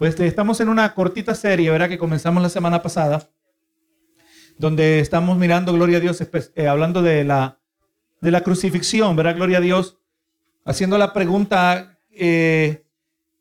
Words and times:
Pues 0.00 0.14
este, 0.14 0.26
estamos 0.26 0.58
en 0.62 0.70
una 0.70 0.94
cortita 0.94 1.34
serie, 1.34 1.70
¿verdad? 1.70 1.90
Que 1.90 1.98
comenzamos 1.98 2.42
la 2.42 2.48
semana 2.48 2.80
pasada, 2.80 3.28
donde 4.56 4.98
estamos 4.98 5.36
mirando, 5.36 5.74
gloria 5.74 5.98
a 5.98 6.00
Dios, 6.00 6.22
eh, 6.54 6.66
hablando 6.66 7.02
de 7.02 7.22
la, 7.22 7.58
de 8.22 8.30
la 8.30 8.40
crucifixión, 8.40 9.14
¿verdad? 9.14 9.36
Gloria 9.36 9.58
a 9.58 9.60
Dios, 9.60 9.98
haciendo 10.64 10.96
la 10.96 11.12
pregunta, 11.12 11.98
eh, 12.12 12.86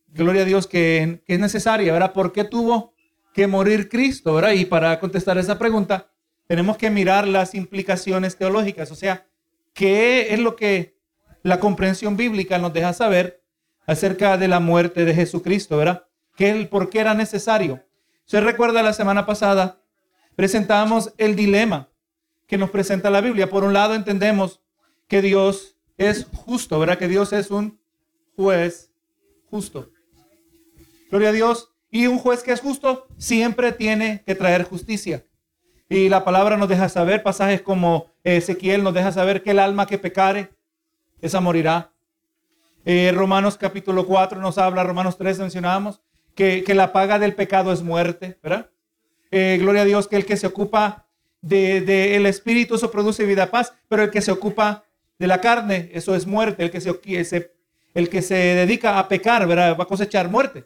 gloria 0.10 0.42
a 0.42 0.46
Dios, 0.46 0.68
que, 0.68 1.24
que, 1.26 1.36
es 1.36 1.40
necesaria, 1.40 1.94
¿verdad? 1.94 2.12
¿Por 2.12 2.34
qué 2.34 2.44
tuvo 2.44 2.94
que 3.34 3.48
morir 3.48 3.88
Cristo, 3.88 4.34
¿verdad? 4.34 4.52
Y 4.52 4.66
para 4.66 5.00
contestar 5.00 5.38
esa 5.38 5.58
pregunta, 5.58 6.12
tenemos 6.46 6.76
que 6.76 6.90
mirar 6.90 7.26
las 7.26 7.56
implicaciones 7.56 8.36
teológicas, 8.36 8.92
o 8.92 8.96
sea, 8.96 9.26
qué 9.74 10.34
es 10.34 10.40
lo 10.42 10.58
que 10.58 10.98
la 11.42 11.62
comprensión 11.62 12.18
bíblica 12.18 12.58
nos 12.58 12.74
deja 12.74 12.92
saber 12.92 13.46
acerca 13.88 14.36
de 14.36 14.50
la 14.50 14.60
muerte 14.60 15.06
de 15.06 15.16
Jesucristo, 15.16 15.78
¿verdad? 15.78 16.09
Que 16.40 16.52
el 16.52 16.70
por 16.70 16.90
qué 16.90 17.02
era 17.02 17.14
necesario. 17.14 17.84
Se 18.24 18.40
recuerda 18.40 18.82
la 18.82 18.94
semana 18.94 19.26
pasada 19.26 19.82
presentamos 20.38 21.14
el 21.18 21.36
dilema 21.36 21.90
que 22.48 22.58
nos 22.58 22.70
presenta 22.70 23.10
la 23.10 23.20
Biblia. 23.20 23.50
Por 23.50 23.66
un 23.66 23.74
lado 23.74 23.94
entendemos 23.94 24.62
que 25.10 25.22
Dios 25.22 25.76
es 25.98 26.28
justo, 26.34 26.80
¿verdad? 26.80 26.98
Que 26.98 27.10
Dios 27.10 27.34
es 27.34 27.52
un 27.52 27.78
juez 28.38 28.90
justo. 29.52 29.90
Gloria 31.10 31.28
a 31.28 31.34
Dios. 31.34 31.74
Y 31.92 32.08
un 32.08 32.18
juez 32.18 32.42
que 32.42 32.54
es 32.54 32.62
justo 32.62 33.10
siempre 33.18 33.74
tiene 33.74 34.24
que 34.26 34.34
traer 34.34 34.64
justicia. 34.64 35.26
Y 35.90 36.08
la 36.08 36.24
palabra 36.24 36.56
nos 36.56 36.70
deja 36.70 36.88
saber, 36.88 37.22
pasajes 37.22 37.62
como 37.62 38.14
Ezequiel 38.24 38.82
nos 38.82 38.94
deja 38.94 39.12
saber 39.12 39.44
que 39.44 39.52
el 39.52 39.60
alma 39.60 39.88
que 39.88 39.98
pecare, 39.98 40.54
esa 41.20 41.42
morirá. 41.42 41.92
Eh, 42.86 43.12
Romanos 43.14 43.58
capítulo 43.58 44.08
4 44.08 44.40
nos 44.40 44.58
habla, 44.58 44.86
Romanos 44.86 45.18
3 45.18 45.40
mencionábamos, 45.40 46.00
que, 46.40 46.74
la 46.74 46.94
paga 46.94 47.20
del 47.20 47.36
pecado 47.36 47.74
es 47.74 47.82
muerte, 47.82 48.40
¿verdad? 48.42 48.70
Eh, 49.30 49.58
gloria 49.60 49.82
a 49.82 49.86
Dios 49.86 50.08
que 50.08 50.16
el 50.16 50.26
que 50.26 50.38
se 50.38 50.48
ocupa 50.48 51.06
del 51.42 51.86
de, 51.86 52.16
el 52.16 52.26
espíritu, 52.26 52.76
eso 52.76 52.90
produce 52.90 53.26
vida, 53.26 53.52
paz, 53.52 53.74
pero 53.90 54.04
el 54.04 54.10
que 54.10 54.22
se 54.22 54.32
ocupa 54.32 54.86
de 55.18 55.28
la 55.28 55.42
carne, 55.42 55.90
eso 55.94 56.16
es 56.16 56.26
muerte. 56.26 56.64
El 56.64 56.72
que 56.72 56.80
se, 56.80 57.52
el 57.94 58.10
que 58.10 58.22
se 58.22 58.36
dedica 58.36 58.98
a 58.98 59.08
pecar, 59.10 59.46
¿verdad? 59.48 59.76
Va 59.78 59.84
a 59.84 59.88
cosechar 59.88 60.30
muerte. 60.30 60.66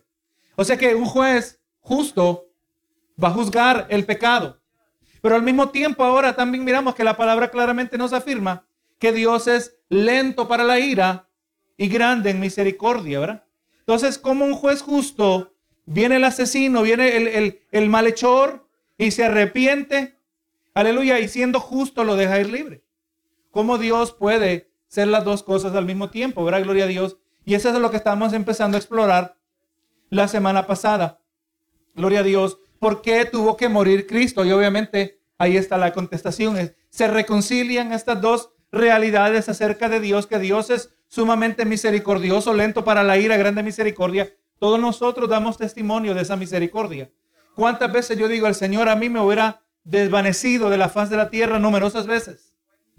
O 0.55 0.63
sea 0.63 0.77
que 0.77 0.93
un 0.93 1.05
juez 1.05 1.59
justo 1.79 2.47
va 3.21 3.29
a 3.29 3.33
juzgar 3.33 3.87
el 3.89 4.05
pecado. 4.05 4.59
Pero 5.21 5.35
al 5.35 5.41
mismo 5.41 5.69
tiempo 5.69 6.03
ahora 6.03 6.35
también 6.35 6.63
miramos 6.63 6.93
que 6.93 7.03
la 7.03 7.17
palabra 7.17 7.49
claramente 7.49 7.97
nos 7.97 8.13
afirma 8.13 8.65
que 8.99 9.11
Dios 9.11 9.47
es 9.47 9.75
lento 9.89 10.47
para 10.47 10.63
la 10.63 10.79
ira 10.79 11.27
y 11.77 11.87
grande 11.87 12.29
en 12.29 12.39
misericordia, 12.39 13.19
¿verdad? 13.19 13.43
Entonces, 13.79 14.17
como 14.17 14.45
un 14.45 14.53
juez 14.53 14.81
justo, 14.81 15.52
viene 15.85 16.17
el 16.17 16.23
asesino, 16.23 16.81
viene 16.81 17.17
el, 17.17 17.61
el 17.71 17.89
malhechor 17.89 18.67
y 18.97 19.11
se 19.11 19.25
arrepiente, 19.25 20.17
aleluya, 20.73 21.19
y 21.19 21.27
siendo 21.27 21.59
justo 21.59 22.03
lo 22.03 22.15
deja 22.15 22.39
ir 22.39 22.49
libre. 22.49 22.83
¿Cómo 23.51 23.77
Dios 23.77 24.13
puede 24.13 24.71
ser 24.87 25.07
las 25.07 25.23
dos 25.23 25.43
cosas 25.43 25.75
al 25.75 25.85
mismo 25.85 26.09
tiempo, 26.09 26.43
¿verdad? 26.43 26.63
Gloria 26.63 26.85
a 26.85 26.87
Dios. 26.87 27.17
Y 27.45 27.55
eso 27.55 27.69
es 27.69 27.75
lo 27.75 27.91
que 27.91 27.97
estamos 27.97 28.33
empezando 28.33 28.77
a 28.77 28.79
explorar 28.79 29.37
la 30.09 30.27
semana 30.27 30.67
pasada. 30.67 31.19
Gloria 31.95 32.19
a 32.19 32.23
Dios. 32.23 32.59
¿Por 32.79 33.01
qué 33.01 33.25
tuvo 33.25 33.57
que 33.57 33.69
morir 33.69 34.07
Cristo? 34.07 34.45
Y 34.45 34.51
obviamente 34.51 35.19
ahí 35.37 35.57
está 35.57 35.77
la 35.77 35.93
contestación. 35.93 36.75
Se 36.89 37.07
reconcilian 37.07 37.91
estas 37.91 38.21
dos 38.21 38.51
realidades 38.71 39.49
acerca 39.49 39.89
de 39.89 39.99
Dios, 39.99 40.27
que 40.27 40.39
Dios 40.39 40.69
es 40.69 40.93
sumamente 41.07 41.65
misericordioso, 41.65 42.53
lento 42.53 42.83
para 42.83 43.03
la 43.03 43.17
ira, 43.17 43.37
grande 43.37 43.63
misericordia. 43.63 44.33
Todos 44.63 44.79
nosotros 44.79 45.27
damos 45.27 45.57
testimonio 45.57 46.13
de 46.13 46.21
esa 46.21 46.37
misericordia. 46.37 47.11
¿Cuántas 47.53 47.91
veces 47.91 48.17
yo 48.17 48.29
digo, 48.29 48.47
el 48.47 48.55
Señor 48.55 48.87
a 48.87 48.95
mí 48.95 49.09
me 49.09 49.19
hubiera 49.19 49.61
desvanecido 49.83 50.69
de 50.69 50.77
la 50.77 50.87
faz 50.87 51.09
de 51.09 51.17
la 51.17 51.29
tierra 51.29 51.59
numerosas 51.59 52.07
veces? 52.07 52.53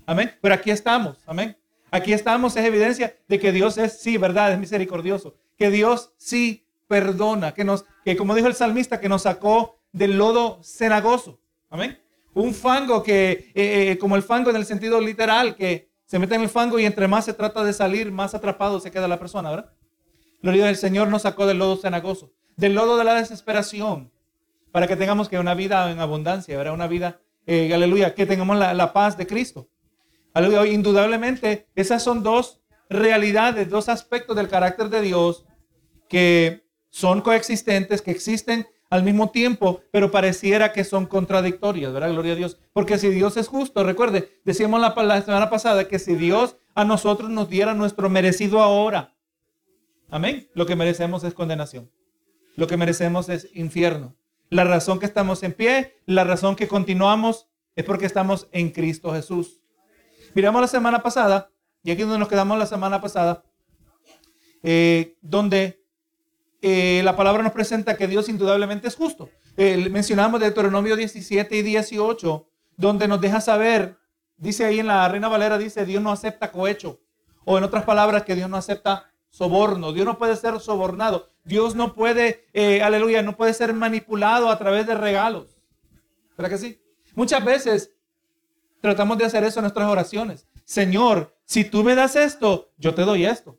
Amén. 0.04 0.36
Pero 0.42 0.54
aquí 0.54 0.70
estamos. 0.70 1.16
Amén. 1.24 1.56
Aquí 1.90 2.12
estamos, 2.12 2.54
es 2.58 2.66
evidencia 2.66 3.16
de 3.28 3.38
que 3.38 3.50
Dios 3.50 3.78
es, 3.78 3.98
sí, 3.98 4.18
verdad, 4.18 4.52
es 4.52 4.58
misericordioso. 4.58 5.36
Que 5.56 5.70
Dios 5.70 6.12
sí 6.18 6.66
perdona, 6.86 7.54
que 7.54 7.64
nos, 7.64 7.86
que 8.04 8.14
como 8.14 8.34
dijo 8.34 8.46
el 8.46 8.54
salmista, 8.54 9.00
que 9.00 9.08
nos 9.08 9.22
sacó 9.22 9.78
del 9.90 10.18
lodo 10.18 10.60
cenagoso. 10.62 11.40
Amén. 11.70 11.98
Un 12.34 12.52
fango 12.52 13.02
que, 13.02 13.52
eh, 13.54 13.92
eh, 13.92 13.98
como 13.98 14.16
el 14.16 14.22
fango 14.22 14.50
en 14.50 14.56
el 14.56 14.66
sentido 14.66 15.00
literal, 15.00 15.56
que 15.56 15.88
se 16.04 16.18
mete 16.18 16.34
en 16.34 16.42
el 16.42 16.50
fango 16.50 16.78
y 16.78 16.84
entre 16.84 17.08
más 17.08 17.24
se 17.24 17.32
trata 17.32 17.64
de 17.64 17.72
salir, 17.72 18.12
más 18.12 18.34
atrapado 18.34 18.80
se 18.80 18.90
queda 18.90 19.08
la 19.08 19.18
persona, 19.18 19.48
¿verdad? 19.48 19.72
Gloria 20.44 20.66
del 20.66 20.76
Señor 20.76 21.08
nos 21.08 21.22
sacó 21.22 21.46
del 21.46 21.56
lodo 21.56 21.78
cenagoso, 21.78 22.30
del 22.54 22.74
lodo 22.74 22.98
de 22.98 23.04
la 23.04 23.14
desesperación, 23.14 24.12
para 24.72 24.86
que 24.86 24.94
tengamos 24.94 25.30
que 25.30 25.38
una 25.38 25.54
vida 25.54 25.90
en 25.90 26.00
abundancia, 26.00 26.58
¿verdad? 26.58 26.74
Una 26.74 26.86
vida, 26.86 27.22
eh, 27.46 27.72
aleluya, 27.72 28.14
que 28.14 28.26
tengamos 28.26 28.58
la, 28.58 28.74
la 28.74 28.92
paz 28.92 29.16
de 29.16 29.26
Cristo. 29.26 29.70
Aleluya, 30.34 30.66
indudablemente, 30.66 31.66
esas 31.74 32.02
son 32.02 32.22
dos 32.22 32.60
realidades, 32.90 33.70
dos 33.70 33.88
aspectos 33.88 34.36
del 34.36 34.48
carácter 34.48 34.90
de 34.90 35.00
Dios 35.00 35.46
que 36.10 36.66
son 36.90 37.22
coexistentes, 37.22 38.02
que 38.02 38.10
existen 38.10 38.66
al 38.90 39.02
mismo 39.02 39.30
tiempo, 39.30 39.80
pero 39.92 40.10
pareciera 40.10 40.74
que 40.74 40.84
son 40.84 41.06
contradictorias, 41.06 41.90
¿verdad? 41.90 42.10
Gloria 42.10 42.34
a 42.34 42.36
Dios. 42.36 42.58
Porque 42.74 42.98
si 42.98 43.08
Dios 43.08 43.38
es 43.38 43.48
justo, 43.48 43.82
recuerde, 43.82 44.38
decíamos 44.44 44.78
la, 44.78 44.94
la 45.04 45.22
semana 45.22 45.48
pasada 45.48 45.88
que 45.88 45.98
si 45.98 46.16
Dios 46.16 46.58
a 46.74 46.84
nosotros 46.84 47.30
nos 47.30 47.48
diera 47.48 47.72
nuestro 47.72 48.10
merecido 48.10 48.60
ahora, 48.60 49.13
amén, 50.14 50.48
lo 50.54 50.64
que 50.64 50.76
merecemos 50.76 51.24
es 51.24 51.34
condenación. 51.34 51.90
Lo 52.54 52.68
que 52.68 52.76
merecemos 52.76 53.28
es 53.28 53.48
infierno. 53.52 54.14
La 54.48 54.62
razón 54.62 55.00
que 55.00 55.06
estamos 55.06 55.42
en 55.42 55.52
pie, 55.52 55.96
la 56.06 56.22
razón 56.22 56.54
que 56.54 56.68
continuamos 56.68 57.48
es 57.74 57.84
porque 57.84 58.06
estamos 58.06 58.46
en 58.52 58.70
Cristo 58.70 59.12
Jesús. 59.12 59.60
Miramos 60.34 60.60
la 60.60 60.68
semana 60.68 61.02
pasada, 61.02 61.50
y 61.82 61.90
aquí 61.90 62.02
donde 62.02 62.20
nos 62.20 62.28
quedamos 62.28 62.56
la 62.56 62.66
semana 62.66 63.00
pasada, 63.00 63.42
eh, 64.62 65.16
donde 65.20 65.84
eh, 66.62 67.02
la 67.02 67.16
palabra 67.16 67.42
nos 67.42 67.50
presenta 67.50 67.96
que 67.96 68.06
Dios 68.06 68.28
indudablemente 68.28 68.86
es 68.86 68.94
justo. 68.94 69.30
mencionamos 69.56 70.40
Deuteronomio 70.40 70.94
17 70.94 71.56
y 71.56 71.62
18, 71.62 72.48
donde 72.76 73.08
nos 73.08 73.20
deja 73.20 73.40
saber, 73.40 73.98
dice 74.36 74.64
ahí 74.64 74.78
en 74.78 74.86
la 74.86 75.08
Reina 75.08 75.26
Valera, 75.26 75.58
dice, 75.58 75.84
Dios 75.84 76.00
no 76.00 76.12
acepta 76.12 76.52
cohecho. 76.52 77.00
O 77.44 77.58
en 77.58 77.64
otras 77.64 77.82
palabras, 77.82 78.22
que 78.22 78.36
Dios 78.36 78.48
no 78.48 78.56
acepta 78.56 79.10
soborno. 79.34 79.92
Dios 79.92 80.06
no 80.06 80.16
puede 80.16 80.36
ser 80.36 80.60
sobornado. 80.60 81.28
Dios 81.42 81.74
no 81.74 81.92
puede, 81.92 82.46
eh, 82.52 82.82
aleluya, 82.82 83.20
no 83.22 83.36
puede 83.36 83.52
ser 83.52 83.74
manipulado 83.74 84.48
a 84.48 84.56
través 84.58 84.86
de 84.86 84.94
regalos. 84.94 85.58
¿Verdad 86.38 86.50
que 86.50 86.58
sí? 86.58 86.80
Muchas 87.16 87.44
veces 87.44 87.92
tratamos 88.80 89.18
de 89.18 89.24
hacer 89.24 89.42
eso 89.42 89.58
en 89.58 89.64
nuestras 89.64 89.88
oraciones. 89.88 90.46
Señor, 90.64 91.36
si 91.44 91.64
tú 91.64 91.82
me 91.82 91.96
das 91.96 92.14
esto, 92.14 92.70
yo 92.78 92.94
te 92.94 93.02
doy 93.02 93.26
esto. 93.26 93.58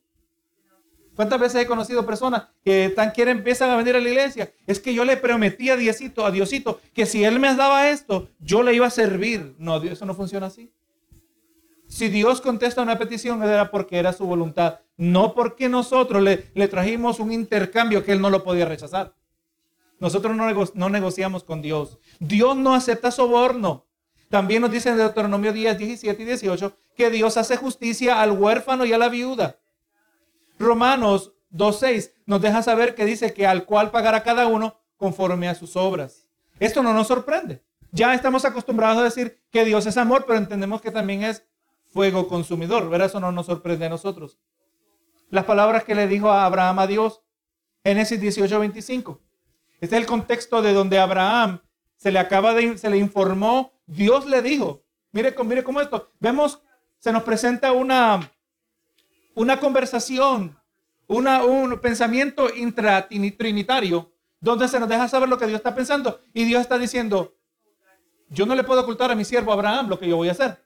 ¿Cuántas 1.13 1.41
veces 1.41 1.63
he 1.63 1.67
conocido 1.67 2.05
personas 2.05 2.47
que 2.63 2.89
tan 2.95 3.11
quieren 3.11 3.39
empiezan 3.39 3.69
a 3.69 3.75
venir 3.75 3.97
a 3.97 3.99
la 3.99 4.09
iglesia? 4.09 4.53
Es 4.65 4.79
que 4.79 4.93
yo 4.93 5.03
le 5.03 5.17
prometí 5.17 5.69
a 5.69 5.75
Diosito, 5.75 6.25
a 6.25 6.31
Diosito, 6.31 6.79
que 6.93 7.05
si 7.05 7.25
Él 7.25 7.39
me 7.39 7.53
daba 7.53 7.89
esto, 7.89 8.29
yo 8.39 8.63
le 8.63 8.73
iba 8.73 8.87
a 8.87 8.91
servir. 8.91 9.55
No, 9.57 9.81
eso 9.83 10.05
no 10.05 10.13
funciona 10.13 10.47
así. 10.47 10.71
Si 11.95 12.09
Dios 12.09 12.41
contesta 12.41 12.81
una 12.81 12.97
petición, 12.97 13.41
era 13.41 13.71
porque 13.71 13.97
era 13.97 14.11
su 14.11 14.25
voluntad, 14.25 14.81
no 14.97 15.33
porque 15.33 15.69
nosotros 15.69 16.21
le, 16.21 16.51
le 16.53 16.67
trajimos 16.67 17.21
un 17.21 17.31
intercambio 17.31 18.03
que 18.03 18.11
Él 18.11 18.19
no 18.19 18.29
lo 18.29 18.43
podía 18.43 18.65
rechazar. 18.65 19.13
Nosotros 20.01 20.35
no, 20.35 20.89
negociamos 20.89 21.45
con 21.45 21.61
Dios. 21.61 21.97
Dios 22.19 22.57
no 22.57 22.75
acepta 22.75 23.11
soborno. 23.11 23.85
También 24.29 24.61
nos 24.61 24.71
dice 24.71 24.89
en 24.89 24.97
Deuteronomio 24.97 25.53
10, 25.53 25.77
17 25.77 26.21
y 26.21 26.25
18 26.25 26.77
que 26.97 27.09
Dios 27.09 27.37
hace 27.37 27.55
justicia 27.55 28.21
al 28.21 28.33
huérfano 28.33 28.83
y 28.83 28.91
a 28.91 28.97
la 28.97 29.07
viuda. 29.07 29.61
Romanos 30.59 31.31
2.6 31.53 32.11
nos 32.25 32.41
deja 32.41 32.61
saber 32.61 32.95
que 32.95 33.05
dice 33.05 33.33
que 33.33 33.47
al 33.47 33.63
cual 33.63 33.91
pagará 33.91 34.21
cada 34.21 34.47
uno 34.47 34.81
conforme 34.97 35.47
a 35.47 35.55
sus 35.55 35.77
obras. 35.77 36.27
Esto 36.59 36.83
no 36.83 36.93
nos 36.93 37.07
sorprende. 37.07 37.63
Ya 37.93 38.13
estamos 38.13 38.43
acostumbrados 38.43 38.97
a 38.97 39.03
decir 39.03 39.39
que 39.49 39.63
Dios 39.63 39.85
es 39.85 39.95
amor, 39.95 40.25
pero 40.27 40.37
entendemos 40.37 40.81
que 40.81 40.91
también 40.91 41.23
es 41.23 41.45
fuego 41.95 42.27
consumidor. 42.27 42.89
¿verdad? 42.89 43.07
Eso 43.07 43.21
no 43.21 43.31
nos 43.31 43.45
sorprende 43.45 43.85
a 43.85 43.89
nosotros. 43.89 44.37
Las 45.29 45.45
palabras 45.45 45.85
que 45.85 45.95
le 45.95 46.07
dijo 46.07 46.29
a 46.29 46.45
Abraham 46.45 46.79
a 46.79 46.87
Dios, 46.87 47.21
Génesis 47.85 48.21
18.25. 48.21 49.17
Este 49.79 49.95
es 49.95 50.01
el 50.01 50.05
contexto 50.05 50.61
de 50.61 50.73
donde 50.73 50.99
Abraham 50.99 51.61
se 51.95 52.11
le 52.11 52.19
acaba 52.19 52.53
de, 52.53 52.77
se 52.77 52.89
le 52.89 52.97
informó, 52.97 53.71
Dios 53.85 54.25
le 54.25 54.41
dijo, 54.41 54.83
mire, 55.13 55.33
mire 55.45 55.63
cómo 55.63 55.79
esto, 55.79 56.11
vemos, 56.19 56.61
se 56.99 57.13
nos 57.13 57.23
presenta 57.23 57.71
una, 57.71 58.29
una 59.33 59.57
conversación, 59.61 60.59
un 61.07 61.79
pensamiento 61.81 62.53
intratrinitario, 62.53 64.11
donde 64.41 64.67
se 64.67 64.81
nos 64.81 64.89
deja 64.89 65.07
saber 65.07 65.29
lo 65.29 65.37
que 65.37 65.47
Dios 65.47 65.59
está 65.59 65.73
pensando. 65.73 66.19
Y 66.33 66.43
Dios 66.43 66.59
está 66.61 66.77
diciendo, 66.77 67.37
yo 68.29 68.45
no 68.45 68.53
le 68.53 68.65
puedo 68.65 68.81
ocultar 68.81 69.11
a 69.11 69.15
mi 69.15 69.23
siervo 69.23 69.53
Abraham 69.53 69.87
lo 69.87 69.97
que 69.97 70.09
yo 70.09 70.17
voy 70.17 70.27
a 70.27 70.33
hacer. 70.33 70.64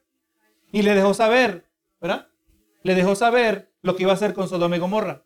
Y 0.72 0.82
le 0.82 0.94
dejó 0.94 1.14
saber, 1.14 1.66
¿verdad? 2.00 2.28
Le 2.82 2.94
dejó 2.94 3.14
saber 3.14 3.72
lo 3.82 3.96
que 3.96 4.04
iba 4.04 4.12
a 4.12 4.14
hacer 4.14 4.34
con 4.34 4.48
Sodoma 4.48 4.76
y 4.76 4.78
Gomorra. 4.78 5.24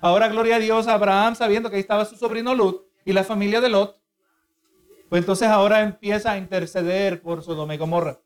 Ahora, 0.00 0.28
gloria 0.28 0.56
a 0.56 0.58
Dios, 0.58 0.86
Abraham, 0.88 1.36
sabiendo 1.36 1.70
que 1.70 1.76
ahí 1.76 1.82
estaba 1.82 2.04
su 2.04 2.16
sobrino 2.16 2.54
Lot 2.54 2.86
y 3.04 3.12
la 3.12 3.24
familia 3.24 3.60
de 3.60 3.68
Lot, 3.68 4.00
pues 5.08 5.20
entonces 5.20 5.48
ahora 5.48 5.82
empieza 5.82 6.32
a 6.32 6.38
interceder 6.38 7.20
por 7.20 7.42
Sodoma 7.42 7.74
y 7.74 7.78
Gomorra. 7.78 8.20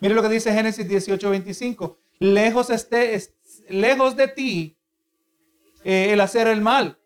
Mire 0.00 0.14
lo 0.14 0.22
que 0.22 0.28
dice 0.28 0.52
Génesis 0.52 0.88
18, 0.88 1.30
25. 1.30 1.98
Lejos, 2.18 2.70
esté, 2.70 3.20
lejos 3.68 4.16
de 4.16 4.28
ti 4.28 4.78
eh, 5.84 6.12
el 6.12 6.20
hacer 6.20 6.46
el 6.48 6.60
mal, 6.60 6.98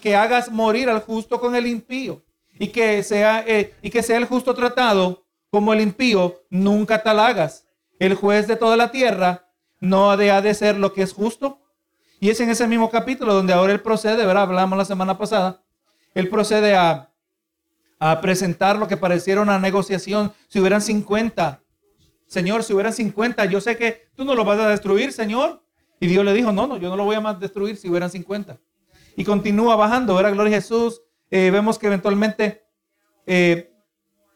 que 0.00 0.16
hagas 0.16 0.50
morir 0.50 0.88
al 0.88 1.00
justo 1.00 1.40
con 1.40 1.54
el 1.54 1.66
impío 1.66 2.22
y 2.58 2.68
que 2.68 3.02
sea, 3.02 3.44
eh, 3.46 3.74
y 3.82 3.90
que 3.90 4.02
sea 4.02 4.16
el 4.18 4.26
justo 4.26 4.54
tratado 4.54 5.26
como 5.50 5.72
el 5.72 5.80
impío, 5.80 6.42
nunca 6.50 7.02
tal 7.02 7.20
hagas. 7.20 7.66
El 8.00 8.14
juez 8.14 8.48
de 8.48 8.56
toda 8.56 8.76
la 8.78 8.90
tierra 8.90 9.46
no 9.78 10.10
ha 10.10 10.16
de 10.16 10.54
ser 10.54 10.76
lo 10.78 10.92
que 10.92 11.02
es 11.02 11.12
justo. 11.12 11.60
Y 12.18 12.30
es 12.30 12.40
en 12.40 12.48
ese 12.48 12.66
mismo 12.66 12.90
capítulo 12.90 13.34
donde 13.34 13.52
ahora 13.52 13.72
él 13.72 13.80
procede, 13.80 14.24
¿verdad? 14.26 14.44
Hablamos 14.44 14.76
la 14.76 14.84
semana 14.86 15.16
pasada. 15.18 15.62
Él 16.14 16.28
procede 16.28 16.74
a, 16.74 17.12
a 17.98 18.20
presentar 18.22 18.78
lo 18.78 18.88
que 18.88 18.96
pareciera 18.96 19.42
una 19.42 19.58
negociación. 19.58 20.32
Si 20.48 20.58
hubieran 20.58 20.80
50, 20.80 21.62
Señor, 22.26 22.64
si 22.64 22.72
hubieran 22.72 22.94
50, 22.94 23.44
yo 23.44 23.60
sé 23.60 23.76
que 23.76 24.08
tú 24.14 24.24
no 24.24 24.34
lo 24.34 24.46
vas 24.46 24.58
a 24.58 24.68
destruir, 24.68 25.12
Señor. 25.12 25.62
Y 26.00 26.06
Dios 26.06 26.24
le 26.24 26.32
dijo, 26.32 26.52
no, 26.52 26.66
no, 26.66 26.78
yo 26.78 26.88
no 26.88 26.96
lo 26.96 27.04
voy 27.04 27.16
a 27.16 27.20
más 27.20 27.38
destruir 27.38 27.76
si 27.76 27.90
hubieran 27.90 28.08
50. 28.08 28.58
Y 29.16 29.24
continúa 29.24 29.76
bajando, 29.76 30.14
¿verdad? 30.14 30.32
Gloria 30.32 30.56
a 30.56 30.60
Jesús. 30.60 31.02
Eh, 31.30 31.50
vemos 31.50 31.78
que 31.78 31.86
eventualmente 31.86 32.64
eh, 33.26 33.70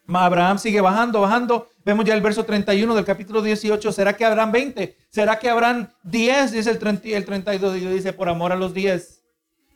Abraham 0.06 0.58
sigue 0.58 0.82
bajando, 0.82 1.22
bajando. 1.22 1.68
Vemos 1.84 2.06
ya 2.06 2.14
el 2.14 2.22
verso 2.22 2.44
31 2.44 2.94
del 2.94 3.04
capítulo 3.04 3.42
18. 3.42 3.92
¿Será 3.92 4.16
que 4.16 4.24
habrán 4.24 4.50
20? 4.50 4.96
¿Será 5.10 5.38
que 5.38 5.50
habrán 5.50 5.92
10? 6.04 6.52
Dice 6.52 6.70
el, 6.70 6.78
30, 6.78 7.08
el 7.08 7.24
32. 7.26 7.76
Y 7.76 7.80
dice, 7.86 8.14
por 8.14 8.30
amor 8.30 8.52
a 8.52 8.56
los 8.56 8.72
10, 8.72 9.22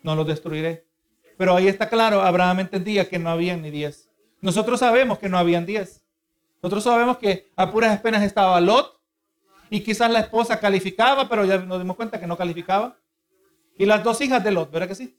no 0.02 0.16
los 0.16 0.26
destruiré. 0.26 0.87
Pero 1.37 1.55
ahí 1.55 1.69
está 1.69 1.88
claro, 1.88 2.22
Abraham 2.22 2.60
entendía 2.60 3.08
que 3.08 3.19
no 3.19 3.28
habían 3.28 3.60
ni 3.60 3.70
10. 3.70 4.08
Nosotros 4.40 4.81
sabemos 4.81 5.19
que 5.19 5.28
no 5.28 5.38
habían 5.38 5.66
10. 5.66 6.02
Nosotros 6.62 6.82
sabemos 6.82 7.19
que 7.19 7.50
a 7.55 7.70
puras 7.70 8.00
penas 8.00 8.22
estaba 8.22 8.58
Lot 8.60 8.99
y 9.69 9.81
quizás 9.81 10.10
la 10.10 10.20
esposa 10.20 10.58
calificaba, 10.58 11.28
pero 11.28 11.44
ya 11.44 11.58
nos 11.58 11.78
dimos 11.78 11.94
cuenta 11.94 12.19
que 12.19 12.26
no 12.26 12.38
calificaba. 12.38 12.96
Y 13.76 13.84
las 13.84 14.02
dos 14.02 14.20
hijas 14.22 14.43
de 14.43 14.50
Lot, 14.50 14.70
¿verdad 14.72 14.88
que 14.88 14.94
sí? 14.94 15.16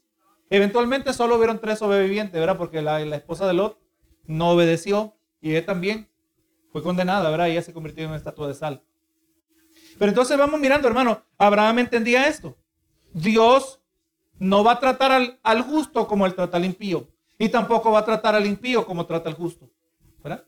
Eventualmente 0.50 1.12
solo 1.12 1.36
hubieron 1.36 1.60
tres 1.60 1.78
sobrevivientes, 1.78 2.38
¿verdad? 2.38 2.58
Porque 2.58 2.82
la, 2.82 2.98
la 2.98 3.16
esposa 3.16 3.46
de 3.46 3.54
Lot 3.54 3.78
no 4.26 4.50
obedeció 4.50 5.14
y 5.40 5.52
ella 5.52 5.64
también 5.64 6.09
fue 6.72 6.82
condenada, 6.82 7.30
¿verdad? 7.30 7.48
Y 7.48 7.52
ella 7.52 7.62
se 7.62 7.72
convirtió 7.72 8.04
en 8.04 8.10
una 8.10 8.18
estatua 8.18 8.48
de 8.48 8.54
sal. 8.54 8.82
Pero 9.98 10.10
entonces 10.10 10.38
vamos 10.38 10.58
mirando, 10.60 10.88
hermano, 10.88 11.22
Abraham 11.36 11.80
entendía 11.80 12.26
esto. 12.26 12.56
Dios 13.12 13.80
no 14.38 14.64
va 14.64 14.72
a 14.72 14.80
tratar 14.80 15.38
al, 15.42 15.62
justo 15.62 16.06
como 16.06 16.26
él 16.26 16.34
trata 16.34 16.56
al 16.56 16.64
impío. 16.64 17.08
Y 17.38 17.48
tampoco 17.48 17.90
va 17.90 18.00
a 18.00 18.04
tratar 18.04 18.34
al 18.34 18.46
impío 18.46 18.86
como 18.86 19.06
trata 19.06 19.28
al 19.28 19.34
justo. 19.34 19.70
¿verdad? 20.22 20.44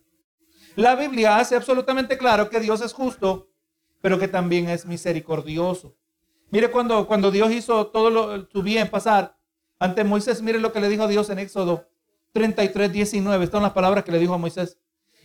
La 0.76 0.94
Biblia 0.94 1.38
hace 1.38 1.56
absolutamente 1.56 2.16
claro 2.16 2.48
que 2.48 2.60
Dios 2.60 2.80
es 2.80 2.92
justo, 2.92 3.50
pero 4.00 4.18
que 4.18 4.28
también 4.28 4.68
es 4.68 4.86
misericordioso. 4.86 5.94
Mire 6.50 6.70
cuando, 6.70 7.06
cuando 7.06 7.30
Dios 7.30 7.50
hizo 7.50 7.86
todo 7.86 8.10
lo, 8.10 8.48
su 8.50 8.62
bien 8.62 8.88
pasar 8.90 9.36
ante 9.78 10.04
Moisés, 10.04 10.42
mire 10.42 10.60
lo 10.60 10.72
que 10.72 10.80
le 10.80 10.88
dijo 10.88 11.08
Dios 11.08 11.30
en 11.30 11.38
Éxodo 11.38 11.88
33, 12.32 12.92
19. 12.92 13.44
Están 13.44 13.62
las 13.62 13.72
palabras 13.72 14.04
que 14.04 14.12
le 14.12 14.18
dijo 14.18 14.34
a 14.34 14.38
Moisés. 14.38 14.78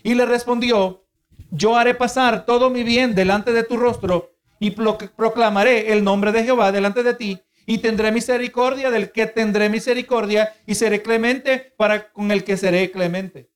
Y 0.03 0.15
le 0.15 0.25
respondió, 0.25 1.03
yo 1.51 1.75
haré 1.75 1.93
pasar 1.95 2.45
todo 2.45 2.69
mi 2.69 2.83
bien 2.83 3.15
delante 3.15 3.53
de 3.53 3.63
tu 3.63 3.77
rostro 3.77 4.31
y 4.59 4.71
proclamaré 4.71 5.91
el 5.93 6.03
nombre 6.03 6.31
de 6.31 6.43
Jehová 6.43 6.71
delante 6.71 7.03
de 7.03 7.13
ti 7.13 7.39
y 7.65 7.79
tendré 7.79 8.11
misericordia 8.11 8.89
del 8.89 9.11
que 9.11 9.27
tendré 9.27 9.69
misericordia 9.69 10.55
y 10.65 10.75
seré 10.75 11.01
clemente 11.01 11.73
para 11.77 12.11
con 12.11 12.31
el 12.31 12.43
que 12.43 12.57
seré 12.57 12.89
clemente. 12.91 13.49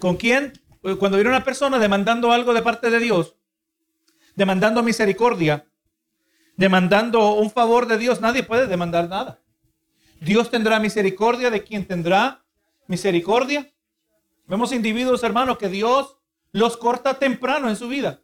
¿Con 0.00 0.16
quién? 0.16 0.52
Pues 0.80 0.96
cuando 0.96 1.16
viene 1.16 1.30
una 1.30 1.44
persona 1.44 1.78
demandando 1.78 2.32
algo 2.32 2.52
de 2.52 2.62
parte 2.62 2.90
de 2.90 2.98
Dios, 2.98 3.36
demandando 4.34 4.82
misericordia, 4.82 5.66
demandando 6.56 7.34
un 7.34 7.50
favor 7.50 7.86
de 7.86 7.98
Dios, 7.98 8.20
nadie 8.20 8.42
puede 8.42 8.66
demandar 8.66 9.08
nada. 9.08 9.40
Dios 10.20 10.50
tendrá 10.50 10.80
misericordia 10.80 11.50
de 11.50 11.62
quien 11.62 11.86
tendrá 11.86 12.44
misericordia. 12.88 13.72
Vemos 14.48 14.72
individuos, 14.72 15.22
hermanos, 15.22 15.58
que 15.58 15.68
Dios 15.68 16.16
los 16.52 16.76
corta 16.76 17.18
temprano 17.18 17.68
en 17.68 17.76
su 17.76 17.88
vida. 17.88 18.22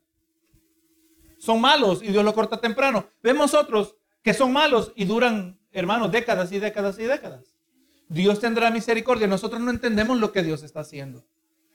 Son 1.38 1.60
malos 1.60 2.02
y 2.02 2.08
Dios 2.08 2.24
los 2.24 2.34
corta 2.34 2.60
temprano. 2.60 3.06
Vemos 3.22 3.54
otros 3.54 3.96
que 4.22 4.32
son 4.32 4.52
malos 4.52 4.92
y 4.96 5.04
duran, 5.04 5.60
hermanos, 5.70 6.10
décadas 6.10 6.50
y 6.50 6.58
décadas 6.58 6.98
y 6.98 7.04
décadas. 7.04 7.54
Dios 8.08 8.40
tendrá 8.40 8.70
misericordia. 8.70 9.26
Nosotros 9.26 9.60
no 9.60 9.70
entendemos 9.70 10.18
lo 10.18 10.32
que 10.32 10.42
Dios 10.42 10.62
está 10.62 10.80
haciendo. 10.80 11.26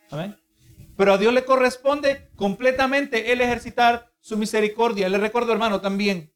Amén. 0.10 0.36
Pero 0.98 1.14
a 1.14 1.18
Dios 1.18 1.34
le 1.34 1.46
corresponde 1.46 2.30
completamente 2.36 3.32
el 3.32 3.42
ejercitar 3.42 4.12
su 4.20 4.38
misericordia. 4.38 5.10
Le 5.10 5.18
recuerdo, 5.18 5.54
hermano, 5.54 5.80
también 5.80 6.34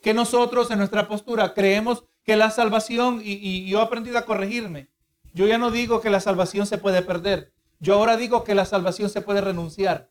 que 0.00 0.14
nosotros 0.14 0.70
en 0.70 0.78
nuestra 0.78 1.08
postura 1.08 1.54
creemos 1.54 2.04
que 2.24 2.36
la 2.36 2.50
salvación, 2.50 3.20
y, 3.22 3.68
yo 3.68 3.80
he 3.80 3.82
aprendido 3.82 4.18
a 4.18 4.24
corregirme, 4.24 4.89
yo 5.32 5.46
ya 5.46 5.58
no 5.58 5.70
digo 5.70 6.00
que 6.00 6.10
la 6.10 6.20
salvación 6.20 6.66
se 6.66 6.78
puede 6.78 7.02
perder, 7.02 7.52
yo 7.78 7.94
ahora 7.94 8.16
digo 8.16 8.44
que 8.44 8.54
la 8.54 8.64
salvación 8.64 9.08
se 9.08 9.20
puede 9.22 9.40
renunciar. 9.40 10.10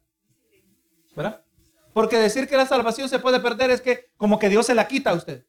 ¿Verdad? 1.16 1.44
Porque 1.94 2.18
decir 2.18 2.48
que 2.48 2.57
la 2.57 2.66
salvación 2.66 3.10
se 3.10 3.19
puede 3.19 3.39
perder 3.39 3.71
es 3.71 3.81
que 3.81 4.12
como 4.18 4.39
que 4.39 4.50
Dios 4.50 4.66
se 4.66 4.75
la 4.75 4.88
quita 4.88 5.12
a 5.12 5.16
usted. 5.16 5.45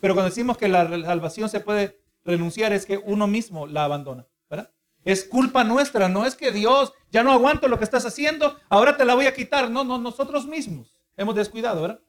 Pero 0.00 0.14
cuando 0.14 0.30
decimos 0.30 0.56
que 0.58 0.68
la 0.68 0.88
salvación 1.04 1.48
se 1.48 1.60
puede 1.60 2.00
renunciar 2.24 2.72
es 2.72 2.84
que 2.84 2.98
uno 2.98 3.26
mismo 3.26 3.66
la 3.66 3.84
abandona. 3.84 4.26
¿verdad? 4.50 4.70
Es 5.04 5.24
culpa 5.24 5.64
nuestra, 5.64 6.08
no 6.08 6.26
es 6.26 6.34
que 6.34 6.50
Dios, 6.50 6.92
ya 7.10 7.22
no 7.22 7.32
aguanto 7.32 7.68
lo 7.68 7.78
que 7.78 7.84
estás 7.84 8.04
haciendo, 8.04 8.56
ahora 8.68 8.96
te 8.96 9.04
la 9.04 9.14
voy 9.14 9.26
a 9.26 9.34
quitar. 9.34 9.70
No, 9.70 9.84
no, 9.84 9.98
nosotros 9.98 10.46
mismos 10.46 10.92
hemos 11.16 11.34
descuidado, 11.34 11.82
¿verdad? 11.82 12.00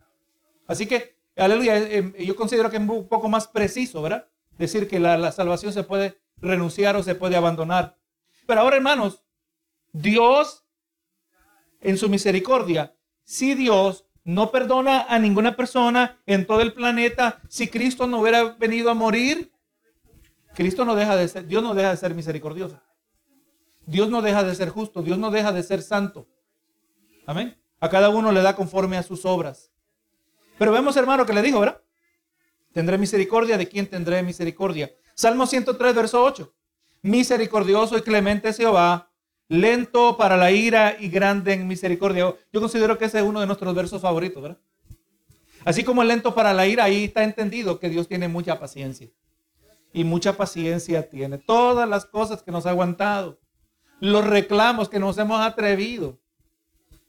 Así 0.68 0.86
que 0.86 1.18
Aleluya. 1.38 1.78
Eh, 1.78 2.14
eh, 2.18 2.26
yo 2.26 2.36
considero 2.36 2.70
que 2.70 2.78
es 2.78 2.82
un 2.82 3.08
poco 3.08 3.30
más 3.30 3.48
preciso, 3.48 4.02
¿verdad? 4.02 4.28
Decir 4.58 4.88
que 4.88 5.00
la, 5.00 5.32
salvación 5.32 5.72
se 5.72 5.84
puede 5.84 6.18
renunciar 6.40 6.96
o 6.96 7.04
se 7.04 7.16
puede 7.16 7.36
abandonar. 7.36 7.98
Pero 8.46 8.62
ahora, 8.62 8.78
hermanos, 8.78 9.24
Dios, 9.92 10.66
en 11.82 11.98
su 11.98 12.10
misericordia, 12.10 12.96
si 13.24 13.56
Dios 13.56 14.06
no 14.24 14.52
perdona 14.52 15.06
a 15.08 15.20
ninguna 15.20 15.56
persona 15.56 16.20
en 16.26 16.46
todo 16.46 16.62
el 16.62 16.74
planeta, 16.74 17.42
si 17.50 17.68
Cristo 17.68 18.08
no 18.08 18.20
hubiera 18.20 18.44
venido 18.56 18.90
a 18.90 18.94
morir, 18.94 19.52
Cristo 20.54 20.86
no 20.86 20.96
deja 20.96 21.16
de 21.16 21.28
ser, 21.28 21.48
Dios 21.48 21.64
no 21.64 21.74
deja 21.74 21.92
de 21.92 21.98
ser 21.98 22.14
misericordioso. 22.14 22.82
Dios 23.86 24.10
no 24.10 24.22
deja 24.22 24.44
de 24.44 24.54
ser 24.54 24.70
justo, 24.70 25.02
Dios 25.02 25.18
no 25.18 25.32
deja 25.32 25.52
de 25.52 25.64
ser 25.64 25.82
santo. 25.82 26.28
Amén. 27.26 27.58
A 27.80 27.90
cada 27.90 28.10
uno 28.10 28.32
le 28.32 28.42
da 28.42 28.56
conforme 28.56 28.98
a 28.98 29.04
sus 29.04 29.26
obras. 29.26 29.72
Pero 30.58 30.72
vemos, 30.72 30.98
hermano, 30.98 31.26
que 31.26 31.34
le 31.34 31.42
dijo, 31.42 31.60
¿verdad? 31.60 31.82
Tendré 32.74 32.98
misericordia 32.98 33.58
de 33.58 33.68
quien 33.68 33.88
tendré 33.90 34.22
misericordia. 34.24 34.92
Salmo 35.18 35.48
103, 35.48 35.96
verso 35.96 36.24
8. 36.24 36.54
Misericordioso 37.02 37.98
y 37.98 38.04
clemente 38.04 38.54
Jehová, 38.54 39.12
lento 39.48 40.16
para 40.16 40.38
la 40.38 40.52
ira 40.52 40.96
y 41.00 41.10
grande 41.10 41.54
en 41.54 41.68
misericordia. 41.68 42.36
Yo 42.54 42.62
considero 42.62 43.00
que 43.00 43.06
ese 43.06 43.18
es 43.18 43.24
uno 43.24 43.40
de 43.40 43.48
nuestros 43.48 43.74
versos 43.74 44.00
favoritos, 44.00 44.44
¿verdad? 44.44 44.60
Así 45.66 45.84
como 45.84 46.04
el 46.04 46.10
lento 46.10 46.36
para 46.36 46.54
la 46.54 46.68
ira, 46.68 46.84
ahí 46.84 47.06
está 47.06 47.24
entendido 47.24 47.80
que 47.80 47.90
Dios 47.90 48.08
tiene 48.08 48.28
mucha 48.28 48.60
paciencia. 48.60 49.10
Y 49.92 50.04
mucha 50.04 50.38
paciencia 50.38 51.10
tiene. 51.10 51.40
Todas 51.40 51.90
las 51.90 52.06
cosas 52.06 52.44
que 52.44 52.52
nos 52.52 52.68
ha 52.68 52.70
aguantado. 52.70 53.40
Los 54.00 54.24
reclamos 54.24 54.88
que 54.88 55.00
nos 55.00 55.18
hemos 55.18 55.42
atrevido. 55.42 56.20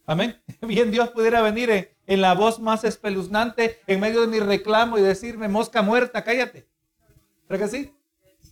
Amén. 0.06 0.40
Bien 0.62 0.90
Dios 0.90 1.10
pudiera 1.10 1.42
venir 1.42 1.68
en, 1.68 1.90
en 2.06 2.22
la 2.22 2.32
voz 2.32 2.58
más 2.58 2.84
espeluznante 2.84 3.80
en 3.86 4.00
medio 4.00 4.22
de 4.22 4.28
mi 4.28 4.40
reclamo 4.40 4.96
y 4.96 5.02
decirme, 5.02 5.46
mosca 5.48 5.82
muerta, 5.82 6.24
cállate. 6.24 6.66
¿Pero 7.46 7.60
que 7.60 7.68
sí? 7.68 7.97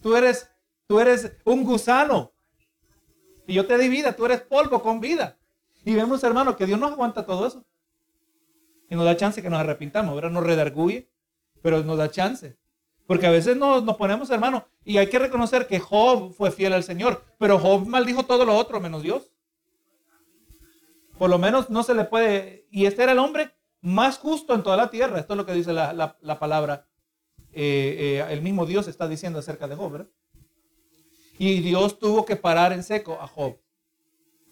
Tú 0.06 0.14
eres, 0.14 0.48
tú 0.86 1.00
eres 1.00 1.32
un 1.42 1.64
gusano. 1.64 2.32
Y 3.44 3.54
yo 3.54 3.66
te 3.66 3.76
di 3.76 3.88
vida, 3.88 4.12
tú 4.12 4.24
eres 4.24 4.40
polvo 4.40 4.80
con 4.80 5.00
vida. 5.00 5.36
Y 5.84 5.96
vemos, 5.96 6.22
hermano, 6.22 6.56
que 6.56 6.64
Dios 6.64 6.78
nos 6.78 6.92
aguanta 6.92 7.26
todo 7.26 7.44
eso. 7.44 7.64
Y 8.88 8.94
nos 8.94 9.04
da 9.04 9.16
chance 9.16 9.42
que 9.42 9.50
nos 9.50 9.58
arrepintamos, 9.58 10.14
¿verdad? 10.14 10.30
Nos 10.30 10.44
redarguye, 10.44 11.10
pero 11.60 11.82
nos 11.82 11.98
da 11.98 12.08
chance. 12.08 12.56
Porque 13.08 13.26
a 13.26 13.32
veces 13.32 13.56
nos, 13.56 13.82
nos, 13.82 13.96
ponemos, 13.96 14.30
hermano, 14.30 14.68
y 14.84 14.98
hay 14.98 15.08
que 15.08 15.18
reconocer 15.18 15.66
que 15.66 15.80
Job 15.80 16.32
fue 16.34 16.52
fiel 16.52 16.74
al 16.74 16.84
Señor, 16.84 17.24
pero 17.36 17.58
Job 17.58 17.84
maldijo 17.88 18.26
todo 18.26 18.44
lo 18.44 18.54
otro 18.54 18.78
menos 18.78 19.02
Dios. 19.02 19.32
Por 21.18 21.30
lo 21.30 21.38
menos 21.40 21.68
no 21.68 21.82
se 21.82 21.94
le 21.94 22.04
puede. 22.04 22.68
Y 22.70 22.86
este 22.86 23.02
era 23.02 23.10
el 23.10 23.18
hombre 23.18 23.56
más 23.80 24.18
justo 24.18 24.54
en 24.54 24.62
toda 24.62 24.76
la 24.76 24.88
tierra. 24.88 25.18
Esto 25.18 25.32
es 25.32 25.36
lo 25.36 25.46
que 25.46 25.54
dice 25.54 25.72
la, 25.72 26.38
palabra. 26.38 26.86
Eh, 27.58 28.20
eh, 28.20 28.26
el 28.28 28.42
mismo 28.42 28.66
Dios 28.66 28.86
está 28.86 29.08
diciendo 29.08 29.38
acerca 29.38 29.66
de 29.66 29.76
Job. 29.76 29.90
¿verdad? 29.90 30.08
Y 31.38 31.60
Dios 31.60 31.98
tuvo 31.98 32.26
que 32.26 32.36
parar 32.36 32.74
en 32.74 32.82
seco 32.82 33.18
a 33.18 33.26
Job. 33.26 33.56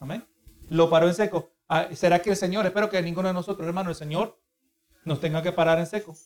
Amén. 0.01 0.27
Lo 0.71 0.89
paró 0.89 1.07
en 1.07 1.15
seco. 1.15 1.53
Ah, 1.69 1.89
¿Será 1.93 2.23
que 2.23 2.31
el 2.31 2.37
Señor, 2.37 2.65
espero 2.65 2.89
que 2.89 3.03
ninguno 3.03 3.29
de 3.29 3.35
nosotros, 3.35 3.69
hermano, 3.69 3.91
el 3.91 3.97
Señor 3.97 4.41
nos 5.05 5.21
tenga 5.21 5.43
que 5.43 5.53
parar 5.53 5.79
en 5.79 5.87
seco. 5.87 6.17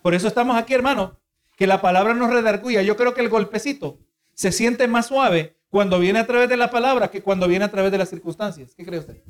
Por 0.00 0.14
eso 0.14 0.28
estamos 0.28 0.56
aquí, 0.56 0.74
hermano, 0.74 1.18
que 1.56 1.66
la 1.66 1.80
palabra 1.80 2.14
nos 2.14 2.30
redarguya. 2.30 2.82
Yo 2.82 2.96
creo 2.96 3.14
que 3.14 3.20
el 3.20 3.28
golpecito 3.28 3.98
se 4.32 4.52
siente 4.52 4.86
más 4.86 5.06
suave 5.06 5.56
cuando 5.70 5.98
viene 5.98 6.20
a 6.20 6.26
través 6.26 6.48
de 6.48 6.56
la 6.56 6.70
palabra 6.70 7.10
que 7.10 7.22
cuando 7.22 7.48
viene 7.48 7.64
a 7.64 7.70
través 7.70 7.90
de 7.90 7.98
las 7.98 8.10
circunstancias. 8.10 8.76
¿Qué 8.76 8.84
cree 8.84 9.00
usted? 9.00 9.24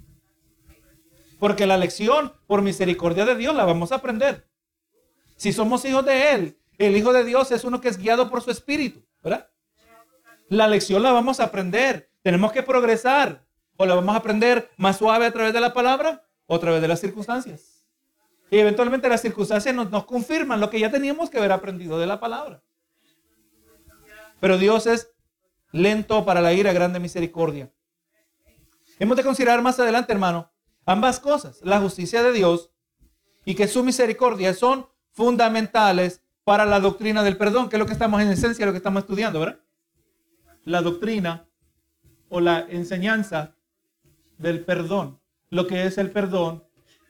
Porque 1.39 1.67
la 1.67 1.79
lección, 1.79 2.35
por 2.47 2.61
misericordia 2.61 3.25
de 3.25 3.35
Dios, 3.35 3.57
la 3.57 3.65
vamos 3.65 3.93
a 3.93 3.97
aprender. 3.97 4.47
Si 5.37 5.55
somos 5.55 5.85
hijos 5.87 6.05
de 6.05 6.35
Él, 6.35 6.59
el 6.87 6.97
Hijo 6.97 7.13
de 7.13 7.25
Dios 7.25 7.51
es 7.53 7.65
uno 7.65 7.81
que 7.81 7.89
es 7.89 7.99
guiado 7.99 8.29
por 8.31 8.43
su 8.43 8.51
Espíritu, 8.51 9.05
¿verdad? 9.23 9.49
La 10.49 10.67
lección 10.67 11.03
la 11.03 11.13
vamos 11.13 11.41
a 11.41 11.45
aprender. 11.45 12.11
Tenemos 12.23 12.53
que 12.53 12.63
progresar. 12.63 13.47
O 13.77 13.87
la 13.87 13.95
vamos 13.95 14.15
a 14.15 14.19
aprender 14.19 14.71
más 14.77 14.99
suave 14.99 15.27
a 15.27 15.33
través 15.33 15.53
de 15.55 15.61
la 15.61 15.73
palabra 15.73 16.27
o 16.47 16.57
a 16.57 16.61
través 16.61 16.83
de 16.83 16.89
las 16.89 17.01
circunstancias. 17.01 17.87
Y 18.51 18.59
eventualmente 18.59 19.09
las 19.09 19.23
circunstancias 19.23 19.75
nos, 19.75 19.91
nos 19.91 20.05
confirman 20.05 20.61
lo 20.61 20.69
que 20.69 20.79
ya 20.79 20.91
teníamos 20.91 21.31
que 21.31 21.39
haber 21.39 21.53
aprendido 21.53 21.99
de 21.99 22.07
la 22.07 22.21
palabra. 22.21 22.63
Pero 24.41 24.59
Dios 24.59 24.87
es 24.87 25.13
lento 25.73 26.25
para 26.25 26.41
la 26.41 26.53
ira, 26.53 26.73
grande 26.73 27.01
misericordia. 27.01 27.73
Hemos 28.99 29.17
de 29.17 29.25
considerar 29.25 29.63
más 29.63 29.81
adelante, 29.81 30.13
hermano, 30.13 30.53
ambas 30.85 31.19
cosas, 31.19 31.61
la 31.63 31.81
justicia 31.81 32.23
de 32.23 32.33
Dios 32.33 32.71
y 33.45 33.55
que 33.55 33.69
su 33.69 33.83
misericordia 33.83 34.55
son 34.55 34.89
fundamentales 35.11 36.22
para 36.45 36.65
la 36.65 36.81
doctrina 36.81 37.23
del 37.23 37.37
perdón, 37.37 37.69
que 37.69 37.77
es 37.77 37.81
lo 37.81 37.87
que 37.87 37.93
estamos 37.93 38.21
en 38.21 38.29
esencia, 38.29 38.67
lo 38.67 38.73
que 38.73 38.79
estamos 38.79 39.03
estudiando, 39.03 39.41
¿verdad? 39.41 39.61
La 40.65 40.83
doctrina 40.83 41.49
o 42.29 42.41
la 42.41 42.67
enseñanza 42.69 43.55
del 44.39 44.65
perdón, 44.65 45.21
lo 45.51 45.67
que 45.67 45.87
es 45.87 45.99
el 45.99 46.11
perdón 46.11 46.65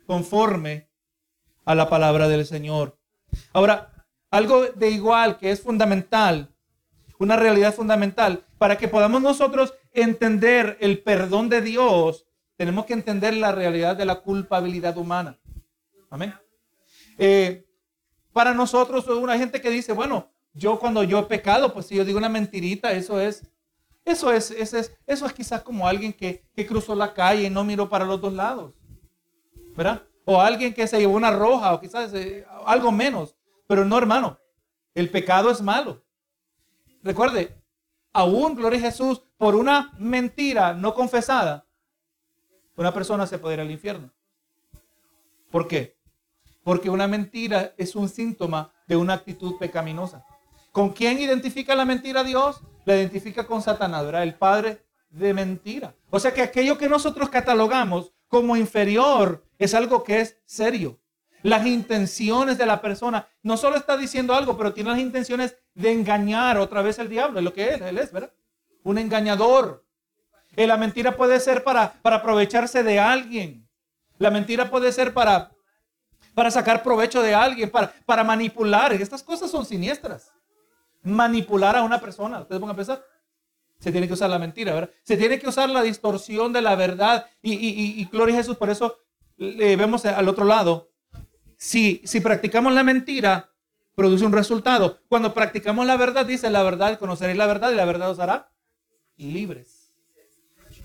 conforme 0.07 0.89
a 1.65 1.75
la 1.75 1.89
palabra 1.89 2.29
del 2.29 2.45
Señor. 2.45 2.99
Ahora, 3.53 4.07
algo 4.31 4.67
de 4.67 4.91
igual 4.91 5.39
que 5.39 5.51
es 5.51 5.61
fundamental, 5.61 6.55
una 7.19 7.37
realidad 7.37 7.75
fundamental, 7.75 8.45
para 8.59 8.77
que 8.77 8.89
podamos 8.89 9.23
nosotros 9.23 9.75
entender 9.93 10.77
el 10.81 11.03
perdón 11.03 11.49
de 11.49 11.61
Dios, 11.61 12.27
tenemos 12.57 12.85
que 12.85 12.93
entender 12.95 13.35
la 13.35 13.53
realidad 13.53 13.97
de 13.97 14.05
la 14.05 14.21
culpabilidad 14.21 14.97
humana. 14.97 15.39
Amén. 16.11 16.35
Eh, 17.19 17.67
para 18.33 18.55
nosotros, 18.55 19.07
una 19.09 19.39
gente 19.39 19.61
que 19.61 19.71
dice, 19.71 19.93
bueno, 19.93 20.31
yo 20.55 20.79
cuando 20.79 21.03
yo 21.03 21.21
he 21.21 21.25
pecado, 21.25 21.73
pues 21.73 21.87
si 21.87 21.97
yo 21.97 22.05
digo 22.05 22.19
una 22.19 22.29
mentirita, 22.29 22.93
eso 22.93 23.21
es, 23.21 23.47
eso 24.05 24.33
es, 24.33 24.51
eso 24.51 24.79
es, 24.79 24.97
eso 25.07 25.27
es 25.27 25.33
quizás 25.33 25.63
como 25.63 25.87
alguien 25.87 26.13
que, 26.13 26.45
que 26.55 26.67
cruzó 26.67 26.95
la 26.95 27.15
calle 27.15 27.45
y 27.45 27.51
no 27.51 27.65
miró 27.65 27.89
para 27.89 28.05
los 28.05 28.21
dos 28.21 28.33
lados. 28.33 28.73
¿Verdad? 29.77 30.03
O 30.25 30.41
alguien 30.41 30.75
que 30.75 30.87
se 30.87 30.99
llevó 30.99 31.17
una 31.17 31.31
roja, 31.31 31.73
o 31.75 31.81
quizás 31.81 32.13
eh, 32.15 32.47
algo 32.67 32.93
menos. 32.93 33.35
Pero 33.67 33.85
no, 33.85 33.97
hermano, 33.97 34.39
el 34.95 35.11
pecado 35.11 35.51
es 35.51 35.63
malo. 35.63 36.05
Recuerde, 37.03 37.57
aún, 38.13 38.55
gloria 38.55 38.81
Jesús, 38.81 39.23
por 39.37 39.55
una 39.55 39.93
mentira 39.99 40.75
no 40.75 40.95
confesada, 40.95 41.67
una 42.77 42.93
persona 42.93 43.27
se 43.27 43.39
puede 43.39 43.55
ir 43.55 43.61
al 43.61 43.71
infierno. 43.71 44.11
¿Por 45.51 45.69
qué? 45.69 45.97
Porque 46.65 46.91
una 46.91 47.07
mentira 47.07 47.75
es 47.77 47.97
un 47.97 48.09
síntoma 48.09 48.73
de 48.87 48.97
una 48.97 49.15
actitud 49.15 49.57
pecaminosa. 49.59 50.25
¿Con 50.71 50.91
quién 50.91 51.19
identifica 51.19 51.75
la 51.75 51.85
mentira 51.85 52.25
Dios? 52.25 52.61
La 52.85 52.97
identifica 52.97 53.47
con 53.47 53.63
Satanás, 53.63 54.05
¿verdad? 54.05 54.23
El 54.23 54.35
padre 54.35 54.85
de 55.11 55.35
mentira. 55.35 55.95
O 56.11 56.19
sea 56.19 56.33
que 56.33 56.43
aquello 56.43 56.79
que 56.79 56.89
nosotros 56.89 57.29
catalogamos 57.29 58.13
como 58.29 58.57
inferior 58.57 59.45
es 59.59 59.75
algo 59.75 60.03
que 60.03 60.21
es 60.21 60.39
serio. 60.47 60.99
Las 61.43 61.67
intenciones 61.67 62.57
de 62.57 62.67
la 62.67 62.81
persona 62.81 63.29
no 63.43 63.57
solo 63.57 63.77
está 63.77 63.97
diciendo 63.97 64.35
algo, 64.35 64.57
pero 64.57 64.73
tiene 64.73 64.91
las 64.91 65.01
intenciones 65.01 65.57
de 65.75 65.93
engañar 65.93 66.57
otra 66.59 66.83
vez 66.83 66.99
el 66.99 67.09
diablo, 67.09 67.39
es 67.39 67.45
lo 67.45 67.53
que 67.53 67.75
es, 67.75 67.81
él 67.81 67.99
es, 67.99 68.13
¿verdad? 68.13 68.33
Un 68.85 68.99
engañador. 68.99 69.85
Y 70.57 70.67
la 70.67 70.77
mentira 70.77 71.17
puede 71.17 71.41
ser 71.41 71.65
para, 71.65 71.95
para 72.03 72.17
aprovecharse 72.17 72.83
de 72.83 73.01
alguien. 73.01 73.69
La 74.19 74.31
mentira 74.31 74.71
puede 74.71 74.93
ser 74.93 75.13
para 75.13 75.53
para 76.35 76.51
sacar 76.51 76.83
provecho 76.83 77.23
de 77.23 77.35
alguien, 77.35 77.71
para, 77.71 77.93
para 78.07 78.25
manipular. 78.25 78.93
Estas 78.93 79.23
cosas 79.23 79.51
son 79.51 79.65
siniestras. 79.65 80.33
Manipular 81.03 81.77
a 81.77 81.83
una 81.83 82.01
persona. 82.01 82.41
Ustedes 82.41 82.61
van 82.61 82.71
a 82.71 82.77
pensar. 82.77 83.05
Se 83.79 83.91
tiene 83.91 84.07
que 84.07 84.15
usar 84.15 84.31
la 84.31 84.39
mentira, 84.39 84.75
¿verdad? 84.75 84.91
Se 85.03 85.17
tiene 85.17 85.39
que 85.39 85.49
usar 85.49 85.69
la 85.69 85.83
distorsión 85.83 86.53
de 86.53 86.63
la 86.63 86.77
verdad. 86.77 87.27
Y, 87.43 87.55
y, 87.55 88.01
y, 88.01 88.05
gloria 88.05 88.35
a 88.35 88.39
Jesús, 88.39 88.57
por 88.57 88.71
eso 88.71 88.99
le 89.37 89.77
vemos 89.77 90.05
al 90.07 90.29
otro 90.29 90.45
lado. 90.45 90.91
Si, 91.57 92.01
si 92.05 92.21
practicamos 92.21 92.73
la 92.73 92.85
mentira, 92.85 93.51
produce 93.95 94.25
un 94.25 94.33
resultado. 94.33 95.01
Cuando 95.09 95.35
practicamos 95.35 95.87
la 95.87 95.97
verdad, 95.97 96.25
dice 96.27 96.51
la 96.51 96.63
verdad, 96.63 96.99
conoceréis 96.99 97.39
la 97.39 97.47
verdad 97.47 97.73
y 97.73 97.75
la 97.75 97.85
verdad 97.85 98.11
os 98.11 98.21
hará 98.21 98.53
libres. 99.17 99.93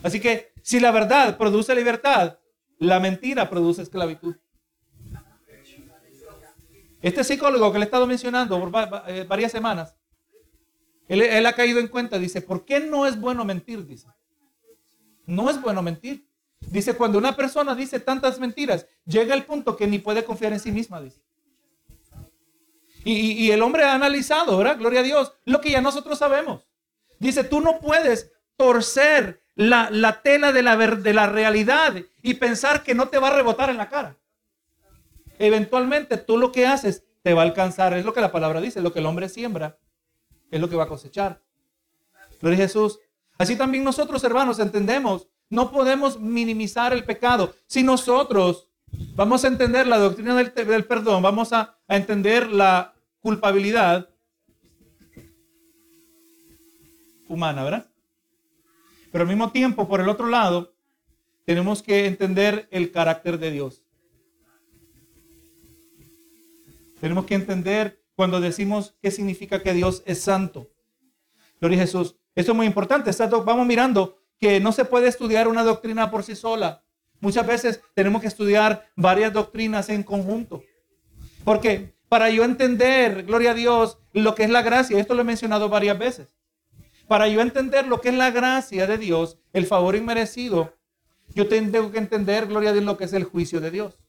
Así 0.03 0.19
que 0.19 0.51
si 0.61 0.79
la 0.79 0.91
verdad 0.91 1.37
produce 1.37 1.73
libertad, 1.75 2.39
la 2.79 2.99
mentira 2.99 3.49
produce 3.49 3.81
esclavitud. 3.81 4.35
Este 7.07 7.23
psicólogo 7.23 7.71
que 7.71 7.79
le 7.79 7.85
he 7.85 7.87
estado 7.87 8.05
mencionando 8.05 8.59
por 8.59 8.69
eh, 9.07 9.25
varias 9.25 9.49
semanas, 9.49 9.95
él, 11.07 11.45
ha 11.45 11.53
caído 11.53 11.79
en 11.79 11.87
cuenta, 11.87 12.19
dice, 12.19 12.41
¿por 12.41 12.65
qué 12.65 12.81
no 12.81 13.07
es 13.07 13.17
bueno 13.17 13.45
mentir? 13.45 13.85
Dice, 13.85 14.09
no 15.25 15.49
es 15.49 15.61
bueno 15.61 15.81
mentir. 15.81 16.27
Dice, 16.59 16.97
cuando 16.97 17.17
una 17.17 17.33
persona 17.33 17.75
dice 17.75 18.01
tantas 18.01 18.39
mentiras, 18.39 18.87
llega 19.05 19.33
el 19.33 19.45
punto 19.45 19.77
que 19.77 19.87
ni 19.87 19.99
puede 19.99 20.25
confiar 20.25 20.51
en 20.51 20.59
sí 20.59 20.69
misma, 20.69 20.99
dice. 20.99 21.21
Y, 23.05 23.51
el 23.51 23.61
hombre 23.61 23.85
ha 23.85 23.93
analizado, 23.93 24.57
¿verdad? 24.57 24.77
Gloria 24.77 24.99
a 24.99 25.03
Dios, 25.03 25.31
lo 25.45 25.61
que 25.61 25.71
ya 25.71 25.79
nosotros 25.79 26.19
sabemos. 26.19 26.67
Dice, 27.19 27.45
tú 27.45 27.61
no 27.61 27.79
puedes 27.79 28.33
torcer 28.57 29.41
la, 29.55 29.89
la 29.91 30.21
tela 30.21 30.51
de 30.51 30.61
la, 30.61 30.75
de 30.75 31.13
la 31.13 31.27
realidad 31.27 31.95
y 32.21 32.33
pensar 32.33 32.83
que 32.83 32.93
no 32.93 33.07
te 33.07 33.17
va 33.17 33.29
a 33.29 33.35
rebotar 33.37 33.69
en 33.69 33.77
la 33.77 33.87
cara 33.87 34.17
eventualmente 35.39 36.17
tú 36.17 36.37
lo 36.37 36.51
que 36.51 36.65
haces 36.65 37.03
te 37.23 37.33
va 37.33 37.41
a 37.41 37.45
alcanzar. 37.45 37.93
Es 37.93 38.05
lo 38.05 38.13
que 38.13 38.21
la 38.21 38.31
palabra 38.31 38.61
dice, 38.61 38.81
lo 38.81 38.93
que 38.93 38.99
el 38.99 39.05
hombre 39.05 39.29
siembra 39.29 39.77
es 40.51 40.61
lo 40.61 40.69
que 40.69 40.75
va 40.75 40.83
a 40.83 40.87
cosechar. 40.87 41.41
Gloria 42.39 42.59
a 42.59 42.67
Jesús. 42.67 42.99
Así 43.37 43.55
también 43.55 43.83
nosotros, 43.83 44.23
hermanos, 44.23 44.59
entendemos, 44.59 45.27
no 45.49 45.71
podemos 45.71 46.19
minimizar 46.19 46.93
el 46.93 47.03
pecado. 47.03 47.53
Si 47.67 47.83
nosotros 47.83 48.69
vamos 49.15 49.43
a 49.43 49.47
entender 49.47 49.87
la 49.87 49.97
doctrina 49.97 50.35
del, 50.35 50.85
perdón, 50.85 51.21
vamos 51.21 51.53
a, 51.53 51.77
a 51.87 51.95
entender 51.95 52.49
la 52.49 52.93
culpabilidad 53.19 54.09
humana, 57.27 57.63
¿verdad? 57.63 57.89
Pero 59.11 59.23
al 59.23 59.27
mismo 59.27 59.51
tiempo, 59.51 59.87
por 59.87 59.99
el 59.99 60.09
otro 60.09 60.27
lado, 60.27 60.73
tenemos 61.45 61.81
que 61.81 62.05
entender 62.05 62.67
el 62.71 62.91
carácter 62.91 63.37
de 63.37 63.51
Dios. 63.51 63.83
Tenemos 66.99 67.25
que 67.25 67.35
entender 67.35 68.01
cuando 68.15 68.41
decimos 68.41 68.95
qué 69.01 69.11
significa 69.11 69.61
que 69.61 69.73
Dios 69.73 70.03
es 70.05 70.21
santo. 70.21 70.71
Gloria 71.59 71.77
a 71.79 71.81
Jesús. 71.81 72.15
Esto 72.35 72.51
es 72.51 72.55
muy 72.55 72.65
importante. 72.65 73.11
Vamos 73.45 73.67
mirando 73.67 74.17
que 74.39 74.59
no 74.59 74.71
se 74.71 74.85
puede 74.85 75.07
estudiar 75.07 75.47
una 75.47 75.63
doctrina 75.63 76.09
por 76.09 76.23
sí 76.23 76.35
sola. 76.35 76.83
Muchas 77.19 77.45
veces 77.45 77.81
tenemos 77.93 78.21
que 78.21 78.27
estudiar 78.27 78.89
varias 78.95 79.33
doctrinas 79.33 79.89
en 79.89 80.03
conjunto. 80.03 80.63
Porque 81.43 81.95
para 82.09 82.29
yo 82.29 82.43
entender, 82.43 83.23
gloria 83.23 83.51
a 83.51 83.55
Dios, 83.55 83.99
lo 84.13 84.35
que 84.35 84.43
es 84.43 84.49
la 84.49 84.61
gracia, 84.61 84.99
esto 84.99 85.13
lo 85.13 85.21
he 85.21 85.25
mencionado 85.25 85.69
varias 85.69 85.97
veces. 85.97 86.35
Para 87.07 87.27
yo 87.27 87.41
entender 87.41 87.87
lo 87.87 88.01
que 88.01 88.09
es 88.09 88.15
la 88.15 88.31
gracia 88.31 88.85
de 88.87 88.97
Dios, 88.97 89.39
el 89.53 89.65
favor 89.65 89.95
inmerecido, 89.95 90.73
yo 91.33 91.47
tengo 91.47 91.91
que 91.91 91.97
entender, 91.97 92.47
gloria 92.47 92.71
a 92.71 92.73
Dios, 92.73 92.85
lo 92.85 92.97
que 92.97 93.05
es 93.05 93.13
el 93.13 93.23
juicio 93.23 93.61
de 93.61 93.71
Dios. 93.71 93.99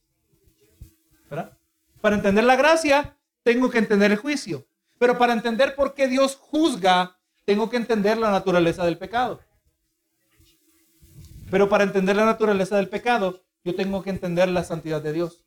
¿Verdad? 1.30 1.57
Para 2.00 2.16
entender 2.16 2.44
la 2.44 2.56
gracia, 2.56 3.16
tengo 3.42 3.70
que 3.70 3.78
entender 3.78 4.12
el 4.12 4.18
juicio. 4.18 4.66
Pero 4.98 5.16
para 5.16 5.32
entender 5.32 5.74
por 5.74 5.94
qué 5.94 6.08
Dios 6.08 6.36
juzga, 6.36 7.18
tengo 7.44 7.70
que 7.70 7.76
entender 7.76 8.18
la 8.18 8.30
naturaleza 8.30 8.84
del 8.84 8.98
pecado. 8.98 9.40
Pero 11.50 11.68
para 11.68 11.84
entender 11.84 12.16
la 12.16 12.26
naturaleza 12.26 12.76
del 12.76 12.88
pecado, 12.88 13.42
yo 13.64 13.74
tengo 13.74 14.02
que 14.02 14.10
entender 14.10 14.48
la 14.48 14.64
santidad 14.64 15.00
de 15.00 15.12
Dios. 15.12 15.44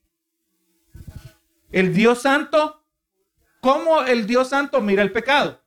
El 1.72 1.93
Dios 1.93 2.22
santo, 2.22 2.84
¿cómo 3.62 4.01
el 4.03 4.25
Dios 4.25 4.50
santo 4.50 4.81
mira 4.81 5.03
el 5.03 5.12
pecado? 5.12 5.62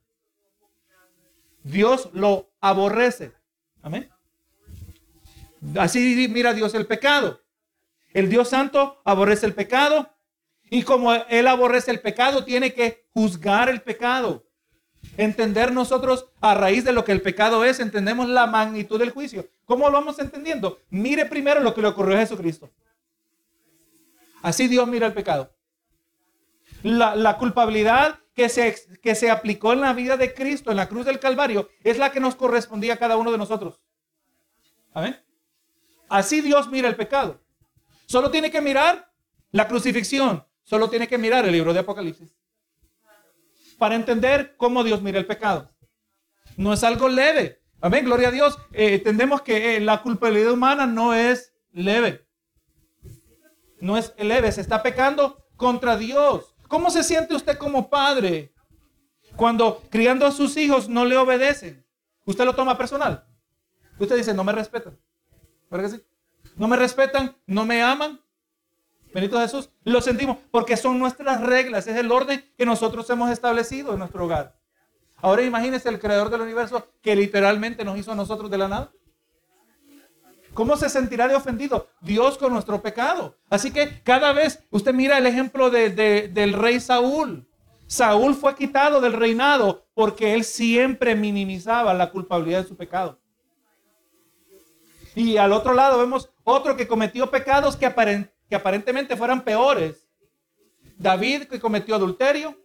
Dios 1.63 2.11
lo 2.13 2.51
aborrece. 2.61 3.33
Amén. 3.81 4.11
Así 5.79 6.29
mira 6.29 6.53
Dios 6.53 6.75
el 6.75 6.87
pecado. 6.87 7.41
El 8.13 8.29
Dios 8.29 8.49
santo 8.49 9.01
aborrece 9.05 9.47
el 9.47 9.55
pecado 9.55 10.14
y 10.71 10.83
como 10.83 11.13
Él 11.13 11.47
aborrece 11.47 11.91
el 11.91 12.01
pecado, 12.01 12.45
tiene 12.45 12.73
que 12.73 13.07
juzgar 13.13 13.69
el 13.69 13.83
pecado. 13.83 14.45
Entender 15.17 15.73
nosotros 15.73 16.27
a 16.41 16.55
raíz 16.55 16.85
de 16.85 16.93
lo 16.93 17.05
que 17.05 17.13
el 17.13 17.23
pecado 17.23 17.65
es, 17.65 17.79
entendemos 17.79 18.29
la 18.29 18.47
magnitud 18.47 18.99
del 18.99 19.11
juicio. 19.11 19.47
¿Cómo 19.65 19.89
lo 19.89 19.93
vamos 19.93 20.19
entendiendo? 20.19 20.81
Mire 20.91 21.27
primero 21.27 21.61
lo 21.61 21.75
que 21.75 21.83
le 21.83 21.89
ocurrió 21.89 22.17
a 22.17 22.21
Jesucristo. 22.21 22.71
Así 24.43 24.69
Dios 24.69 24.87
mira 24.89 25.07
el 25.07 25.15
pecado. 25.15 25.55
La, 26.83 27.39
culpabilidad 27.39 28.19
que 28.35 28.49
se, 28.49 28.75
que 29.03 29.15
se 29.15 29.31
aplicó 29.31 29.73
en 29.73 29.81
la 29.81 29.93
vida 29.93 30.17
de 30.17 30.35
Cristo, 30.35 30.71
en 30.71 30.77
la 30.77 30.89
cruz 30.89 31.07
del 31.07 31.19
Calvario, 31.19 31.71
es 31.83 31.99
la 31.99 32.13
que 32.13 32.21
nos 32.21 32.35
correspondía 32.35 32.95
a 32.95 32.99
cada 32.99 33.17
uno 33.17 33.33
de 33.33 33.39
nosotros. 33.39 33.81
Amén. 34.93 35.19
Así 36.09 36.41
Dios 36.41 36.69
mira 36.69 36.89
el 36.89 36.97
pecado. 36.97 37.41
Solo 38.07 38.31
tiene 38.31 38.51
que 38.51 38.61
mirar 38.61 39.11
la 39.51 39.67
crucifixión. 39.67 40.45
Solo 40.65 40.91
tiene 40.91 41.07
que 41.07 41.19
mirar 41.19 41.45
el 41.45 41.53
libro 41.53 41.73
de 41.73 41.81
Apocalipsis. 41.81 42.35
Para 43.79 43.95
entender 43.95 44.57
cómo 44.57 44.83
Dios 44.83 45.03
mira 45.03 45.19
el 45.19 45.27
pecado. 45.27 45.71
No 46.57 46.73
es 46.73 46.83
algo 46.83 47.09
leve. 47.09 47.61
Amén, 47.81 48.05
gloria 48.05 48.29
a 48.29 48.33
Dios. 48.33 48.59
Eh, 48.73 48.95
entendemos 48.95 49.43
que 49.43 49.77
eh, 49.77 49.81
la 49.81 50.03
culpabilidad 50.03 50.53
humana 50.53 50.87
no 50.87 51.13
es 51.13 51.53
leve. 51.73 52.27
No 53.81 53.99
es 53.99 54.15
leve, 54.17 54.51
se 54.53 54.63
está 54.63 54.83
pecando 54.83 55.45
contra 55.57 55.97
Dios. 55.97 56.55
¿Cómo 56.69 56.91
se 56.91 57.05
siente 57.05 57.35
usted 57.35 57.59
como 57.59 57.91
padre 57.91 58.55
cuando 59.37 59.83
criando 59.91 60.27
a 60.27 60.33
sus 60.33 60.57
hijos 60.57 60.89
no 60.89 61.05
le 61.05 61.17
obedecen? 61.19 61.87
Usted 62.25 62.45
lo 62.47 62.55
toma 62.55 62.79
personal. 62.79 63.27
Usted 63.99 64.17
dice, 64.17 64.33
no 64.33 64.45
me 64.45 64.53
respetan. 64.53 64.99
¿Verdad 65.71 65.91
que 65.91 65.97
sí? 65.99 66.03
No 66.57 66.69
me 66.69 66.77
respetan, 66.77 67.37
no 67.47 67.67
me 67.67 67.83
aman. 67.83 68.21
Benito 69.15 69.39
Jesús, 69.39 69.71
lo 69.85 70.01
sentimos 70.01 70.39
porque 70.51 70.77
son 70.77 70.99
nuestras 70.99 71.41
reglas, 71.41 71.87
es 71.87 71.97
el 71.97 72.11
orden 72.11 72.45
que 72.59 72.67
nosotros 72.67 73.09
hemos 73.11 73.31
establecido 73.31 73.93
en 73.93 74.01
nuestro 74.01 74.25
hogar. 74.25 74.57
Ahora 75.19 75.43
imagínese 75.43 75.89
el 75.89 76.01
creador 76.01 76.31
del 76.31 76.41
universo 76.41 76.89
que 77.01 77.15
literalmente 77.15 77.85
nos 77.85 77.97
hizo 77.97 78.11
a 78.11 78.17
nosotros 78.17 78.51
de 78.51 78.59
la 78.59 78.67
nada. 78.67 78.93
¿Cómo 80.53 80.77
se 80.77 80.89
sentirá 80.89 81.29
de 81.29 81.37
ofendido 81.37 81.89
Dios 82.01 82.37
con 82.39 82.53
nuestro 82.53 82.83
pecado? 82.83 83.37
Así 83.49 83.71
que 83.71 84.03
cada 84.03 84.33
vez 84.33 84.65
usted 84.71 84.93
mira 84.93 85.17
el 85.17 85.27
ejemplo 85.27 85.71
del 85.71 86.53
rey 86.53 86.81
Saúl. 86.81 87.47
Saúl 87.87 88.35
fue 88.35 88.57
quitado 88.57 89.01
del 89.01 89.13
reinado 89.13 89.87
porque 89.95 90.35
él 90.35 90.43
siempre 90.43 91.15
minimizaba 91.15 91.95
la 91.95 92.11
culpabilidad 92.11 92.63
de 92.63 92.69
su 92.69 92.77
pecado. 92.77 93.21
Y 95.15 95.37
al 95.37 95.53
otro 95.53 95.73
lado 95.73 95.99
vemos 95.99 96.31
otro 96.43 96.77
que 96.77 96.89
cometió 96.89 97.31
pecados 97.31 97.77
que, 97.77 97.87
que 98.49 98.57
aparentemente 98.57 99.17
fueran 99.17 99.43
peores. 99.43 100.07
David 100.99 101.45
que 101.45 101.61
cometió 101.61 101.95
adulterio. 101.95 102.59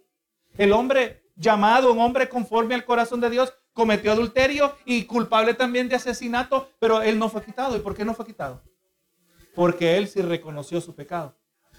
El 0.57 0.71
hombre 0.71 1.23
llamado, 1.35 1.93
un 1.93 1.99
hombre 1.99 2.27
conforme 2.27 2.75
al 2.75 2.85
corazón 2.85 3.21
de 3.21 3.29
Dios, 3.29 3.53
cometió 3.73 4.11
adulterio 4.11 4.75
y 4.85 5.05
culpable 5.05 5.53
también 5.53 5.87
de 5.87 5.95
asesinato, 5.95 6.69
pero 6.79 7.01
él 7.01 7.17
no 7.17 7.29
fue 7.29 7.43
quitado. 7.43 7.77
¿Y 7.77 7.79
por 7.79 7.95
qué 7.95 8.03
no 8.03 8.13
fue 8.13 8.25
quitado? 8.25 8.61
Porque 9.55 9.97
él 9.97 10.07
sí 10.07 10.21
reconoció 10.21 10.81
su 10.81 10.93
pecado, 10.93 11.35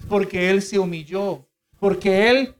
porque 0.08 0.50
él 0.50 0.62
se 0.62 0.78
humilló, 0.78 1.46
porque 1.78 2.30
él 2.30 2.54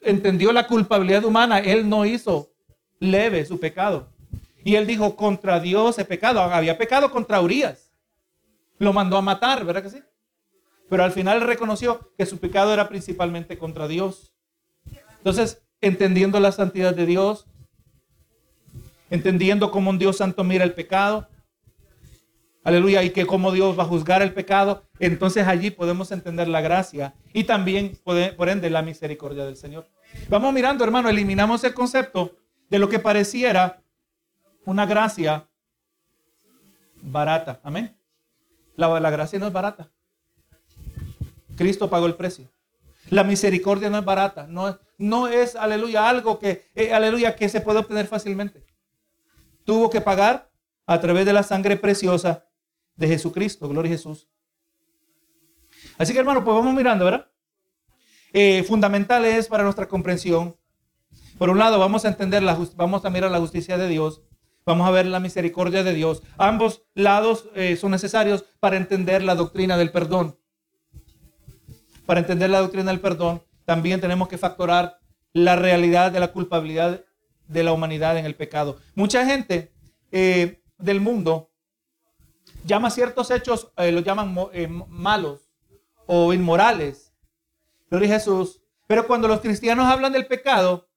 entendió 0.00 0.52
la 0.52 0.66
culpabilidad 0.66 1.24
humana, 1.24 1.60
él 1.60 1.88
no 1.88 2.04
hizo 2.04 2.50
leve 2.98 3.44
su 3.44 3.58
pecado. 3.58 4.08
Y 4.64 4.76
él 4.76 4.86
dijo, 4.86 5.14
contra 5.14 5.60
Dios 5.60 5.98
he 5.98 6.04
pecado. 6.04 6.40
Había 6.40 6.78
pecado 6.78 7.10
contra 7.10 7.40
Urias. 7.40 7.92
Lo 8.78 8.92
mandó 8.92 9.16
a 9.18 9.22
matar, 9.22 9.64
¿verdad 9.64 9.82
que 9.82 9.90
sí? 9.90 10.02
Pero 10.94 11.02
al 11.02 11.10
final 11.10 11.40
reconoció 11.40 12.12
que 12.16 12.24
su 12.24 12.38
pecado 12.38 12.72
era 12.72 12.88
principalmente 12.88 13.58
contra 13.58 13.88
Dios. 13.88 14.32
Entonces, 15.18 15.60
entendiendo 15.80 16.38
la 16.38 16.52
santidad 16.52 16.94
de 16.94 17.04
Dios, 17.04 17.48
entendiendo 19.10 19.72
cómo 19.72 19.90
un 19.90 19.98
Dios 19.98 20.18
santo 20.18 20.44
mira 20.44 20.62
el 20.62 20.72
pecado, 20.72 21.28
aleluya, 22.62 23.02
y 23.02 23.10
que 23.10 23.26
cómo 23.26 23.50
Dios 23.50 23.76
va 23.76 23.82
a 23.82 23.86
juzgar 23.86 24.22
el 24.22 24.34
pecado, 24.34 24.84
entonces 25.00 25.48
allí 25.48 25.72
podemos 25.72 26.12
entender 26.12 26.46
la 26.46 26.60
gracia 26.60 27.16
y 27.32 27.42
también, 27.42 27.98
por 28.04 28.48
ende, 28.48 28.70
la 28.70 28.82
misericordia 28.82 29.44
del 29.44 29.56
Señor. 29.56 29.88
Vamos 30.28 30.54
mirando, 30.54 30.84
hermano, 30.84 31.08
eliminamos 31.08 31.64
el 31.64 31.74
concepto 31.74 32.36
de 32.70 32.78
lo 32.78 32.88
que 32.88 33.00
pareciera 33.00 33.82
una 34.64 34.86
gracia 34.86 35.48
barata. 37.02 37.58
Amén. 37.64 37.98
La, 38.76 39.00
la 39.00 39.10
gracia 39.10 39.40
no 39.40 39.48
es 39.48 39.52
barata. 39.52 39.90
Cristo 41.56 41.90
pagó 41.90 42.06
el 42.06 42.14
precio. 42.14 42.50
La 43.10 43.24
misericordia 43.24 43.90
no 43.90 43.98
es 43.98 44.04
barata, 44.04 44.46
no, 44.46 44.78
no 44.98 45.28
es, 45.28 45.56
aleluya, 45.56 46.08
algo 46.08 46.38
que, 46.38 46.70
eh, 46.74 46.94
aleluya, 46.94 47.36
que 47.36 47.48
se 47.48 47.60
puede 47.60 47.80
obtener 47.80 48.06
fácilmente 48.06 48.64
tuvo 49.64 49.90
que 49.90 50.00
pagar 50.00 50.50
a 50.86 51.00
través 51.00 51.26
de 51.26 51.32
la 51.32 51.42
sangre 51.42 51.76
preciosa 51.76 52.46
de 52.96 53.08
Jesucristo. 53.08 53.68
Gloria 53.68 53.90
a 53.90 53.96
Jesús. 53.96 54.28
Así 55.98 56.12
que 56.12 56.18
hermano, 56.18 56.44
pues 56.44 56.54
vamos 56.54 56.74
mirando, 56.74 57.04
¿verdad? 57.04 57.30
Eh, 58.32 58.62
fundamental 58.64 59.24
es 59.24 59.48
para 59.48 59.64
nuestra 59.64 59.88
comprensión. 59.88 60.56
Por 61.38 61.50
un 61.50 61.58
lado, 61.58 61.78
vamos 61.78 62.04
a 62.04 62.08
entender, 62.08 62.42
la, 62.42 62.58
vamos 62.76 63.04
a 63.04 63.10
mirar 63.10 63.30
la 63.30 63.40
justicia 63.40 63.78
de 63.78 63.88
Dios. 63.88 64.22
Vamos 64.66 64.86
a 64.86 64.90
ver 64.90 65.06
la 65.06 65.20
misericordia 65.20 65.82
de 65.82 65.92
Dios. 65.92 66.22
Ambos 66.38 66.84
lados 66.94 67.50
eh, 67.54 67.76
son 67.76 67.90
necesarios 67.90 68.44
para 68.60 68.76
entender 68.76 69.22
la 69.22 69.34
doctrina 69.34 69.76
del 69.76 69.92
perdón. 69.92 70.38
Para 72.06 72.20
entender 72.20 72.50
la 72.50 72.60
doctrina 72.60 72.90
del 72.90 73.00
perdón, 73.00 73.42
también 73.64 74.00
tenemos 74.00 74.28
que 74.28 74.38
factorar 74.38 74.98
la 75.32 75.56
realidad 75.56 76.12
de 76.12 76.20
la 76.20 76.32
culpabilidad 76.32 77.04
de 77.48 77.62
la 77.62 77.72
humanidad 77.72 78.16
en 78.18 78.24
el 78.24 78.34
pecado. 78.34 78.78
Mucha 78.94 79.24
gente 79.26 79.72
eh, 80.12 80.62
del 80.78 81.00
mundo 81.00 81.50
llama 82.64 82.90
ciertos 82.90 83.30
hechos, 83.30 83.72
eh, 83.76 83.92
los 83.92 84.04
llaman 84.04 84.34
eh, 84.52 84.68
malos 84.68 85.50
o 86.06 86.32
inmorales. 86.32 87.12
Gloria 87.90 88.10
a 88.10 88.18
Jesús. 88.18 88.60
Pero 88.86 89.06
cuando 89.06 89.28
los 89.28 89.40
cristianos 89.40 89.86
hablan 89.86 90.12
del 90.12 90.26
pecado, 90.26 90.88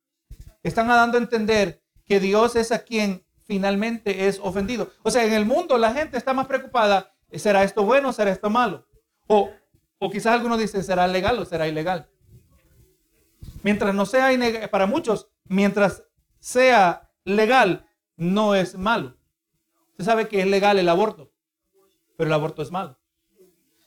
están 0.64 0.88
dando 0.88 1.18
a 1.18 1.22
entender 1.22 1.82
que 2.06 2.20
Dios 2.20 2.56
es 2.56 2.72
a 2.72 2.80
quien 2.80 3.26
finalmente 3.46 4.28
es 4.28 4.40
ofendido. 4.42 4.92
O 5.04 5.12
sea, 5.12 5.26
en 5.26 5.34
el 5.34 5.46
mundo 5.46 5.78
la 5.78 5.94
gente 5.94 6.18
está 6.18 6.34
más 6.34 6.48
preocupada, 6.48 7.14
¿será 7.34 7.64
esto 7.64 7.84
bueno 7.84 8.10
o 8.10 8.14
será 8.14 8.32
esto 8.32 8.50
malo? 8.50 8.86
O, 9.28 9.50
o 10.00 10.10
quizás 10.10 10.34
algunos 10.34 10.60
dicen, 10.60 10.84
¿será 10.84 11.08
legal 11.08 11.40
o 11.40 11.46
será 11.46 11.68
ilegal? 11.68 12.10
Mientras 13.64 13.94
no 13.94 14.06
sea, 14.06 14.30
para 14.70 14.86
muchos, 14.86 15.30
mientras 15.46 16.04
sea 16.40 17.10
legal, 17.24 17.88
no 18.16 18.56
es 18.56 18.78
malo. 18.78 19.16
Usted 19.92 20.06
sabe 20.06 20.28
que 20.28 20.42
es 20.42 20.48
legal 20.48 20.78
el 20.78 20.90
aborto, 20.90 21.32
pero 22.16 22.28
el 22.28 22.34
aborto 22.34 22.62
es 22.62 22.72
malo. 22.72 22.98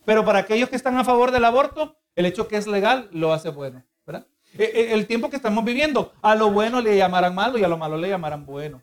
Pero 0.05 0.25
para 0.25 0.41
aquellos 0.41 0.69
que 0.69 0.77
están 0.77 0.97
a 0.97 1.05
favor 1.05 1.31
del 1.31 1.45
aborto, 1.45 1.97
el 2.17 2.27
hecho 2.27 2.49
que 2.49 2.57
es 2.57 2.67
legal 2.67 3.09
lo 3.13 3.33
hace 3.33 3.51
bueno. 3.51 3.85
¿verdad? 4.07 4.27
E, 4.59 4.65
e, 4.65 4.93
el 4.95 5.07
tiempo 5.07 5.31
que 5.31 5.37
estamos 5.37 5.65
viviendo, 5.65 6.13
a 6.21 6.35
lo 6.35 6.51
bueno 6.51 6.81
le 6.81 6.97
llamarán 6.97 7.35
malo 7.35 7.59
y 7.59 7.65
a 7.65 7.69
lo 7.69 7.79
malo 7.79 7.97
le 7.97 8.09
llamarán 8.09 8.45
bueno. 8.45 8.83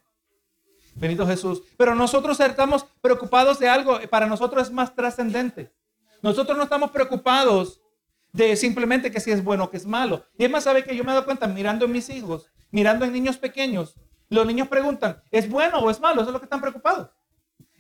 Benito 0.96 1.28
Jesús. 1.28 1.62
Pero 1.78 1.96
nosotros 1.96 2.40
estamos 2.40 2.86
preocupados 3.02 3.60
de 3.60 3.68
algo, 3.68 4.00
para 4.10 4.26
nosotros 4.26 4.68
es 4.68 4.74
más 4.74 4.96
trascendente. 4.96 5.72
Nosotros 6.22 6.58
no 6.58 6.64
estamos 6.64 6.92
preocupados 6.92 7.82
de 8.34 8.56
simplemente 8.56 9.12
que 9.12 9.20
si 9.20 9.32
es 9.32 9.44
bueno 9.44 9.66
o 9.66 9.70
que 9.70 9.78
es 9.78 9.86
malo. 9.86 10.24
Y 10.38 10.46
es 10.46 10.52
más, 10.52 10.64
sabe 10.64 10.84
que 10.84 10.96
yo 10.96 11.04
me 11.04 11.12
dado 11.12 11.26
cuenta 11.26 11.48
mirando 11.48 11.86
a 11.86 11.88
mis 11.90 12.10
hijos, 12.10 12.52
mirando 12.72 13.06
en 13.06 13.14
niños 13.14 13.38
pequeños. 13.38 13.96
Los 14.30 14.46
niños 14.46 14.68
preguntan, 14.68 15.22
¿es 15.32 15.50
bueno 15.50 15.80
o 15.80 15.90
es 15.90 16.00
malo? 16.00 16.22
Eso 16.22 16.30
es 16.30 16.34
lo 16.34 16.40
que 16.40 16.46
están 16.46 16.62
preocupados. 16.62 17.10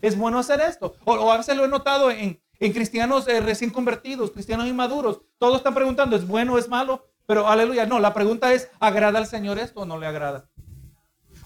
¿Es 0.02 0.18
bueno 0.18 0.40
hacer 0.40 0.62
esto? 0.62 0.96
O, 1.06 1.32
a 1.32 1.38
veces 1.38 1.58
lo 1.58 1.66
he 1.66 1.68
notado 1.68 2.10
en, 2.12 2.40
cristianos 2.60 3.28
eh, 3.28 3.42
recién 3.42 3.70
convertidos, 3.70 4.32
cristianos 4.32 4.68
inmaduros. 4.68 5.22
Todos 5.38 5.58
están 5.58 5.74
preguntando, 5.74 6.16
¿es 6.16 6.26
bueno 6.26 6.54
o 6.54 6.58
es 6.58 6.70
malo? 6.70 7.06
Pero 7.26 7.48
aleluya, 7.48 7.86
no, 7.86 8.00
la 8.00 8.14
pregunta 8.14 8.54
es, 8.54 8.70
¿agrada 8.80 9.20
al 9.20 9.28
Señor 9.28 9.60
esto 9.60 9.82
o 9.82 9.86
no 9.86 9.98
le 9.98 10.08
agrada? 10.08 10.50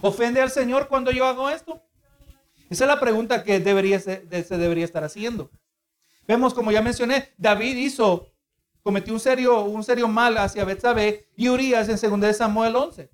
¿Ofende 0.01 0.41
al 0.41 0.51
Señor 0.51 0.87
cuando 0.87 1.11
yo 1.11 1.25
hago 1.25 1.49
esto? 1.49 1.81
Esa 2.69 2.85
es 2.85 2.87
la 2.87 2.99
pregunta 2.99 3.43
que 3.43 3.59
debería 3.59 3.99
se 3.99 4.21
debería 4.27 4.85
estar 4.85 5.03
haciendo. 5.03 5.49
Vemos, 6.27 6.53
como 6.53 6.71
ya 6.71 6.81
mencioné, 6.81 7.33
David 7.37 7.77
hizo, 7.77 8.27
cometió 8.83 9.13
un 9.13 9.19
serio, 9.19 9.61
un 9.61 9.83
serio 9.83 10.07
mal 10.07 10.37
hacia 10.37 10.65
Betsabé 10.65 11.27
y 11.35 11.49
Urias 11.49 11.89
en 11.89 12.21
2 12.21 12.35
Samuel 12.35 12.75
11. 12.75 13.11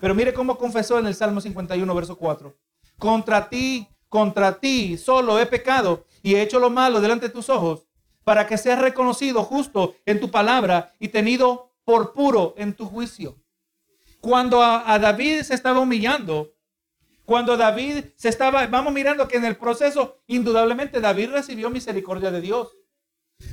Pero 0.00 0.14
mire 0.14 0.32
cómo 0.32 0.58
confesó 0.58 0.98
en 0.98 1.06
el 1.06 1.14
Salmo 1.14 1.40
51, 1.40 1.94
verso 1.94 2.16
4. 2.16 2.56
Contra 2.98 3.48
ti, 3.48 3.88
contra 4.08 4.58
ti 4.58 4.96
solo 4.96 5.38
he 5.38 5.46
pecado 5.46 6.06
y 6.22 6.34
he 6.34 6.42
hecho 6.42 6.58
lo 6.58 6.70
malo 6.70 7.00
delante 7.00 7.28
de 7.28 7.32
tus 7.32 7.48
ojos, 7.48 7.86
para 8.24 8.46
que 8.46 8.58
seas 8.58 8.80
reconocido 8.80 9.42
justo 9.42 9.94
en 10.06 10.20
tu 10.20 10.30
palabra 10.30 10.92
y 10.98 11.08
tenido 11.08 11.72
por 11.84 12.12
puro 12.12 12.54
en 12.56 12.74
tu 12.74 12.86
juicio. 12.86 13.36
Cuando 14.20 14.62
a, 14.62 14.92
a 14.92 14.98
David 14.98 15.42
se 15.42 15.54
estaba 15.54 15.80
humillando, 15.80 16.51
cuando 17.32 17.56
David 17.56 18.04
se 18.14 18.28
estaba, 18.28 18.66
vamos 18.66 18.92
mirando 18.92 19.26
que 19.26 19.38
en 19.38 19.46
el 19.46 19.56
proceso, 19.56 20.22
indudablemente 20.26 21.00
David 21.00 21.30
recibió 21.30 21.70
misericordia 21.70 22.30
de 22.30 22.42
Dios. 22.42 22.76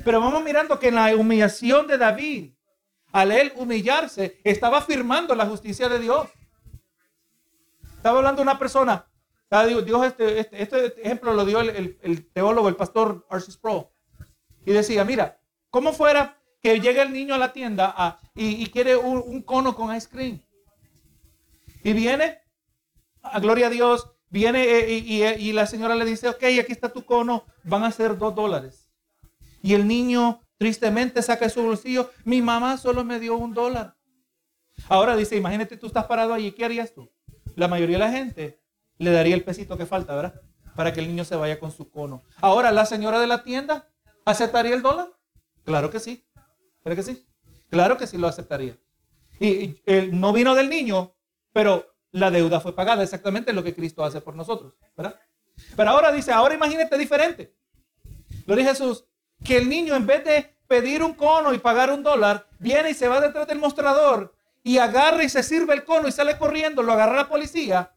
Pero 0.04 0.20
vamos 0.20 0.44
mirando 0.44 0.78
que 0.78 0.88
en 0.88 0.96
la 0.96 1.16
humillación 1.16 1.86
de 1.86 1.96
David, 1.96 2.52
al 3.10 3.32
él 3.32 3.54
humillarse, 3.56 4.38
estaba 4.44 4.76
afirmando 4.76 5.34
la 5.34 5.46
justicia 5.46 5.88
de 5.88 5.98
Dios. 5.98 6.28
Estaba 7.96 8.18
hablando 8.18 8.42
una 8.42 8.58
persona. 8.58 9.10
Dios, 9.86 10.06
este, 10.06 10.40
este, 10.40 10.62
este, 10.62 11.00
ejemplo 11.00 11.32
lo 11.32 11.46
dio 11.46 11.60
el, 11.60 12.30
teólogo, 12.34 12.68
el 12.68 12.76
pastor 12.76 13.26
Arcis 13.30 13.56
Pro. 13.56 13.94
Y 14.66 14.72
decía, 14.72 15.06
mira, 15.06 15.40
¿cómo 15.70 15.94
fuera 15.94 16.38
que 16.60 16.80
llega 16.80 17.02
el 17.02 17.14
niño 17.14 17.34
a 17.34 17.38
la 17.38 17.54
tienda 17.54 18.20
y, 18.34 18.66
quiere 18.66 18.94
un, 18.94 19.40
cono 19.40 19.74
con 19.74 19.96
ice 19.96 20.10
cream. 20.10 20.42
Y 21.82 21.94
viene, 21.94 22.42
a 23.22 23.40
gloria 23.40 23.68
a 23.68 23.70
Dios, 23.70 24.10
viene 24.28 24.62
eh, 24.62 24.98
y, 24.98 25.24
y, 25.24 25.52
la 25.52 25.66
señora 25.66 25.94
le 25.94 26.04
dice, 26.04 26.28
ok, 26.28 26.42
aquí 26.60 26.72
está 26.72 26.92
tu 26.92 27.04
cono, 27.04 27.44
van 27.64 27.84
a 27.84 27.90
ser 27.90 28.16
dos 28.16 28.34
dólares. 28.34 28.90
Y 29.62 29.74
el 29.74 29.86
niño 29.86 30.40
tristemente 30.56 31.22
saca 31.22 31.48
su 31.48 31.62
bolsillo, 31.62 32.10
mi 32.24 32.42
mamá 32.42 32.76
solo 32.76 33.04
me 33.04 33.18
dio 33.18 33.36
un 33.36 33.54
dólar. 33.54 33.96
Ahora 34.88 35.16
dice, 35.16 35.36
imagínate 35.36 35.76
tú 35.76 35.86
estás 35.86 36.04
parado 36.06 36.34
allí, 36.34 36.52
¿qué 36.52 36.64
harías 36.64 36.92
tú? 36.92 37.10
La 37.56 37.68
mayoría 37.68 37.98
de 37.98 38.04
la 38.04 38.12
gente 38.12 38.60
le 38.98 39.10
daría 39.10 39.34
el 39.34 39.44
pesito 39.44 39.76
que 39.76 39.86
falta, 39.86 40.14
¿verdad? 40.14 40.40
Para 40.76 40.92
que 40.92 41.00
el 41.00 41.08
niño 41.08 41.24
se 41.24 41.36
vaya 41.36 41.58
con 41.58 41.72
su 41.72 41.90
cono. 41.90 42.22
Ahora, 42.40 42.70
la 42.70 42.86
señora 42.86 43.20
de 43.20 43.26
la 43.26 43.42
tienda, 43.42 43.88
¿aceptaría 44.24 44.74
el 44.74 44.82
dólar? 44.82 45.08
Claro 45.64 45.90
que 45.90 46.00
sí. 46.00 46.24
¿Claro 46.82 46.96
que 46.96 47.02
sí? 47.02 47.26
Claro 47.70 47.96
que 47.96 48.06
sí 48.06 48.18
lo 48.18 48.28
aceptaría. 48.28 48.76
Y, 49.38 49.80
no 50.12 50.32
vino 50.32 50.54
del 50.54 50.68
niño, 50.68 51.14
pero 51.52 51.86
la 52.12 52.30
deuda 52.30 52.60
fue 52.60 52.74
pagada, 52.74 53.02
exactamente 53.02 53.52
lo 53.52 53.62
que 53.62 53.74
Cristo 53.74 54.04
hace 54.04 54.20
por 54.20 54.34
nosotros, 54.34 54.74
¿verdad? 54.96 55.18
Pero 55.76 55.90
ahora 55.90 56.12
dice, 56.12 56.32
ahora 56.32 56.54
imagínate 56.54 56.96
diferente. 56.98 57.54
Lo 58.46 58.56
dice 58.56 58.70
Jesús, 58.70 59.04
que 59.44 59.58
el 59.58 59.68
niño 59.68 59.94
en 59.94 60.06
vez 60.06 60.24
de 60.24 60.56
pedir 60.66 61.02
un 61.02 61.14
cono 61.14 61.52
y 61.52 61.58
pagar 61.58 61.90
un 61.92 62.02
dólar, 62.02 62.46
viene 62.58 62.90
y 62.90 62.94
se 62.94 63.08
va 63.08 63.20
detrás 63.20 63.46
del 63.46 63.58
mostrador 63.58 64.34
y 64.62 64.78
agarra 64.78 65.24
y 65.24 65.28
se 65.28 65.42
sirve 65.42 65.74
el 65.74 65.84
cono 65.84 66.08
y 66.08 66.12
sale 66.12 66.38
corriendo, 66.38 66.82
lo 66.82 66.92
agarra 66.92 67.16
la 67.16 67.28
policía. 67.28 67.94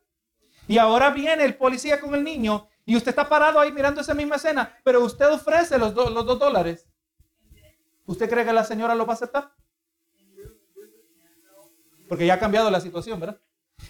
Y 0.67 0.77
ahora 0.77 1.09
viene 1.09 1.43
el 1.43 1.55
policía 1.55 1.99
con 1.99 2.15
el 2.15 2.23
niño 2.23 2.67
y 2.85 2.95
usted 2.95 3.09
está 3.09 3.27
parado 3.27 3.59
ahí 3.59 3.71
mirando 3.71 4.01
esa 4.01 4.13
misma 4.13 4.35
escena, 4.35 4.77
pero 4.83 5.03
usted 5.03 5.29
ofrece 5.29 5.77
los, 5.77 5.93
los 5.93 6.25
dos 6.25 6.39
dólares. 6.39 6.87
¿Usted 8.05 8.29
cree 8.29 8.45
que 8.45 8.53
la 8.53 8.63
señora 8.63 8.95
lo 8.95 9.05
va 9.05 9.13
a 9.13 9.15
aceptar? 9.15 9.53
Porque 12.07 12.25
ya 12.25 12.35
ha 12.35 12.39
cambiado 12.39 12.69
la 12.69 12.81
situación, 12.81 13.19
¿verdad? 13.19 13.39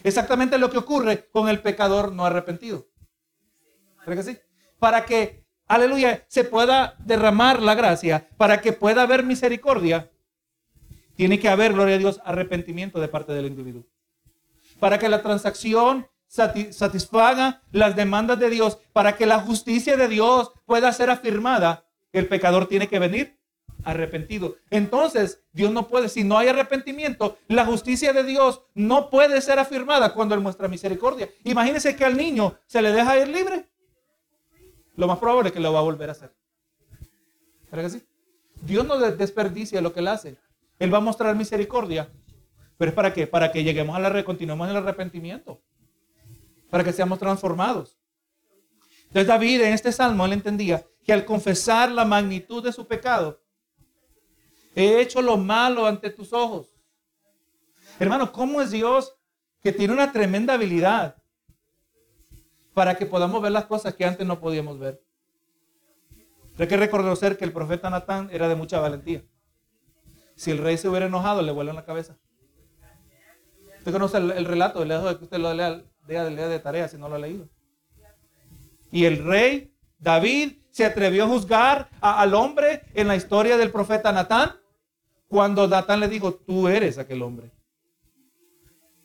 Exactamente 0.02 0.58
lo 0.58 0.70
que 0.70 0.78
ocurre 0.78 1.28
con 1.30 1.48
el 1.48 1.60
pecador 1.60 2.12
no 2.12 2.24
arrepentido. 2.24 2.86
¿Cree 4.04 4.16
que 4.16 4.22
sí? 4.22 4.38
Para 4.78 5.04
que, 5.04 5.44
aleluya, 5.66 6.24
se 6.28 6.44
pueda 6.44 6.96
derramar 6.98 7.62
la 7.62 7.74
gracia, 7.74 8.28
para 8.36 8.60
que 8.60 8.72
pueda 8.72 9.02
haber 9.02 9.22
misericordia, 9.22 10.10
tiene 11.16 11.38
que 11.38 11.48
haber, 11.48 11.72
gloria 11.72 11.94
a 11.94 11.98
Dios, 11.98 12.20
arrepentimiento 12.24 13.00
de 13.00 13.08
parte 13.08 13.32
del 13.32 13.46
individuo. 13.46 13.84
Para 14.80 14.98
que 14.98 15.08
la 15.08 15.22
transacción 15.22 16.08
satisfaga 16.26 17.62
las 17.70 17.94
demandas 17.94 18.38
de 18.40 18.50
Dios, 18.50 18.78
para 18.92 19.16
que 19.16 19.24
la 19.24 19.38
justicia 19.38 19.96
de 19.96 20.08
Dios 20.08 20.52
pueda 20.66 20.92
ser 20.92 21.08
afirmada, 21.10 21.86
el 22.12 22.26
pecador 22.26 22.66
tiene 22.66 22.88
que 22.88 22.98
venir 22.98 23.38
arrepentido. 23.84 24.56
Entonces, 24.70 25.42
Dios 25.52 25.72
no 25.72 25.88
puede, 25.88 26.08
si 26.08 26.24
no 26.24 26.38
hay 26.38 26.48
arrepentimiento, 26.48 27.38
la 27.48 27.64
justicia 27.64 28.12
de 28.12 28.24
Dios 28.24 28.62
no 28.74 29.10
puede 29.10 29.40
ser 29.40 29.58
afirmada 29.58 30.12
cuando 30.14 30.34
Él 30.34 30.40
muestra 30.40 30.68
misericordia. 30.68 31.28
Imagínense 31.44 31.94
que 31.96 32.04
al 32.04 32.16
niño 32.16 32.58
se 32.66 32.82
le 32.82 32.92
deja 32.92 33.18
ir 33.18 33.28
libre. 33.28 33.68
Lo 34.96 35.06
más 35.06 35.18
probable 35.18 35.48
es 35.48 35.52
que 35.52 35.60
lo 35.60 35.72
va 35.72 35.80
a 35.80 35.82
volver 35.82 36.08
a 36.08 36.12
hacer. 36.12 36.34
¿Verdad 37.70 37.90
que 37.90 37.98
sí? 37.98 38.06
Dios 38.62 38.86
no 38.86 38.98
desperdicia 38.98 39.80
lo 39.80 39.92
que 39.92 40.00
Él 40.00 40.08
hace. 40.08 40.36
Él 40.78 40.92
va 40.92 40.98
a 40.98 41.02
mostrar 41.02 41.34
misericordia. 41.36 42.10
Pero 42.76 42.88
es 42.88 42.94
para 42.94 43.12
qué? 43.12 43.26
Para 43.26 43.52
que 43.52 43.62
lleguemos 43.62 43.96
a 43.96 44.00
la 44.00 44.24
continuemos 44.24 44.66
en 44.66 44.76
el 44.76 44.82
arrepentimiento. 44.82 45.62
Para 46.70 46.82
que 46.82 46.92
seamos 46.92 47.18
transformados. 47.18 47.98
Entonces 49.04 49.28
David 49.28 49.62
en 49.62 49.72
este 49.74 49.92
salmo 49.92 50.26
él 50.26 50.32
entendía 50.32 50.84
que 51.04 51.12
al 51.12 51.24
confesar 51.24 51.90
la 51.92 52.04
magnitud 52.04 52.64
de 52.64 52.72
su 52.72 52.86
pecado, 52.86 53.40
he 54.74 55.00
hecho 55.00 55.22
lo 55.22 55.36
malo 55.36 55.86
ante 55.86 56.10
tus 56.10 56.32
ojos. 56.32 56.74
Hermano, 57.98 58.32
¿cómo 58.32 58.60
es 58.60 58.70
Dios 58.70 59.14
que 59.62 59.72
tiene 59.72 59.94
una 59.94 60.12
tremenda 60.12 60.54
habilidad 60.54 61.16
para 62.72 62.96
que 62.96 63.06
podamos 63.06 63.40
ver 63.40 63.52
las 63.52 63.66
cosas 63.66 63.94
que 63.94 64.04
antes 64.04 64.26
no 64.26 64.40
podíamos 64.40 64.78
ver? 64.78 65.02
Hay 66.58 66.68
que 66.68 66.76
reconocer 66.76 67.36
que 67.36 67.44
el 67.44 67.52
profeta 67.52 67.90
Natán 67.90 68.28
era 68.32 68.48
de 68.48 68.54
mucha 68.54 68.80
valentía. 68.80 69.24
Si 70.36 70.50
el 70.50 70.58
rey 70.58 70.76
se 70.76 70.88
hubiera 70.88 71.06
enojado, 71.06 71.42
le 71.42 71.52
vuela 71.52 71.70
en 71.70 71.76
la 71.76 71.84
cabeza. 71.84 72.16
Usted 73.78 73.92
conoce 73.92 74.16
el, 74.16 74.44
relato, 74.44 74.84
le 74.84 74.94
dejo 74.94 75.08
de 75.08 75.18
que 75.18 75.24
usted 75.24 75.38
lo 75.38 75.52
lea, 75.52 75.82
de 76.06 76.58
tarea 76.58 76.88
si 76.88 76.96
no 76.96 77.08
lo 77.08 77.16
ha 77.16 77.18
leído. 77.18 77.48
Y 78.90 79.04
el 79.04 79.24
rey 79.24 79.74
David 79.98 80.58
se 80.70 80.84
atrevió 80.84 81.24
a 81.24 81.28
juzgar 81.28 81.90
al 82.00 82.34
hombre 82.34 82.82
en 82.94 83.08
la 83.08 83.16
historia 83.16 83.56
del 83.56 83.70
profeta 83.70 84.10
Natán 84.12 84.56
cuando 85.34 85.66
Natán 85.66 85.98
le 85.98 86.06
dijo, 86.06 86.32
tú 86.32 86.68
eres 86.68 86.96
aquel 86.96 87.20
hombre. 87.20 87.50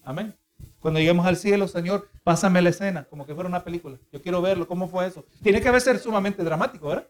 Amén. 0.03 0.35
Cuando 0.79 0.99
lleguemos 0.99 1.25
al 1.25 1.35
cielo, 1.35 1.67
Señor, 1.67 2.07
pásame 2.23 2.61
la 2.61 2.69
escena, 2.69 3.03
como 3.05 3.25
que 3.25 3.33
fuera 3.33 3.49
una 3.49 3.63
película. 3.63 3.97
Yo 4.11 4.21
quiero 4.21 4.39
verlo, 4.39 4.67
cómo 4.67 4.87
fue 4.87 5.07
eso. 5.07 5.25
Tiene 5.41 5.59
que 5.59 5.79
ser 5.79 5.97
sumamente 5.97 6.43
dramático, 6.43 6.87
¿verdad? 6.87 7.07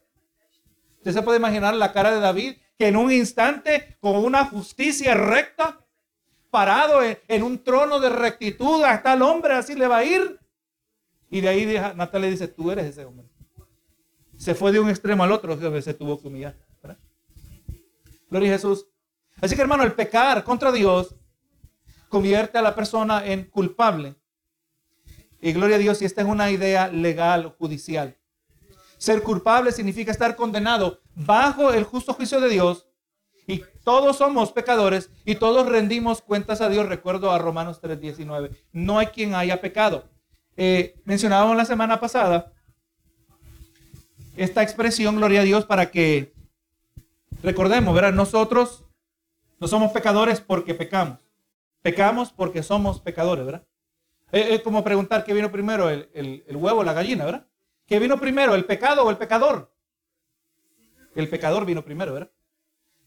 Usted 0.99 1.11
se 1.11 1.21
puede 1.21 1.37
imaginar 1.37 1.75
la 1.75 1.91
cara 1.91 2.11
de 2.11 2.21
David 2.21 2.55
que 2.77 2.87
en 2.87 2.95
un 2.95 3.11
instante, 3.11 3.97
con 3.99 4.15
una 4.15 4.45
justicia 4.45 5.13
recta, 5.15 5.85
parado 6.49 7.01
en, 7.27 7.43
un 7.43 7.61
trono 7.61 7.99
de 7.99 8.07
rectitud, 8.07 8.85
hasta 8.85 9.15
el 9.15 9.21
hombre 9.21 9.53
así 9.55 9.75
le 9.75 9.87
va 9.87 9.97
a 9.97 10.05
ir. 10.05 10.39
Y 11.29 11.41
de 11.41 11.49
ahí 11.49 11.65
Natalia 11.97 12.27
le 12.27 12.31
dice, 12.31 12.47
tú 12.47 12.71
eres 12.71 12.85
ese 12.85 13.03
hombre. 13.03 13.27
Se 14.37 14.55
fue 14.55 14.71
de 14.71 14.79
un 14.79 14.89
extremo 14.89 15.25
al 15.25 15.33
otro, 15.33 15.81
se 15.81 15.93
tuvo 15.93 16.21
que 16.21 16.29
humillar. 16.29 16.55
Gloria 18.29 18.51
a 18.51 18.53
Jesús. 18.53 18.85
Así 19.41 19.55
que 19.55 19.61
hermano, 19.61 19.83
el 19.83 19.93
pecar 19.93 20.43
contra 20.43 20.71
Dios 20.71 21.15
convierte 22.09 22.57
a 22.57 22.61
la 22.61 22.75
persona 22.75 23.25
en 23.25 23.45
culpable. 23.45 24.15
Y 25.41 25.53
gloria 25.53 25.77
a 25.77 25.79
Dios 25.79 25.99
si 25.99 26.05
esta 26.05 26.21
es 26.21 26.27
una 26.27 26.51
idea 26.51 26.89
legal 26.89 27.45
o 27.45 27.51
judicial. 27.51 28.17
Ser 28.97 29.23
culpable 29.23 29.71
significa 29.71 30.11
estar 30.11 30.35
condenado 30.35 30.99
bajo 31.15 31.71
el 31.71 31.85
justo 31.85 32.13
juicio 32.13 32.41
de 32.41 32.49
Dios. 32.49 32.87
Y 33.47 33.63
todos 33.83 34.17
somos 34.17 34.51
pecadores 34.51 35.09
y 35.25 35.35
todos 35.35 35.67
rendimos 35.67 36.21
cuentas 36.21 36.61
a 36.61 36.69
Dios. 36.69 36.87
Recuerdo 36.87 37.31
a 37.31 37.39
Romanos 37.39 37.79
3:19. 37.81 38.51
No 38.73 38.99
hay 38.99 39.07
quien 39.07 39.33
haya 39.33 39.61
pecado. 39.61 40.09
Eh, 40.57 40.99
mencionábamos 41.05 41.55
la 41.55 41.65
semana 41.65 41.99
pasada 41.99 42.51
esta 44.35 44.61
expresión, 44.61 45.15
gloria 45.15 45.41
a 45.41 45.43
Dios, 45.43 45.65
para 45.65 45.89
que 45.89 46.33
recordemos, 47.41 47.95
¿verdad? 47.95 48.13
Nosotros 48.13 48.85
no 49.59 49.67
somos 49.67 49.91
pecadores 49.91 50.41
porque 50.41 50.73
pecamos. 50.73 51.19
Pecamos 51.81 52.31
porque 52.31 52.63
somos 52.63 52.99
pecadores, 52.99 53.45
¿verdad? 53.45 53.65
Es 54.31 54.61
como 54.61 54.83
preguntar 54.83 55.23
qué 55.23 55.33
vino 55.33 55.51
primero, 55.51 55.89
el, 55.89 56.09
el 56.13 56.55
huevo 56.55 56.81
o 56.81 56.83
la 56.83 56.93
gallina, 56.93 57.25
¿verdad? 57.25 57.47
¿Qué 57.85 57.97
vino 57.97 58.19
primero, 58.19 58.53
el 58.53 58.65
pecado 58.65 59.03
o 59.03 59.09
el 59.09 59.17
pecador? 59.17 59.73
El 61.15 61.27
pecador 61.27 61.65
vino 61.65 61.83
primero, 61.83 62.13
¿verdad? 62.13 62.31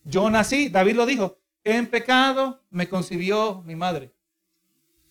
Yo 0.04 0.28
nací, 0.28 0.68
David 0.68 0.96
lo 0.96 1.06
dijo, 1.06 1.38
en 1.64 1.86
pecado 1.86 2.64
me 2.70 2.88
concibió 2.88 3.62
mi 3.62 3.76
madre. 3.76 4.12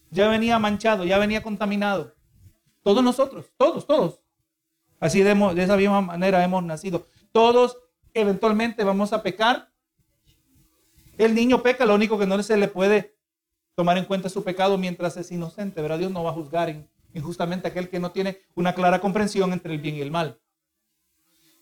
Ya 0.10 0.28
venía 0.28 0.60
manchado, 0.60 1.06
ya 1.06 1.18
venía 1.18 1.42
contaminado. 1.42 2.14
Todos 2.84 3.02
nosotros, 3.02 3.52
todos, 3.56 3.88
todos. 3.88 4.20
Así 5.00 5.24
de, 5.24 5.34
de 5.34 5.64
esa 5.64 5.78
misma 5.78 6.02
manera 6.02 6.44
hemos 6.44 6.64
nacido. 6.64 7.08
Todos 7.32 7.78
eventualmente 8.14 8.84
vamos 8.84 9.14
a 9.14 9.24
pecar. 9.24 9.71
El 11.22 11.36
niño 11.36 11.62
peca, 11.62 11.86
lo 11.86 11.94
único 11.94 12.18
que 12.18 12.26
no 12.26 12.42
se 12.42 12.58
le 12.58 12.68
puede 12.68 13.16
tomar 13.76 13.96
en 14.00 14.06
cuenta 14.06 14.28
su 14.28 14.44
pecado 14.44 14.80
mientras 14.80 15.18
es 15.18 15.32
inocente, 15.32 15.80
¿verdad? 15.80 16.00
Dios 16.00 16.12
no 16.12 16.24
va 16.24 16.32
a 16.32 16.34
juzgar 16.34 16.68
en, 16.70 16.90
injustamente 17.14 17.68
aquel 17.68 17.90
que 17.90 18.00
no 18.00 18.12
tiene 18.12 18.42
una 18.56 18.74
clara 18.74 19.00
comprensión 19.00 19.54
entre 19.54 19.72
el 19.72 19.80
bien 19.80 19.94
y 19.98 20.02
el 20.02 20.10
mal. 20.10 20.42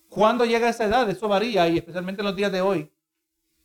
Cuando 0.08 0.46
llega 0.46 0.68
a 0.68 0.70
esa 0.70 0.86
edad? 0.86 1.10
Eso 1.10 1.28
varía 1.28 1.68
y 1.68 1.78
especialmente 1.78 2.22
en 2.22 2.28
los 2.28 2.38
días 2.38 2.54
de 2.54 2.62
hoy. 2.62 2.90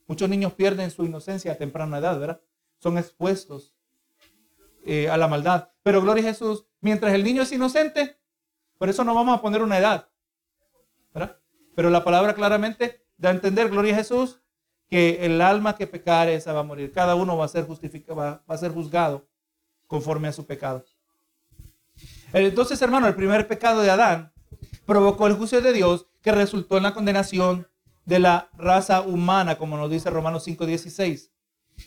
Muchos 0.08 0.28
niños 0.28 0.52
pierden 0.54 0.90
su 0.90 1.04
inocencia 1.04 1.52
a 1.52 1.54
temprana 1.54 1.98
edad, 1.98 2.18
¿verdad? 2.18 2.40
Son 2.80 2.98
expuestos 2.98 3.76
eh, 4.84 5.08
a 5.08 5.16
la 5.16 5.28
maldad. 5.28 5.68
Pero 5.84 6.02
gloria 6.02 6.24
a 6.24 6.32
Jesús, 6.32 6.66
mientras 6.80 7.14
el 7.14 7.22
niño 7.22 7.42
es 7.42 7.52
inocente, 7.52 8.18
por 8.78 8.88
eso 8.88 9.04
no 9.04 9.14
vamos 9.14 9.38
a 9.38 9.40
poner 9.40 9.62
una 9.62 9.78
edad, 9.78 10.08
¿verdad? 11.14 11.38
Pero 11.76 11.88
la 11.88 12.02
palabra 12.02 12.34
claramente 12.34 13.06
da 13.16 13.28
a 13.28 13.32
entender, 13.32 13.68
gloria 13.68 13.94
a 13.94 13.98
Jesús, 13.98 14.40
que 14.94 15.26
el 15.26 15.40
alma 15.40 15.74
que 15.74 15.88
pecare 15.88 16.36
esa 16.36 16.52
va 16.52 16.60
a 16.60 16.62
morir. 16.62 16.92
Cada 16.92 17.16
uno 17.16 17.36
va 17.36 17.46
a 17.46 17.48
ser 17.48 17.66
justificado, 17.66 18.16
va 18.16 18.40
a 18.46 18.56
ser 18.56 18.70
juzgado 18.70 19.26
conforme 19.88 20.28
a 20.28 20.32
su 20.32 20.46
pecado. 20.46 20.84
Entonces, 22.32 22.80
hermano, 22.80 23.08
el 23.08 23.16
primer 23.16 23.48
pecado 23.48 23.82
de 23.82 23.90
Adán 23.90 24.32
provocó 24.86 25.26
el 25.26 25.34
juicio 25.34 25.60
de 25.60 25.72
Dios 25.72 26.06
que 26.22 26.30
resultó 26.30 26.76
en 26.76 26.84
la 26.84 26.94
condenación 26.94 27.66
de 28.04 28.20
la 28.20 28.50
raza 28.56 29.00
humana, 29.00 29.58
como 29.58 29.76
nos 29.76 29.90
dice 29.90 30.10
Romanos 30.10 30.46
5:16. 30.46 31.32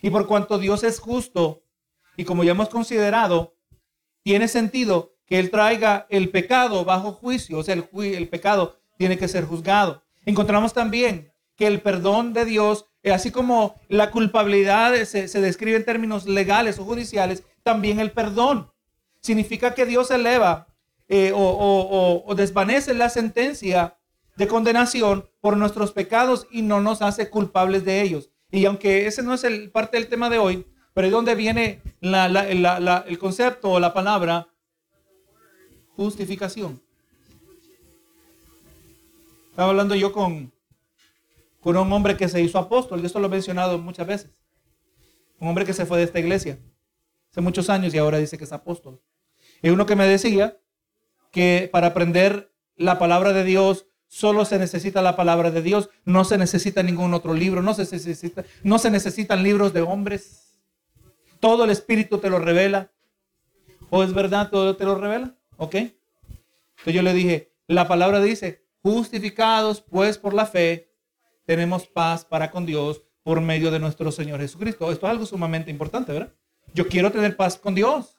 Y 0.02 0.10
por 0.10 0.28
cuanto 0.28 0.58
Dios 0.60 0.84
es 0.84 1.00
justo, 1.00 1.64
y 2.18 2.26
como 2.26 2.44
ya 2.44 2.52
hemos 2.52 2.68
considerado, 2.68 3.56
tiene 4.22 4.50
sentido 4.50 5.14
que 5.26 5.40
Él 5.40 5.50
traiga 5.50 6.08
el 6.10 6.30
pecado 6.30 6.84
bajo 6.84 7.14
juicio, 7.14 7.60
o 7.60 7.64
sea, 7.64 7.74
el, 7.74 7.88
el 8.04 8.28
pecado 8.28 8.82
tiene 8.98 9.18
que 9.18 9.30
ser 9.30 9.46
juzgado. 9.46 10.04
Encontramos 10.26 10.74
también 10.74 11.32
que 11.56 11.68
el 11.68 11.82
perdón 11.82 12.34
de 12.34 12.44
Dios 12.44 12.84
eh, 12.84 12.87
así 13.04 13.32
como 13.32 13.76
la 13.88 14.12
culpabilidad 14.12 14.94
se, 15.06 15.28
describe 15.42 15.78
en 15.78 15.86
términos 15.86 16.26
legales 16.26 16.80
o 16.80 16.84
judiciales, 16.84 17.44
también 17.64 18.00
el 18.00 18.12
perdón. 18.12 18.72
Significa 19.22 19.74
que 19.74 19.86
Dios 19.86 20.12
eleva 20.12 20.68
eh, 21.08 21.32
o, 21.34 22.34
desvanece 22.36 22.94
la 22.94 23.10
sentencia 23.10 23.98
de 24.36 24.48
condenación 24.48 25.30
por 25.42 25.58
nuestros 25.58 25.92
pecados 25.92 26.48
y 26.52 26.62
no 26.62 26.82
nos 26.82 27.02
hace 27.02 27.30
culpables 27.30 27.86
de 27.86 28.02
ellos. 28.02 28.30
Y 28.52 28.66
aunque 28.66 29.08
ese 29.08 29.24
no 29.24 29.34
es 29.34 29.44
el, 29.44 29.72
parte 29.72 29.98
del 29.98 30.08
tema 30.08 30.30
de 30.30 30.38
hoy, 30.38 30.66
pero 30.94 31.08
es 31.08 31.14
donde 31.14 31.36
viene 31.36 31.82
el 32.02 33.20
concepto 33.20 33.72
o 33.72 33.80
la 33.80 33.94
palabra 33.94 34.48
justificación. 35.96 36.82
Estaba 39.50 39.70
hablando 39.70 39.96
yo 39.96 40.12
con, 40.14 40.52
con 41.68 41.76
un 41.76 41.92
hombre 41.92 42.16
que 42.16 42.30
se 42.30 42.42
hizo 42.42 42.58
apóstol, 42.60 43.02
y 43.02 43.06
esto 43.06 43.20
lo 43.20 43.28
he 43.28 43.30
mencionado 43.30 43.78
muchas 43.78 44.08
veces. 44.08 44.42
Un 45.38 45.50
hombre 45.50 45.66
que 45.66 45.74
se 45.74 45.86
fue 45.86 45.98
de 45.98 46.06
esta 46.06 46.18
iglesia 46.18 46.60
hace 47.30 47.42
muchos 47.42 47.70
años 47.70 47.94
y 47.94 47.98
ahora 47.98 48.20
dice 48.20 48.38
que 48.38 48.46
es 48.46 48.54
apóstol. 48.54 49.02
Y 49.62 49.68
uno 49.68 49.86
que 49.86 49.98
me 49.98 50.08
decía 50.08 50.62
que 51.30 51.68
para 51.70 51.88
aprender 51.88 52.54
la 52.78 52.98
palabra 52.98 53.34
de 53.34 53.44
Dios 53.44 53.86
solo 54.08 54.46
se 54.46 54.60
necesita 54.60 55.02
la 55.02 55.18
palabra 55.18 55.52
de 55.52 55.62
Dios, 55.62 55.90
no 56.06 56.24
se 56.24 56.38
necesita 56.38 56.84
ningún 56.84 57.14
otro 57.14 57.34
libro, 57.34 57.62
no 57.62 57.74
se, 57.74 57.82
necesita, 57.82 58.46
no 58.64 58.80
se 58.80 58.90
necesitan 58.90 59.44
libros 59.44 59.74
de 59.74 59.82
hombres. 59.82 60.62
Todo 61.42 61.66
el 61.66 61.72
Espíritu 61.72 62.20
te 62.20 62.30
lo 62.30 62.40
revela. 62.40 62.94
¿O 63.90 64.06
es 64.06 64.14
verdad 64.14 64.50
todo 64.52 64.78
te 64.78 64.86
lo 64.86 64.96
revela? 64.96 65.36
¿Ok? 65.58 65.76
Entonces 65.76 66.94
yo 66.94 67.02
le 67.02 67.14
dije, 67.14 67.52
la 67.68 67.90
palabra 67.90 68.22
dice, 68.22 68.64
justificados 68.82 69.82
pues 69.82 70.18
por 70.18 70.34
la 70.34 70.46
fe, 70.46 70.87
tenemos 71.48 71.88
paz 71.88 72.26
para 72.26 72.52
con 72.52 72.66
Dios 72.66 73.02
por 73.24 73.40
medio 73.40 73.72
de 73.72 73.80
nuestro 73.80 74.12
Señor 74.12 74.42
Jesucristo. 74.42 74.92
Esto 74.92 75.08
es 75.08 75.12
algo 75.12 75.26
sumamente 75.26 75.72
importante, 75.72 76.12
¿verdad? 76.12 76.34
Yo 76.74 76.90
quiero 76.90 77.10
tener 77.10 77.38
paz 77.38 77.58
con 77.58 77.74
Dios. 77.74 78.18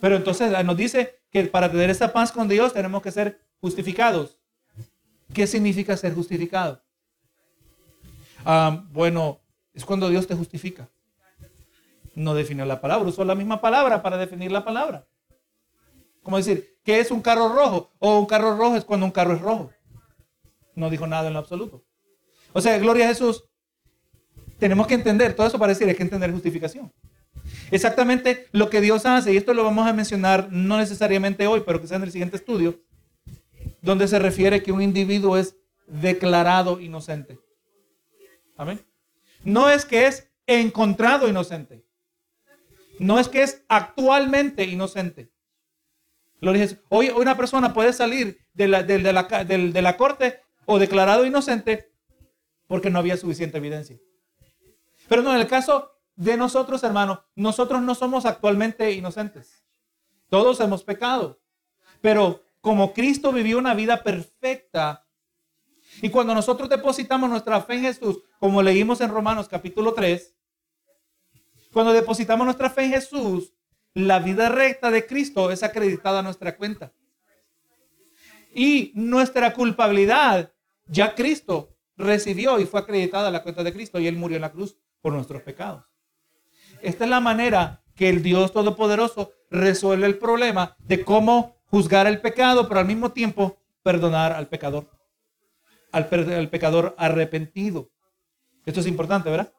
Pero 0.00 0.16
entonces 0.16 0.50
nos 0.64 0.76
dice 0.76 1.20
que 1.30 1.44
para 1.44 1.70
tener 1.70 1.90
esa 1.90 2.14
paz 2.14 2.32
con 2.32 2.48
Dios 2.48 2.72
tenemos 2.72 3.02
que 3.02 3.12
ser 3.12 3.42
justificados. 3.60 4.38
¿Qué 5.34 5.46
significa 5.46 5.94
ser 5.98 6.14
justificado? 6.14 6.82
Ah, 8.46 8.82
bueno, 8.90 9.38
es 9.74 9.84
cuando 9.84 10.08
Dios 10.08 10.26
te 10.26 10.34
justifica. 10.34 10.88
No 12.14 12.34
definió 12.34 12.64
la 12.64 12.80
palabra, 12.80 13.06
usó 13.06 13.22
la 13.22 13.34
misma 13.34 13.60
palabra 13.60 14.02
para 14.02 14.16
definir 14.16 14.50
la 14.50 14.64
palabra. 14.64 15.06
Como 16.22 16.38
decir, 16.38 16.78
¿qué 16.82 17.00
es 17.00 17.10
un 17.10 17.20
carro 17.20 17.54
rojo? 17.54 17.92
O 17.98 18.18
un 18.18 18.24
carro 18.24 18.56
rojo 18.56 18.76
es 18.76 18.84
cuando 18.84 19.04
un 19.04 19.12
carro 19.12 19.34
es 19.34 19.42
rojo. 19.42 19.70
No 20.80 20.88
dijo 20.88 21.06
nada 21.06 21.28
en 21.28 21.34
lo 21.34 21.38
absoluto. 21.38 21.84
O 22.54 22.60
sea, 22.62 22.78
gloria 22.78 23.04
a 23.04 23.08
Jesús. 23.08 23.44
Tenemos 24.58 24.86
que 24.86 24.94
entender, 24.94 25.34
todo 25.34 25.46
eso 25.46 25.58
para 25.58 25.74
decir, 25.74 25.86
hay 25.86 25.94
que 25.94 26.02
entender 26.02 26.32
justificación. 26.32 26.90
Exactamente 27.70 28.48
lo 28.52 28.70
que 28.70 28.80
Dios 28.80 29.04
hace, 29.04 29.34
y 29.34 29.36
esto 29.36 29.52
lo 29.52 29.62
vamos 29.62 29.86
a 29.86 29.92
mencionar 29.92 30.48
no 30.50 30.78
necesariamente 30.78 31.46
hoy, 31.46 31.62
pero 31.66 31.80
quizás 31.80 31.98
en 31.98 32.04
el 32.04 32.12
siguiente 32.12 32.38
estudio, 32.38 32.80
donde 33.82 34.08
se 34.08 34.18
refiere 34.18 34.62
que 34.62 34.72
un 34.72 34.80
individuo 34.80 35.36
es 35.36 35.54
declarado 35.86 36.80
inocente. 36.80 37.38
Amén. 38.56 38.80
No 39.44 39.68
es 39.68 39.84
que 39.84 40.06
es 40.06 40.30
encontrado 40.46 41.28
inocente. 41.28 41.84
No 42.98 43.18
es 43.18 43.28
que 43.28 43.42
es 43.42 43.64
actualmente 43.68 44.64
inocente. 44.64 45.30
Hoy 46.88 47.10
una 47.10 47.36
persona 47.36 47.74
puede 47.74 47.92
salir 47.92 48.38
de 48.54 48.68
la, 48.68 48.82
de, 48.82 49.12
la, 49.12 49.24
de 49.44 49.82
la 49.82 49.96
corte 49.98 50.40
o 50.66 50.78
declarado 50.78 51.26
inocente 51.26 51.92
porque 52.66 52.90
no 52.90 52.98
había 52.98 53.16
suficiente 53.16 53.58
evidencia. 53.58 53.98
Pero 55.08 55.22
no, 55.22 55.32
en 55.34 55.40
el 55.40 55.48
caso 55.48 55.90
de 56.14 56.36
nosotros, 56.36 56.82
hermanos, 56.84 57.20
nosotros 57.34 57.82
no 57.82 57.94
somos 57.94 58.26
actualmente 58.26 58.92
inocentes. 58.92 59.64
Todos 60.28 60.60
hemos 60.60 60.84
pecado. 60.84 61.40
Pero 62.00 62.42
como 62.60 62.92
Cristo 62.92 63.32
vivió 63.32 63.58
una 63.58 63.74
vida 63.74 64.02
perfecta, 64.02 65.06
y 66.02 66.10
cuando 66.10 66.34
nosotros 66.34 66.68
depositamos 66.68 67.28
nuestra 67.28 67.60
fe 67.62 67.74
en 67.74 67.82
Jesús, 67.82 68.22
como 68.38 68.62
leímos 68.62 69.00
en 69.00 69.10
Romanos 69.10 69.48
capítulo 69.48 69.92
3, 69.92 70.36
cuando 71.72 71.92
depositamos 71.92 72.44
nuestra 72.44 72.70
fe 72.70 72.84
en 72.84 72.92
Jesús, 72.92 73.52
la 73.94 74.18
vida 74.20 74.48
recta 74.48 74.90
de 74.90 75.06
Cristo 75.06 75.50
es 75.50 75.62
acreditada 75.62 76.20
a 76.20 76.22
nuestra 76.22 76.56
cuenta. 76.56 76.92
Y 78.52 78.92
nuestra 78.94 79.52
culpabilidad, 79.52 80.52
ya 80.86 81.14
Cristo 81.14 81.76
recibió 81.96 82.58
y 82.58 82.66
fue 82.66 82.80
acreditada 82.80 83.28
a 83.28 83.30
la 83.30 83.42
cuenta 83.42 83.62
de 83.62 83.72
Cristo 83.72 84.00
y 84.00 84.06
Él 84.06 84.16
murió 84.16 84.36
en 84.36 84.42
la 84.42 84.52
cruz 84.52 84.76
por 85.00 85.12
nuestros 85.12 85.42
pecados. 85.42 85.84
Esta 86.82 87.04
es 87.04 87.10
la 87.10 87.20
manera 87.20 87.82
que 87.94 88.08
el 88.08 88.22
Dios 88.22 88.52
Todopoderoso 88.52 89.32
resuelve 89.50 90.06
el 90.06 90.18
problema 90.18 90.76
de 90.78 91.04
cómo 91.04 91.56
juzgar 91.66 92.06
el 92.06 92.20
pecado, 92.20 92.68
pero 92.68 92.80
al 92.80 92.86
mismo 92.86 93.12
tiempo 93.12 93.58
perdonar 93.82 94.32
al 94.32 94.48
pecador, 94.48 94.90
al, 95.92 96.08
pecador 96.48 96.94
arrepentido. 96.98 97.90
Esto 98.64 98.80
es 98.80 98.86
importante, 98.86 99.30
¿verdad? 99.30 99.52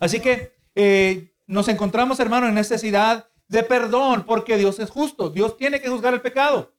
Así 0.00 0.20
que 0.20 0.56
eh, 0.74 1.34
nos 1.46 1.68
encontramos, 1.68 2.20
hermano, 2.20 2.48
en 2.48 2.54
necesidad 2.54 3.28
de 3.48 3.62
perdón 3.62 4.24
porque 4.24 4.56
Dios 4.56 4.78
es 4.78 4.90
justo. 4.90 5.30
Dios 5.30 5.56
tiene 5.56 5.80
que 5.80 5.88
juzgar 5.88 6.14
el 6.14 6.20
pecado. 6.20 6.72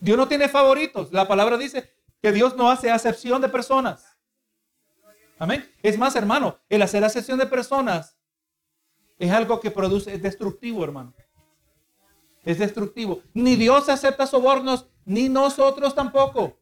Dios 0.00 0.16
no 0.16 0.28
tiene 0.28 0.48
favoritos. 0.48 1.12
La 1.12 1.26
palabra 1.26 1.56
dice 1.56 1.92
que 2.22 2.32
Dios 2.32 2.56
no 2.56 2.70
hace 2.70 2.90
acepción 2.90 3.40
de 3.40 3.48
personas. 3.48 4.16
Amén. 5.38 5.70
Es 5.82 5.98
más, 5.98 6.16
hermano, 6.16 6.58
el 6.68 6.82
hacer 6.82 7.04
acepción 7.04 7.38
de 7.38 7.46
personas 7.46 8.16
es 9.18 9.30
algo 9.30 9.60
que 9.60 9.70
produce, 9.70 10.14
es 10.14 10.22
destructivo, 10.22 10.84
hermano. 10.84 11.14
Es 12.44 12.58
destructivo. 12.58 13.22
Ni 13.34 13.56
Dios 13.56 13.88
acepta 13.88 14.26
sobornos, 14.26 14.88
ni 15.04 15.28
nosotros 15.28 15.94
tampoco. 15.94 16.58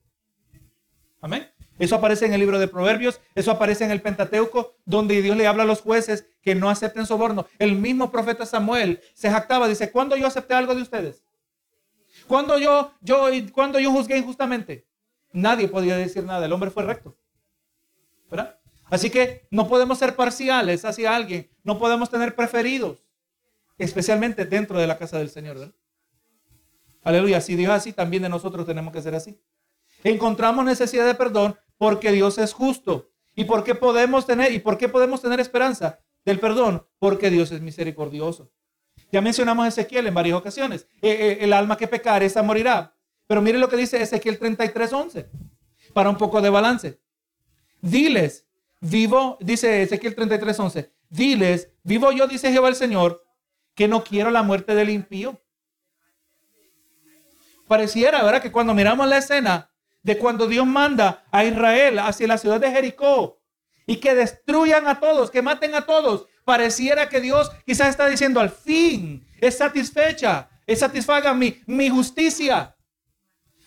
Amén. 1.20 1.51
Eso 1.79 1.97
aparece 1.97 2.27
en 2.27 2.33
el 2.33 2.40
libro 2.40 2.59
de 2.59 2.68
Proverbios, 2.68 3.20
eso 3.35 3.51
aparece 3.51 3.85
en 3.85 3.90
el 3.90 4.01
Pentateuco, 4.01 4.77
donde 4.85 5.20
Dios 5.23 5.37
le 5.37 5.47
habla 5.47 5.64
a 5.64 5.66
los 5.66 5.81
jueces 5.81 6.29
que 6.40 6.55
no 6.55 6.70
acepten 6.70 7.05
soborno. 7.05 7.47
El 7.59 7.75
mismo 7.75 8.12
profeta 8.12 8.47
Samuel 8.47 9.01
se 9.14 9.31
jactaba, 9.31 9.66
dice, 9.66 9.90
¿cuándo 9.90 10.16
yo 10.16 10.27
acepté 10.27 10.55
algo 10.55 10.75
de 10.75 10.83
ustedes? 10.83 11.25
¿Cuándo 12.26 12.58
yo, 12.58 12.92
yo, 13.00 13.26
cuando 13.52 13.78
yo 13.78 13.90
juzgué 13.90 14.18
injustamente? 14.18 14.87
Nadie 15.32 15.68
podía 15.68 15.96
decir 15.96 16.24
nada, 16.24 16.46
el 16.46 16.52
hombre 16.52 16.70
fue 16.70 16.84
recto. 16.84 17.16
¿Verdad? 18.30 18.58
Así 18.84 19.10
que 19.10 19.46
no 19.50 19.68
podemos 19.68 19.98
ser 19.98 20.14
parciales 20.14 20.84
hacia 20.84 21.14
alguien, 21.14 21.50
no 21.62 21.78
podemos 21.78 22.10
tener 22.10 22.34
preferidos, 22.34 23.04
especialmente 23.78 24.44
dentro 24.44 24.78
de 24.78 24.87
la 24.87 24.98
casa 24.98 25.18
del 25.18 25.30
Señor. 25.30 25.74
Aleluya, 27.02 27.40
si 27.40 27.56
Dios 27.56 27.70
es 27.70 27.76
así, 27.76 27.92
también 27.92 28.22
de 28.22 28.28
nosotros 28.28 28.66
tenemos 28.66 28.92
que 28.92 29.02
ser 29.02 29.14
así. 29.14 29.38
Encontramos 30.02 30.64
necesidad 30.64 31.06
de 31.06 31.14
perdón 31.14 31.56
porque 31.78 32.12
Dios 32.12 32.38
es 32.38 32.52
justo. 32.52 33.10
¿Y 33.34 33.44
por 33.44 33.64
qué 33.64 33.74
podemos 33.74 34.26
tener 34.26 34.52
y 34.52 34.60
por 34.60 34.78
qué 34.78 34.88
podemos 34.88 35.20
tener 35.20 35.40
esperanza 35.40 35.98
del 36.24 36.38
perdón? 36.38 36.87
Porque 36.98 37.30
Dios 37.30 37.50
es 37.52 37.60
misericordioso. 37.60 38.52
Ya 39.14 39.20
mencionamos 39.20 39.64
a 39.64 39.68
Ezequiel 39.68 40.09
en 40.09 40.14
varias 40.14 40.37
ocasiones. 40.37 40.88
Eh, 41.00 41.09
eh, 41.09 41.38
el 41.42 41.53
alma 41.53 41.77
que 41.77 41.87
pecar, 41.87 42.24
esa 42.24 42.42
morirá. 42.42 42.96
Pero 43.29 43.40
mire 43.40 43.59
lo 43.59 43.68
que 43.68 43.77
dice 43.77 44.03
Ezequiel 44.03 44.40
33:11. 44.40 45.29
Para 45.92 46.11
un 46.11 46.18
poco 46.18 46.40
de 46.40 46.50
balance. 46.50 46.98
Diles, 47.81 48.44
vivo, 48.81 49.38
dice 49.40 49.83
Ezequiel 49.83 50.16
33:11. 50.16 50.90
Diles, 51.09 51.70
vivo 51.85 52.11
yo, 52.11 52.27
dice 52.27 52.50
Jehová 52.50 52.68
el 52.68 52.74
Señor, 52.74 53.24
que 53.77 53.87
no 53.87 54.03
quiero 54.03 54.33
la 54.33 54.42
muerte 54.42 54.74
del 54.74 54.90
impío. 54.90 55.40
Pareciera, 57.68 58.20
¿verdad? 58.24 58.42
Que 58.42 58.50
cuando 58.50 58.74
miramos 58.74 59.07
la 59.07 59.18
escena, 59.18 59.70
de 60.03 60.18
cuando 60.18 60.48
Dios 60.48 60.66
manda 60.66 61.24
a 61.31 61.44
Israel 61.44 62.00
hacia 62.00 62.27
la 62.27 62.37
ciudad 62.37 62.59
de 62.59 62.72
Jericó 62.72 63.40
y 63.87 63.98
que 63.98 64.12
destruyan 64.12 64.88
a 64.88 64.98
todos, 64.98 65.31
que 65.31 65.40
maten 65.40 65.77
a 65.77 65.87
todos. 65.87 66.27
Pareciera 66.44 67.09
que 67.09 67.20
Dios 67.20 67.50
quizás 67.64 67.88
está 67.88 68.07
diciendo, 68.07 68.40
al 68.40 68.50
fin 68.50 69.26
es 69.40 69.59
satisfecha, 69.59 70.48
es 70.66 70.80
satisfaga 70.80 71.33
mi, 71.35 71.61
mi 71.66 71.88
justicia. 71.88 72.76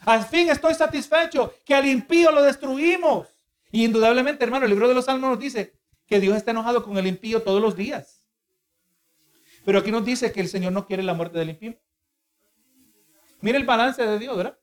Al 0.01 0.23
fin 0.25 0.49
estoy 0.49 0.73
satisfecho 0.73 1.53
que 1.65 1.75
al 1.75 1.85
impío 1.85 2.31
lo 2.31 2.43
destruimos. 2.43 3.27
Y 3.71 3.83
indudablemente, 3.83 4.43
hermano, 4.43 4.65
el 4.65 4.71
libro 4.71 4.87
de 4.87 4.93
los 4.93 5.05
Salmos 5.05 5.31
nos 5.31 5.39
dice 5.39 5.73
que 6.05 6.19
Dios 6.19 6.37
está 6.37 6.51
enojado 6.51 6.83
con 6.83 6.97
el 6.97 7.07
impío 7.07 7.41
todos 7.41 7.61
los 7.61 7.75
días. 7.75 8.25
Pero 9.65 9.79
aquí 9.79 9.91
nos 9.91 10.05
dice 10.05 10.31
que 10.31 10.39
el 10.39 10.47
Señor 10.47 10.71
no 10.71 10.85
quiere 10.85 11.03
la 11.03 11.13
muerte 11.13 11.37
del 11.37 11.49
impío. 11.49 11.77
Mire 13.41 13.57
el 13.57 13.65
balance 13.65 14.01
de 14.05 14.17
Dios, 14.17 14.37
¿verdad? 14.37 14.57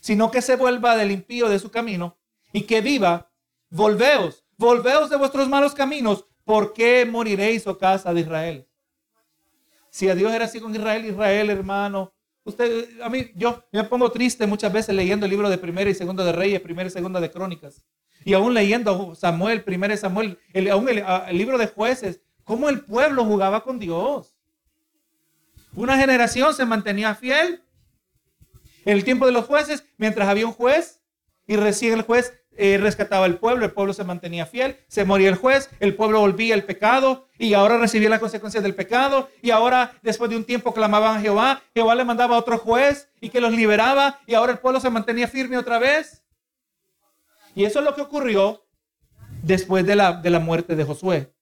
sino 0.00 0.30
que 0.30 0.42
se 0.42 0.56
vuelva 0.56 0.96
del 0.96 1.10
impío 1.10 1.48
de 1.48 1.58
su 1.58 1.70
camino 1.70 2.16
y 2.52 2.62
que 2.62 2.80
viva. 2.80 3.30
Volveos, 3.70 4.46
volveos 4.56 5.10
de 5.10 5.16
vuestros 5.16 5.48
malos 5.50 5.74
caminos, 5.74 6.24
¿por 6.48 6.72
qué 6.72 7.04
moriréis, 7.04 7.66
oh 7.66 7.76
casa 7.76 8.14
de 8.14 8.22
Israel? 8.22 8.66
Si 9.90 10.08
a 10.08 10.14
Dios 10.14 10.32
era 10.32 10.46
así 10.46 10.58
con 10.60 10.74
Israel, 10.74 11.04
Israel, 11.04 11.50
hermano, 11.50 12.14
Usted, 12.42 13.02
a 13.02 13.10
mí, 13.10 13.30
yo 13.34 13.62
me 13.70 13.84
pongo 13.84 14.10
triste 14.10 14.46
muchas 14.46 14.72
veces 14.72 14.94
leyendo 14.94 15.26
el 15.26 15.30
libro 15.30 15.50
de 15.50 15.58
Primera 15.58 15.90
y 15.90 15.94
Segunda 15.94 16.24
de 16.24 16.32
Reyes, 16.32 16.62
Primera 16.62 16.86
y 16.88 16.90
Segunda 16.90 17.20
de 17.20 17.30
Crónicas. 17.30 17.84
Y 18.24 18.32
aún 18.32 18.54
leyendo 18.54 19.14
Samuel, 19.14 19.62
Primera 19.62 19.92
y 19.92 19.98
Samuel, 19.98 20.38
el, 20.54 20.70
aún 20.70 20.88
el, 20.88 21.04
el 21.28 21.36
libro 21.36 21.58
de 21.58 21.66
jueces, 21.66 22.22
cómo 22.44 22.70
el 22.70 22.80
pueblo 22.86 23.26
jugaba 23.26 23.62
con 23.62 23.78
Dios. 23.78 24.34
Una 25.74 25.98
generación 25.98 26.54
se 26.54 26.64
mantenía 26.64 27.14
fiel. 27.14 27.62
En 28.86 28.96
el 28.96 29.04
tiempo 29.04 29.26
de 29.26 29.32
los 29.32 29.44
jueces, 29.44 29.84
mientras 29.98 30.26
había 30.26 30.46
un 30.46 30.54
juez 30.54 31.02
y 31.46 31.56
recién 31.56 31.92
el 31.92 32.02
juez 32.02 32.32
eh, 32.58 32.76
rescataba 32.76 33.24
al 33.24 33.38
pueblo, 33.38 33.64
el 33.64 33.70
pueblo 33.70 33.92
se 33.92 34.04
mantenía 34.04 34.44
fiel, 34.44 34.76
se 34.88 35.04
moría 35.04 35.28
el 35.28 35.36
juez, 35.36 35.70
el 35.80 35.94
pueblo 35.94 36.20
volvía 36.20 36.54
el 36.54 36.64
pecado 36.64 37.28
y 37.38 37.54
ahora 37.54 37.78
recibía 37.78 38.10
las 38.10 38.20
consecuencias 38.20 38.62
del 38.62 38.74
pecado 38.74 39.28
y 39.40 39.50
ahora 39.50 39.92
después 40.02 40.28
de 40.28 40.36
un 40.36 40.44
tiempo 40.44 40.74
clamaban 40.74 41.16
a 41.16 41.20
Jehová, 41.20 41.62
Jehová 41.72 41.94
le 41.94 42.04
mandaba 42.04 42.36
a 42.36 42.38
otro 42.38 42.58
juez 42.58 43.08
y 43.20 43.30
que 43.30 43.40
los 43.40 43.52
liberaba 43.52 44.18
y 44.26 44.34
ahora 44.34 44.52
el 44.52 44.58
pueblo 44.58 44.80
se 44.80 44.90
mantenía 44.90 45.28
firme 45.28 45.56
otra 45.56 45.78
vez. 45.78 46.22
Y 47.54 47.64
eso 47.64 47.78
es 47.78 47.84
lo 47.84 47.94
que 47.94 48.02
ocurrió 48.02 48.64
después 49.42 49.86
de 49.86 49.96
la, 49.96 50.12
de 50.12 50.30
la 50.30 50.40
muerte 50.40 50.76
de 50.76 50.84
Josué 50.84 51.32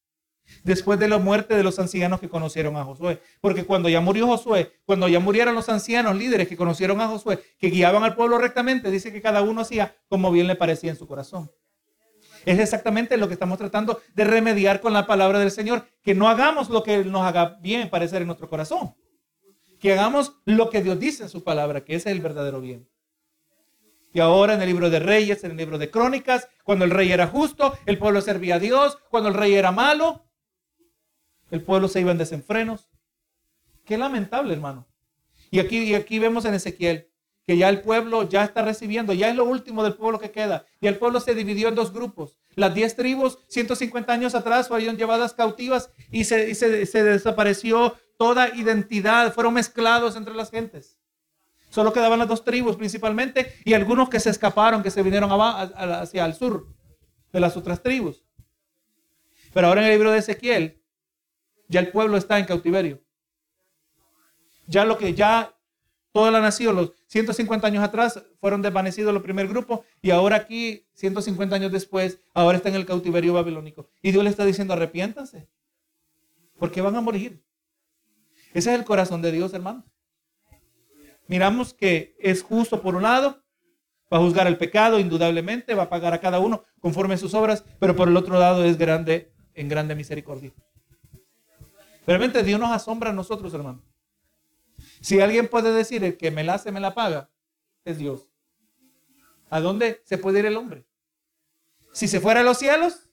después 0.64 0.98
de 0.98 1.09
la 1.09 1.18
muerte 1.18 1.56
de 1.56 1.62
los 1.62 1.78
ancianos 1.78 2.20
que 2.20 2.28
conocieron 2.28 2.76
a 2.76 2.85
Josué. 2.85 3.20
Porque 3.40 3.64
cuando 3.64 3.88
ya 3.88 4.00
murió 4.00 4.26
Josué, 4.26 4.72
cuando 4.85 5.09
ya 5.09 5.20
murieron 5.20 5.54
los 5.54 5.68
ancianos 5.68 6.16
líderes 6.16 6.48
que 6.48 6.56
conocieron 6.56 7.00
a 7.00 7.09
Josué, 7.09 7.42
que 7.59 7.68
guiaban 7.68 8.04
al 8.04 8.14
pueblo 8.14 8.38
rectamente, 8.38 8.90
dice 8.90 9.12
que 9.12 9.22
cada 9.22 9.42
uno 9.42 9.62
hacía 9.62 9.96
como 10.09 10.30
bien 10.30 10.46
le 10.46 10.56
parecía 10.56 10.90
en 10.90 10.96
su 10.96 11.06
corazón. 11.06 11.50
Es 12.44 12.61
exactamente 12.61 13.16
lo 13.16 13.26
que 13.26 13.35
estamos 13.35 13.59
tratando 13.59 14.00
de 14.14 14.24
remediar 14.24 14.80
con 14.80 14.92
la 14.92 15.06
palabra 15.06 15.40
del 15.40 15.50
Señor, 15.50 15.85
que 16.02 16.14
no 16.14 16.28
hagamos 16.28 16.70
lo 16.70 16.82
que 16.85 17.04
nos 17.04 17.22
haga 17.22 17.59
bien 17.61 17.90
parecer 17.90 18.22
en 18.22 18.28
nuestro 18.28 18.48
corazón, 18.48 18.94
que 19.80 19.92
hagamos 19.92 20.37
lo 20.44 20.70
que 20.70 20.80
Dios 20.80 20.98
dice 20.98 21.24
en 21.24 21.28
su 21.28 21.42
palabra, 21.42 21.85
que 21.85 21.96
ese 21.96 22.11
es 22.11 22.16
el 22.16 22.22
verdadero 22.22 22.61
bien. 22.61 22.88
Y 24.12 24.20
ahora 24.20 24.54
en 24.54 24.62
el 24.62 24.68
libro 24.68 24.88
de 24.90 25.00
Reyes, 25.00 25.44
en 25.44 25.50
el 25.50 25.56
libro 25.56 25.76
de 25.76 25.90
Crónicas, 25.90 26.48
cuando 26.62 26.85
el 26.85 26.90
rey 26.90 27.12
era 27.12 27.26
justo, 27.26 27.76
el 27.85 27.98
pueblo 27.98 28.20
servía 28.22 28.54
a 28.54 28.59
Dios, 28.59 28.96
cuando 29.11 29.28
el 29.28 29.35
rey 29.35 29.54
era 29.54 29.72
malo, 29.72 30.26
el 31.50 31.62
pueblo 31.62 31.88
se 31.88 32.00
iba 32.00 32.12
en 32.12 32.18
desenfrenos. 32.18 32.88
Qué 33.85 33.96
lamentable, 33.98 34.52
hermano. 34.52 34.87
Y 35.50 35.61
aquí, 35.61 35.78
y 35.78 35.94
aquí 35.94 36.18
vemos 36.18 36.44
en 36.44 36.54
Ezequiel 36.54 37.11
que 37.46 37.56
ya 37.56 37.68
el 37.68 37.80
pueblo 37.80 38.28
ya 38.28 38.42
está 38.42 38.62
recibiendo, 38.62 39.12
ya 39.12 39.30
es 39.30 39.37
lo 39.37 39.44
último 39.44 39.85
del 39.85 39.94
pueblo 39.94 40.18
que 40.18 40.32
queda. 40.32 40.66
Y 40.80 40.88
el 40.88 40.98
pueblo 40.98 41.20
se 41.20 41.35
dividió 41.35 41.68
en 41.68 41.76
dos 41.76 41.92
grupos. 41.92 42.37
Las 42.56 42.74
diez 42.74 42.96
tribus, 42.96 43.38
150 43.46 44.12
años 44.12 44.35
atrás, 44.35 44.66
fueron 44.66 44.96
llevadas 44.96 45.32
cautivas 45.32 45.90
y 46.11 46.24
se, 46.24 46.52
se, 46.56 47.04
desapareció 47.04 47.96
toda 48.18 48.48
identidad, 48.56 49.32
fueron 49.32 49.54
mezclados 49.54 50.16
entre 50.16 50.35
las 50.35 50.50
gentes. 50.50 50.98
Solo 51.70 51.92
quedaban 51.92 52.18
las 52.18 52.28
dos 52.28 52.44
tribus 52.44 52.76
principalmente 52.76 53.54
y 53.64 53.74
algunos 53.74 54.09
que 54.09 54.18
se 54.18 54.30
escaparon, 54.30 54.82
que 54.82 54.90
se 54.90 55.02
vinieron 55.02 55.30
hacia 55.30 56.24
el 56.24 56.35
sur 56.35 56.66
de 57.32 57.40
las 57.40 57.56
otras 57.56 57.80
tribus. 57.80 58.24
Pero 59.52 59.68
ahora 59.68 59.82
en 59.82 59.87
el 59.87 59.92
libro 59.92 60.11
de 60.11 60.18
Ezequiel 60.18 60.82
ya 61.68 61.81
el 61.81 61.90
pueblo 61.90 62.16
está 62.16 62.38
en 62.38 62.44
cautiverio. 62.44 63.02
Ya 64.66 64.85
lo 64.85 64.98
que 64.98 65.14
ya 65.14 65.57
toda 66.12 66.31
la 66.31 66.40
nación, 66.40 66.76
los 66.76 66.92
150 67.09 67.66
años 67.66 67.85
atrás, 67.85 68.22
fueron 68.40 68.62
desvanecidos 68.62 69.12
los 69.12 69.22
primer 69.22 69.48
grupo 69.48 69.85
y 70.00 70.11
ahora 70.11 70.37
aquí, 70.37 70.87
150 70.94 71.55
años 71.55 71.70
después, 71.70 72.20
ahora 72.33 72.57
está 72.57 72.70
en 72.70 72.76
el 72.76 72.87
cautiverio 72.87 73.35
babilónico. 73.35 73.88
Y 74.00 74.12
Dios 74.12 74.24
le 74.24 74.31
está 74.31 74.44
diciendo, 74.44 74.72
arrepiéntanse, 74.72 75.48
porque 76.59 76.81
van 76.81 76.96
a 76.96 77.00
morir. 77.00 77.44
Ese 78.55 78.72
es 78.72 78.79
el 78.79 78.85
corazón 78.85 79.20
de 79.20 79.31
Dios, 79.31 79.52
hermano. 79.52 79.85
Miramos 81.29 81.74
que 81.74 82.16
es 82.18 82.42
justo 82.42 82.81
por 82.81 82.94
un 82.94 83.02
lado, 83.02 83.42
va 84.11 84.18
a 84.18 84.20
juzgar 84.20 84.46
el 84.46 84.57
pecado, 84.57 84.98
indudablemente, 84.98 85.74
va 85.74 85.83
a 85.83 85.90
pagar 85.90 86.14
a 86.14 86.20
cada 86.20 86.38
uno 86.38 86.64
conforme 86.81 87.14
a 87.14 87.18
sus 87.18 87.35
obras, 87.35 87.64
pero 87.79 87.94
por 87.94 88.09
el 88.09 88.16
otro 88.16 88.38
lado 88.38 88.64
es 88.64 88.79
grande, 88.79 89.33
en 89.55 89.68
grande 89.68 89.94
misericordia. 89.94 90.52
Realmente 92.07 92.42
Dios 92.42 92.61
nos 92.61 92.71
asombra 92.71 93.11
a 93.11 93.12
nosotros, 93.12 93.53
hermano. 93.53 93.83
Si 95.01 95.21
alguien 95.21 95.49
puede 95.49 95.73
decir 95.73 96.05
el 96.05 96.16
que 96.16 96.31
me 96.31 96.45
la 96.45 96.55
hace, 96.55 96.71
me 96.71 96.81
la 96.81 96.95
paga, 96.95 97.31
es 97.85 97.99
Dios. 97.99 98.29
¿A 99.51 99.61
dónde 99.61 100.03
se 100.05 100.19
puede 100.19 100.40
ir 100.40 100.47
el 100.47 100.57
hombre? 100.57 100.87
Si 101.92 102.09
se 102.09 102.21
fuera 102.21 102.40
a 102.40 102.45
los 102.45 102.59
cielos, 102.59 103.11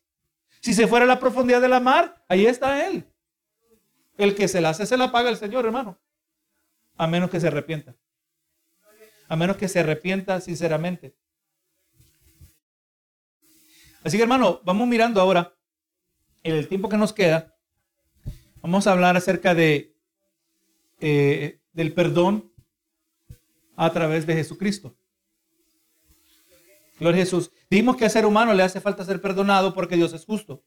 si 0.61 0.73
se 0.73 0.87
fuera 0.87 1.05
a 1.05 1.07
la 1.07 1.19
profundidad 1.19 1.61
de 1.61 1.69
la 1.69 1.79
mar, 1.79 2.23
ahí 2.27 2.45
está 2.45 2.87
Él. 2.87 3.07
El 4.17 4.35
que 4.35 4.47
se 4.47 4.61
la 4.61 4.69
hace, 4.69 4.85
se 4.85 4.97
la 4.97 5.11
paga 5.11 5.29
el 5.29 5.37
Señor, 5.37 5.65
hermano. 5.65 5.99
A 6.97 7.07
menos 7.07 7.29
que 7.29 7.39
se 7.39 7.47
arrepienta. 7.47 7.95
A 9.27 9.35
menos 9.35 9.57
que 9.57 9.67
se 9.67 9.79
arrepienta 9.79 10.39
sinceramente. 10.39 11.15
Así 14.03 14.17
que, 14.17 14.23
hermano, 14.23 14.61
vamos 14.63 14.87
mirando 14.87 15.19
ahora, 15.21 15.55
en 16.43 16.55
el 16.55 16.67
tiempo 16.67 16.89
que 16.89 16.97
nos 16.97 17.13
queda, 17.13 17.52
Vamos 18.63 18.87
a 18.87 18.93
hablar 18.93 19.17
acerca 19.17 19.53
de, 19.53 19.93
eh, 21.01 21.59
del 21.73 21.93
perdón 21.93 22.49
a 23.75 23.91
través 23.91 24.25
de 24.25 24.35
Jesucristo. 24.35 24.95
Gloria 26.97 27.21
a 27.21 27.25
Jesús. 27.25 27.51
Dijimos 27.69 27.97
que 27.97 28.05
al 28.05 28.11
ser 28.11 28.25
humano 28.25 28.53
le 28.53 28.63
hace 28.63 28.79
falta 28.79 29.03
ser 29.03 29.19
perdonado 29.19 29.73
porque 29.73 29.97
Dios 29.97 30.13
es 30.13 30.23
justo. 30.23 30.63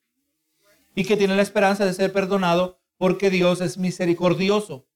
Y 0.95 1.07
que 1.07 1.17
tiene 1.17 1.37
la 1.37 1.41
esperanza 1.41 1.87
de 1.87 1.95
ser 1.95 2.13
perdonado 2.13 2.83
porque 2.99 3.31
Dios 3.31 3.63
es 3.63 3.79
misericordioso. 3.79 4.87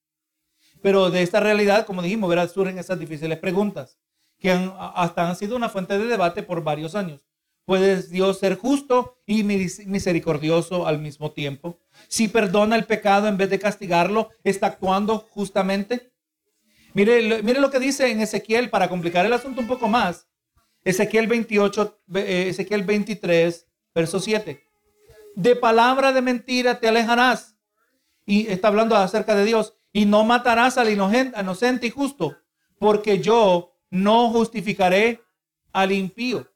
Pero 0.83 1.11
de 1.11 1.23
esta 1.23 1.41
realidad, 1.41 1.87
como 1.87 2.03
dijimos, 2.03 2.29
¿verdad? 2.29 2.51
surgen 2.53 2.77
esas 2.77 2.99
difíciles 2.99 3.39
preguntas 3.39 3.99
que 4.39 4.51
hasta 4.51 5.27
han 5.27 5.37
sido 5.37 5.57
una 5.57 5.71
fuente 5.71 5.99
de 5.99 6.05
debate 6.05 6.43
por 6.43 6.63
varios 6.63 6.95
años. 6.95 7.23
¿Puede 7.65 8.03
Dios 8.03 8.39
ser 8.39 8.57
justo 8.57 9.19
y 9.27 9.45
misericordioso 9.45 10.87
al 10.87 10.99
mismo 10.99 11.33
tiempo? 11.33 11.79
Si 12.09 12.29
perdona 12.29 12.77
el 12.77 12.87
pecado 12.87 13.29
en 13.29 13.37
vez 13.37 13.51
de 13.51 13.59
castigarlo, 13.59 14.31
¿está 14.43 14.69
actuando 14.69 15.27
justamente? 15.31 16.11
Mire, 16.95 17.43
mire 17.43 17.61
lo 17.61 17.71
que 17.71 17.79
dice 17.79 18.11
en 18.11 18.21
Ezequiel 18.21 18.71
para 18.71 18.89
complicar 18.89 19.25
el 19.25 19.33
asunto 19.33 19.61
un 19.61 19.69
poco 19.69 19.89
más. 19.89 20.27
Ezequiel 20.85 21.27
28, 21.27 22.01
eh, 22.15 22.47
Ezequiel 22.49 22.83
23, 22.83 23.67
verso 23.95 24.19
7. 24.19 24.65
De 25.37 25.57
palabra 25.57 26.13
de 26.13 26.23
mentira 26.23 26.81
te 26.81 26.89
alejarás. 26.89 27.57
Y 28.27 28.49
está 28.49 28.69
hablando 28.69 28.97
acerca 28.97 29.35
de 29.35 29.45
Dios. 29.45 29.75
Y 29.93 30.07
no 30.07 30.25
matarás 30.25 30.79
al 30.79 30.91
inocente 30.91 31.87
y 31.87 31.91
justo, 31.91 32.37
porque 32.79 33.19
yo 33.19 33.77
no 33.91 34.31
justificaré 34.31 35.21
al 35.73 35.93
impío. 35.93 36.50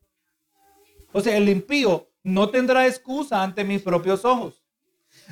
Sea, 1.20 1.36
el 1.36 1.48
impío 1.48 2.10
no 2.22 2.50
tendrá 2.50 2.86
excusa 2.86 3.42
ante 3.42 3.64
mis 3.64 3.82
propios 3.82 4.24
ojos. 4.24 4.64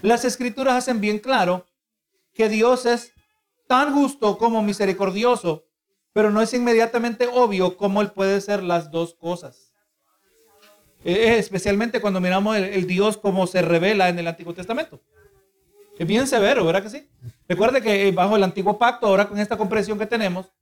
Las 0.02 0.24
escrituras 0.24 0.74
hacen 0.74 1.00
bien 1.00 1.18
claro 1.18 1.66
que 2.34 2.48
Dios 2.48 2.86
es 2.86 3.12
tan 3.66 3.92
justo 3.92 4.38
como 4.38 4.62
misericordioso, 4.62 5.66
pero 6.12 6.30
no 6.30 6.40
es 6.40 6.52
inmediatamente 6.54 7.26
obvio 7.26 7.76
cómo 7.76 8.00
Él 8.00 8.12
puede 8.12 8.40
ser 8.40 8.62
las 8.62 8.90
dos 8.90 9.14
cosas. 9.14 9.72
Eh, 11.04 11.36
especialmente 11.38 12.00
cuando 12.00 12.20
miramos 12.20 12.56
el, 12.56 12.86
Dios 12.86 13.16
como 13.16 13.46
se 13.46 13.60
revela 13.62 14.08
en 14.08 14.18
el 14.18 14.28
Antiguo 14.28 14.54
Testamento. 14.54 15.00
Es 15.98 16.06
bien 16.06 16.26
severo, 16.26 16.64
¿verdad 16.64 16.82
que 16.82 16.90
sí? 16.90 17.08
Recuerde 17.48 17.82
que 17.82 18.08
eh, 18.08 18.12
bajo 18.12 18.36
el 18.36 18.42
Antiguo 18.42 18.78
Pacto, 18.78 19.06
ahora 19.06 19.28
con 19.28 19.38
esta 19.38 19.56
comprensión 19.56 19.98
que 19.98 20.06
tenemos, 20.06 20.52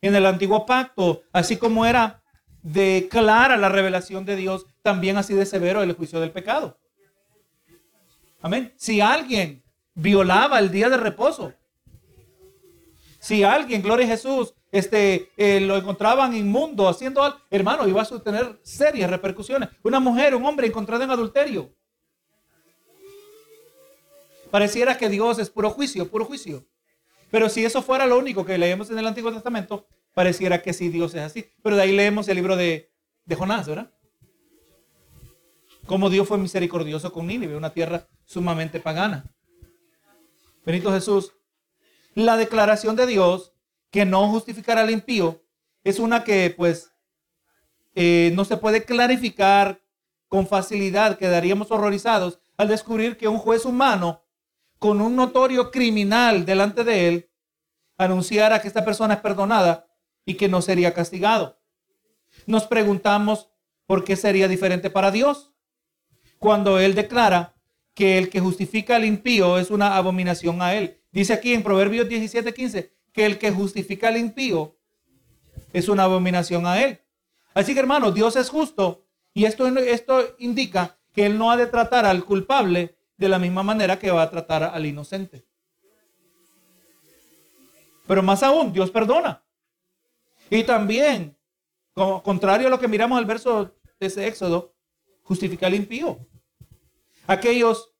en 0.00 0.14
el 0.14 0.26
Antiguo 0.26 0.66
Pacto, 0.66 1.22
así 1.32 1.56
como 1.56 1.86
era 1.86 2.23
de 2.64 3.08
clara 3.10 3.58
la 3.58 3.68
revelación 3.68 4.24
de 4.24 4.36
Dios, 4.36 4.66
también 4.82 5.18
así 5.18 5.34
de 5.34 5.44
severo 5.44 5.82
el 5.82 5.92
juicio 5.92 6.18
del 6.18 6.32
pecado. 6.32 6.78
Amén. 8.40 8.72
Si 8.76 9.00
alguien 9.00 9.62
violaba 9.94 10.58
el 10.58 10.70
día 10.70 10.88
de 10.88 10.96
reposo, 10.96 11.52
si 13.20 13.44
alguien, 13.44 13.82
gloria 13.82 14.06
a 14.06 14.08
Jesús, 14.08 14.54
este, 14.72 15.30
eh, 15.36 15.60
lo 15.60 15.76
encontraban 15.76 16.34
inmundo 16.34 16.88
haciendo 16.88 17.22
algo, 17.22 17.38
hermano, 17.50 17.86
iba 17.86 18.02
a 18.02 18.18
tener 18.20 18.58
serias 18.62 19.10
repercusiones. 19.10 19.68
Una 19.82 20.00
mujer, 20.00 20.34
un 20.34 20.44
hombre 20.44 20.66
encontrado 20.66 21.04
en 21.04 21.10
adulterio. 21.10 21.70
Pareciera 24.50 24.96
que 24.96 25.10
Dios 25.10 25.38
es 25.38 25.50
puro 25.50 25.68
juicio, 25.70 26.10
puro 26.10 26.24
juicio. 26.24 26.64
Pero 27.30 27.48
si 27.48 27.64
eso 27.64 27.82
fuera 27.82 28.06
lo 28.06 28.18
único 28.18 28.44
que 28.44 28.56
leemos 28.56 28.90
en 28.90 28.98
el 28.98 29.06
Antiguo 29.06 29.32
Testamento, 29.32 29.86
pareciera 30.14 30.62
que 30.62 30.72
sí, 30.72 30.88
Dios 30.88 31.14
es 31.14 31.22
así. 31.22 31.46
Pero 31.62 31.76
de 31.76 31.82
ahí 31.82 31.92
leemos 31.92 32.28
el 32.28 32.36
libro 32.36 32.56
de, 32.56 32.90
Jonás, 33.36 33.66
¿verdad? 33.66 33.90
Cómo 35.86 36.08
Dios 36.08 36.26
fue 36.26 36.38
misericordioso 36.38 37.12
con 37.12 37.26
Nínive, 37.26 37.56
una 37.56 37.72
tierra 37.74 38.08
sumamente 38.24 38.80
pagana. 38.80 39.26
Benito 40.64 40.90
Jesús. 40.92 41.32
La 42.14 42.36
declaración 42.36 42.96
de 42.96 43.06
Dios 43.06 43.52
que 43.90 44.06
no 44.06 44.28
justificará 44.28 44.80
al 44.80 44.90
impío 44.90 45.42
es 45.82 45.98
una 45.98 46.24
que 46.24 46.54
pues 46.56 46.92
eh, 47.94 48.32
no 48.34 48.44
se 48.44 48.56
puede 48.56 48.84
clarificar 48.84 49.82
con 50.28 50.46
facilidad. 50.46 51.18
Quedaríamos 51.18 51.70
horrorizados 51.70 52.38
al 52.56 52.68
descubrir 52.68 53.18
que 53.18 53.28
un 53.28 53.38
juez 53.38 53.64
humano 53.64 54.22
con 54.78 55.00
un 55.00 55.16
notorio 55.16 55.70
criminal 55.70 56.46
delante 56.46 56.84
de 56.84 57.08
él 57.08 57.30
anunciara 57.96 58.60
que 58.60 58.68
esta 58.68 58.84
persona 58.84 59.14
es 59.14 59.20
perdonada 59.20 59.83
y 60.24 60.34
que 60.34 60.48
no 60.48 60.62
sería 60.62 60.94
castigado. 60.94 61.58
Nos 62.46 62.66
preguntamos 62.66 63.48
por 63.86 64.04
qué 64.04 64.16
sería 64.16 64.48
diferente 64.48 64.90
para 64.90 65.10
Dios 65.10 65.52
cuando 66.38 66.78
Él 66.78 66.94
declara 66.94 67.54
que 67.94 68.18
el 68.18 68.28
que 68.28 68.40
justifica 68.40 68.96
al 68.96 69.04
impío 69.04 69.58
es 69.58 69.70
una 69.70 69.96
abominación 69.96 70.60
a 70.62 70.74
Él. 70.74 71.00
Dice 71.12 71.32
aquí 71.32 71.54
en 71.54 71.62
Proverbios 71.62 72.08
17:15 72.08 72.92
que 73.12 73.26
el 73.26 73.38
que 73.38 73.52
justifica 73.52 74.08
al 74.08 74.16
impío 74.16 74.76
es 75.72 75.88
una 75.88 76.04
abominación 76.04 76.66
a 76.66 76.82
Él. 76.82 77.00
Así 77.54 77.72
que 77.72 77.80
hermano, 77.80 78.10
Dios 78.10 78.36
es 78.36 78.50
justo 78.50 79.06
y 79.32 79.44
esto, 79.44 79.66
esto 79.68 80.34
indica 80.38 80.98
que 81.12 81.26
Él 81.26 81.38
no 81.38 81.50
ha 81.50 81.56
de 81.56 81.66
tratar 81.66 82.04
al 82.04 82.24
culpable 82.24 82.96
de 83.16 83.28
la 83.28 83.38
misma 83.38 83.62
manera 83.62 83.98
que 83.98 84.10
va 84.10 84.22
a 84.22 84.30
tratar 84.30 84.64
al 84.64 84.86
inocente. 84.86 85.46
Pero 88.06 88.22
más 88.22 88.42
aún, 88.42 88.72
Dios 88.72 88.90
perdona. 88.90 89.43
Y 90.50 90.64
también, 90.64 91.36
como 91.92 92.22
contrario 92.22 92.66
a 92.66 92.70
lo 92.70 92.78
que 92.78 92.88
miramos 92.88 93.18
al 93.18 93.24
verso 93.24 93.74
de 93.98 94.06
ese 94.06 94.26
Éxodo, 94.26 94.74
justifica 95.22 95.66
al 95.66 95.74
impío. 95.74 96.18
Aquellos, 97.26 97.92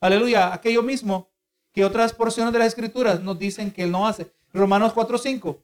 aleluya, 0.00 0.54
aquello 0.54 0.82
mismo 0.82 1.30
que 1.72 1.84
otras 1.84 2.12
porciones 2.12 2.52
de 2.52 2.60
las 2.60 2.68
escrituras 2.68 3.20
nos 3.20 3.38
dicen 3.38 3.70
que 3.70 3.82
él 3.82 3.90
no 3.90 4.06
hace. 4.06 4.32
Romanos 4.52 4.92
4:5. 4.94 5.62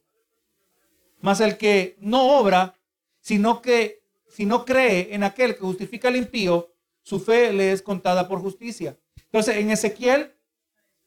Más 1.21 1.41
el 1.41 1.57
que 1.57 1.97
no 2.01 2.39
obra, 2.39 2.75
sino 3.21 3.63
que 3.63 4.03
si 4.29 4.45
no 4.45 4.65
cree 4.65 5.15
en 5.15 5.23
aquel 5.23 5.55
que 5.55 5.61
justifica 5.61 6.09
al 6.09 6.17
impío, 6.17 6.73
su 7.03 7.21
fe 7.21 7.53
le 7.53 7.73
es 7.73 7.83
contada 7.83 8.29
por 8.29 8.41
justicia. 8.41 8.99
Entonces, 9.27 9.57
en 9.57 9.71
Ezequiel, 9.71 10.34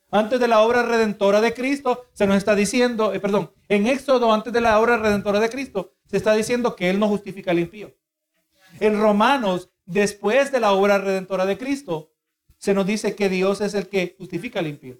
antes 0.09 0.39
de 0.39 0.47
la 0.47 0.61
obra 0.61 0.83
redentora 0.83 1.41
de 1.41 1.53
Cristo, 1.53 2.05
se 2.13 2.27
nos 2.27 2.37
está 2.37 2.55
diciendo, 2.55 3.13
eh, 3.13 3.19
perdón, 3.19 3.51
en 3.67 3.87
Éxodo, 3.87 4.31
antes 4.31 4.53
de 4.53 4.61
la 4.61 4.79
obra 4.79 4.97
redentora 4.97 5.39
de 5.39 5.49
Cristo, 5.49 5.93
se 6.09 6.17
está 6.17 6.33
diciendo 6.33 6.75
que 6.75 6.89
Él 6.89 6.99
no 6.99 7.07
justifica 7.07 7.51
al 7.51 7.59
impío. 7.59 7.93
En 8.79 8.99
Romanos, 8.99 9.69
después 9.85 10.51
de 10.51 10.59
la 10.59 10.71
obra 10.71 10.97
redentora 10.97 11.45
de 11.45 11.57
Cristo, 11.57 12.13
se 12.57 12.73
nos 12.73 12.85
dice 12.85 13.15
que 13.15 13.29
Dios 13.29 13.61
es 13.61 13.73
el 13.73 13.87
que 13.87 14.15
justifica 14.17 14.59
al 14.59 14.67
impío. 14.67 14.99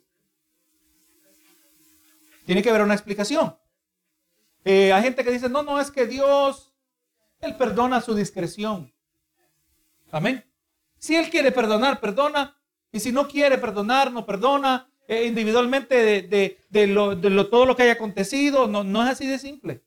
Tiene 2.45 2.61
que 2.61 2.69
haber 2.69 2.83
una 2.83 2.93
explicación. 2.93 3.57
Eh, 4.63 4.91
hay 4.91 5.03
gente 5.03 5.23
que 5.23 5.31
dice, 5.31 5.49
no, 5.49 5.63
no, 5.63 5.79
es 5.79 5.91
que 5.91 6.05
Dios, 6.05 6.73
Él 7.39 7.55
perdona 7.55 8.01
su 8.01 8.13
discreción. 8.13 8.93
Amén. 10.11 10.43
Si 10.97 11.15
Él 11.15 11.29
quiere 11.29 11.51
perdonar, 11.51 11.99
perdona. 11.99 12.57
Y 12.91 12.99
si 12.99 13.11
no 13.11 13.27
quiere 13.27 13.57
perdonar, 13.57 14.11
no 14.11 14.25
perdona. 14.25 14.89
Eh, 15.07 15.25
individualmente 15.25 16.27
de, 16.27 16.87
lo, 16.87 17.47
todo 17.47 17.65
lo 17.65 17.75
que 17.75 17.83
haya 17.83 17.93
acontecido. 17.93 18.67
No, 18.67 18.83
no 18.83 19.03
es 19.03 19.09
así 19.09 19.25
de 19.25 19.39
simple. 19.39 19.83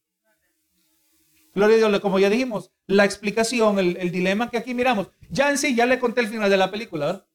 Gloria 1.55 1.77
a 1.77 1.89
Dios, 1.89 2.01
como 2.01 2.19
ya 2.19 2.31
dijimos, 2.31 2.71
la 2.87 3.05
explicación, 3.05 3.79
el, 3.79 4.11
dilema 4.11 4.51
que 4.51 4.57
aquí 4.57 4.73
miramos. 4.73 5.11
Ya 5.29 5.51
en 5.51 5.59
sí, 5.59 5.75
ya 5.75 5.85
le 5.85 5.99
conté 5.99 6.21
el 6.21 6.29
final 6.29 6.49
de 6.49 6.57
la 6.57 6.71
película. 6.71 7.27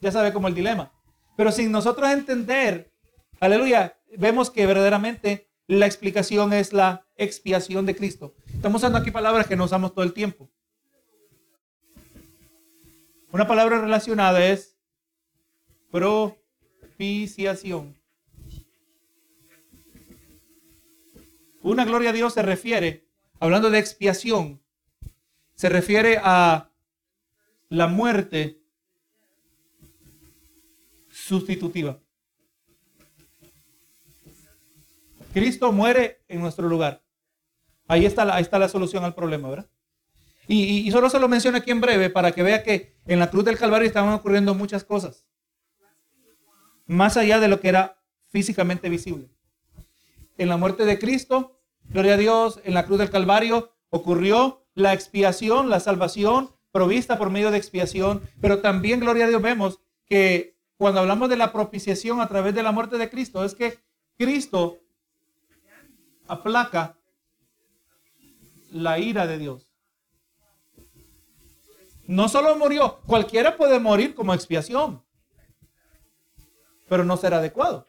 Ya 0.00 0.12
sabe 0.12 0.32
cómo 0.32 0.48
el 0.48 0.54
dilema. 0.54 0.92
Pero 1.36 1.52
sin 1.52 1.72
nosotros 1.72 2.10
entender, 2.10 2.92
aleluya, 3.40 3.96
vemos 4.16 4.50
que 4.50 4.66
verdaderamente 4.66 5.48
la 5.66 5.86
explicación 5.86 6.52
es 6.52 6.72
la 6.72 7.06
expiación 7.16 7.86
de 7.86 7.96
Cristo. 7.96 8.34
Estamos 8.52 8.82
usando 8.82 8.98
aquí 8.98 9.10
palabras 9.10 9.46
que 9.46 9.56
no 9.56 9.64
usamos 9.64 9.94
todo 9.94 10.04
el 10.04 10.12
tiempo. 10.12 10.50
Una 13.30 13.46
palabra 13.46 13.80
relacionada 13.80 14.44
es 14.44 14.76
Una 21.62 21.84
gloria 21.84 22.10
a 22.10 22.12
Dios 22.12 22.34
se 22.34 22.42
refiere, 22.42 23.06
hablando 23.40 23.70
de 23.70 23.78
expiación, 23.78 24.60
se 25.54 25.68
refiere 25.68 26.18
a 26.22 26.70
la 27.68 27.86
muerte 27.86 28.60
sustitutiva. 31.10 32.00
Cristo 35.32 35.72
muere 35.72 36.22
en 36.28 36.40
nuestro 36.40 36.68
lugar. 36.68 37.02
Ahí 37.86 38.06
está 38.06 38.24
la, 38.24 38.36
ahí 38.36 38.42
está 38.42 38.58
la 38.58 38.68
solución 38.68 39.04
al 39.04 39.14
problema, 39.14 39.48
¿verdad? 39.48 39.70
Y, 40.46 40.90
solo 40.90 41.10
se 41.10 41.18
lo 41.18 41.28
menciono 41.28 41.58
aquí 41.58 41.70
en 41.70 41.80
breve 41.82 42.08
para 42.08 42.32
que 42.32 42.42
vea 42.42 42.62
que 42.62 42.96
en 43.06 43.18
la 43.18 43.30
cruz 43.30 43.44
del 43.44 43.58
Calvario 43.58 43.86
estaban 43.86 44.14
ocurriendo 44.14 44.54
muchas 44.54 44.82
cosas. 44.82 45.26
Más 46.88 47.16
allá 47.16 47.38
de 47.38 47.46
lo 47.46 47.60
que 47.60 47.68
era 47.68 48.02
físicamente 48.30 48.88
visible. 48.88 49.28
En 50.36 50.48
la 50.48 50.56
muerte 50.56 50.84
de 50.84 50.98
Cristo, 50.98 51.60
gloria 51.84 52.14
a 52.14 52.16
Dios, 52.16 52.60
en 52.64 52.74
la 52.74 52.86
cruz 52.86 52.98
del 52.98 53.10
Calvario 53.10 53.72
ocurrió 53.90 54.66
la 54.74 54.94
expiación, 54.94 55.70
la 55.70 55.80
salvación 55.80 56.50
provista 56.72 57.18
por 57.18 57.30
medio 57.30 57.50
de 57.50 57.58
expiación. 57.58 58.22
Pero 58.40 58.60
también, 58.60 59.00
gloria 59.00 59.26
a 59.26 59.28
Dios, 59.28 59.42
vemos 59.42 59.80
que 60.06 60.56
cuando 60.76 61.00
hablamos 61.00 61.28
de 61.28 61.36
la 61.36 61.52
propiciación 61.52 62.20
a 62.20 62.28
través 62.28 62.54
de 62.54 62.62
la 62.62 62.72
muerte 62.72 62.98
de 62.98 63.10
Cristo, 63.10 63.44
es 63.44 63.54
que 63.54 63.78
Cristo 64.16 64.78
aplaca 66.26 66.96
la 68.70 68.98
ira 68.98 69.26
de 69.26 69.38
Dios. 69.38 69.68
No 72.06 72.28
solo 72.28 72.56
murió, 72.56 73.00
cualquiera 73.06 73.56
puede 73.56 73.78
morir 73.78 74.14
como 74.14 74.32
expiación, 74.32 75.02
pero 76.88 77.04
no 77.04 77.16
será 77.16 77.38
adecuado. 77.38 77.88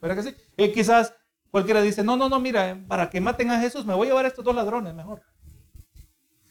¿Verdad 0.00 0.16
que 0.16 0.30
sí? 0.30 0.36
Y 0.56 0.72
quizás 0.72 1.14
cualquiera 1.50 1.80
dice, 1.80 2.02
no, 2.02 2.16
no, 2.16 2.28
no, 2.28 2.40
mira, 2.40 2.84
para 2.88 3.08
que 3.08 3.20
maten 3.20 3.50
a 3.50 3.60
Jesús 3.60 3.86
me 3.86 3.94
voy 3.94 4.06
a 4.06 4.10
llevar 4.10 4.24
a 4.24 4.28
estos 4.28 4.44
dos 4.44 4.54
ladrones 4.54 4.94
mejor. 4.94 5.22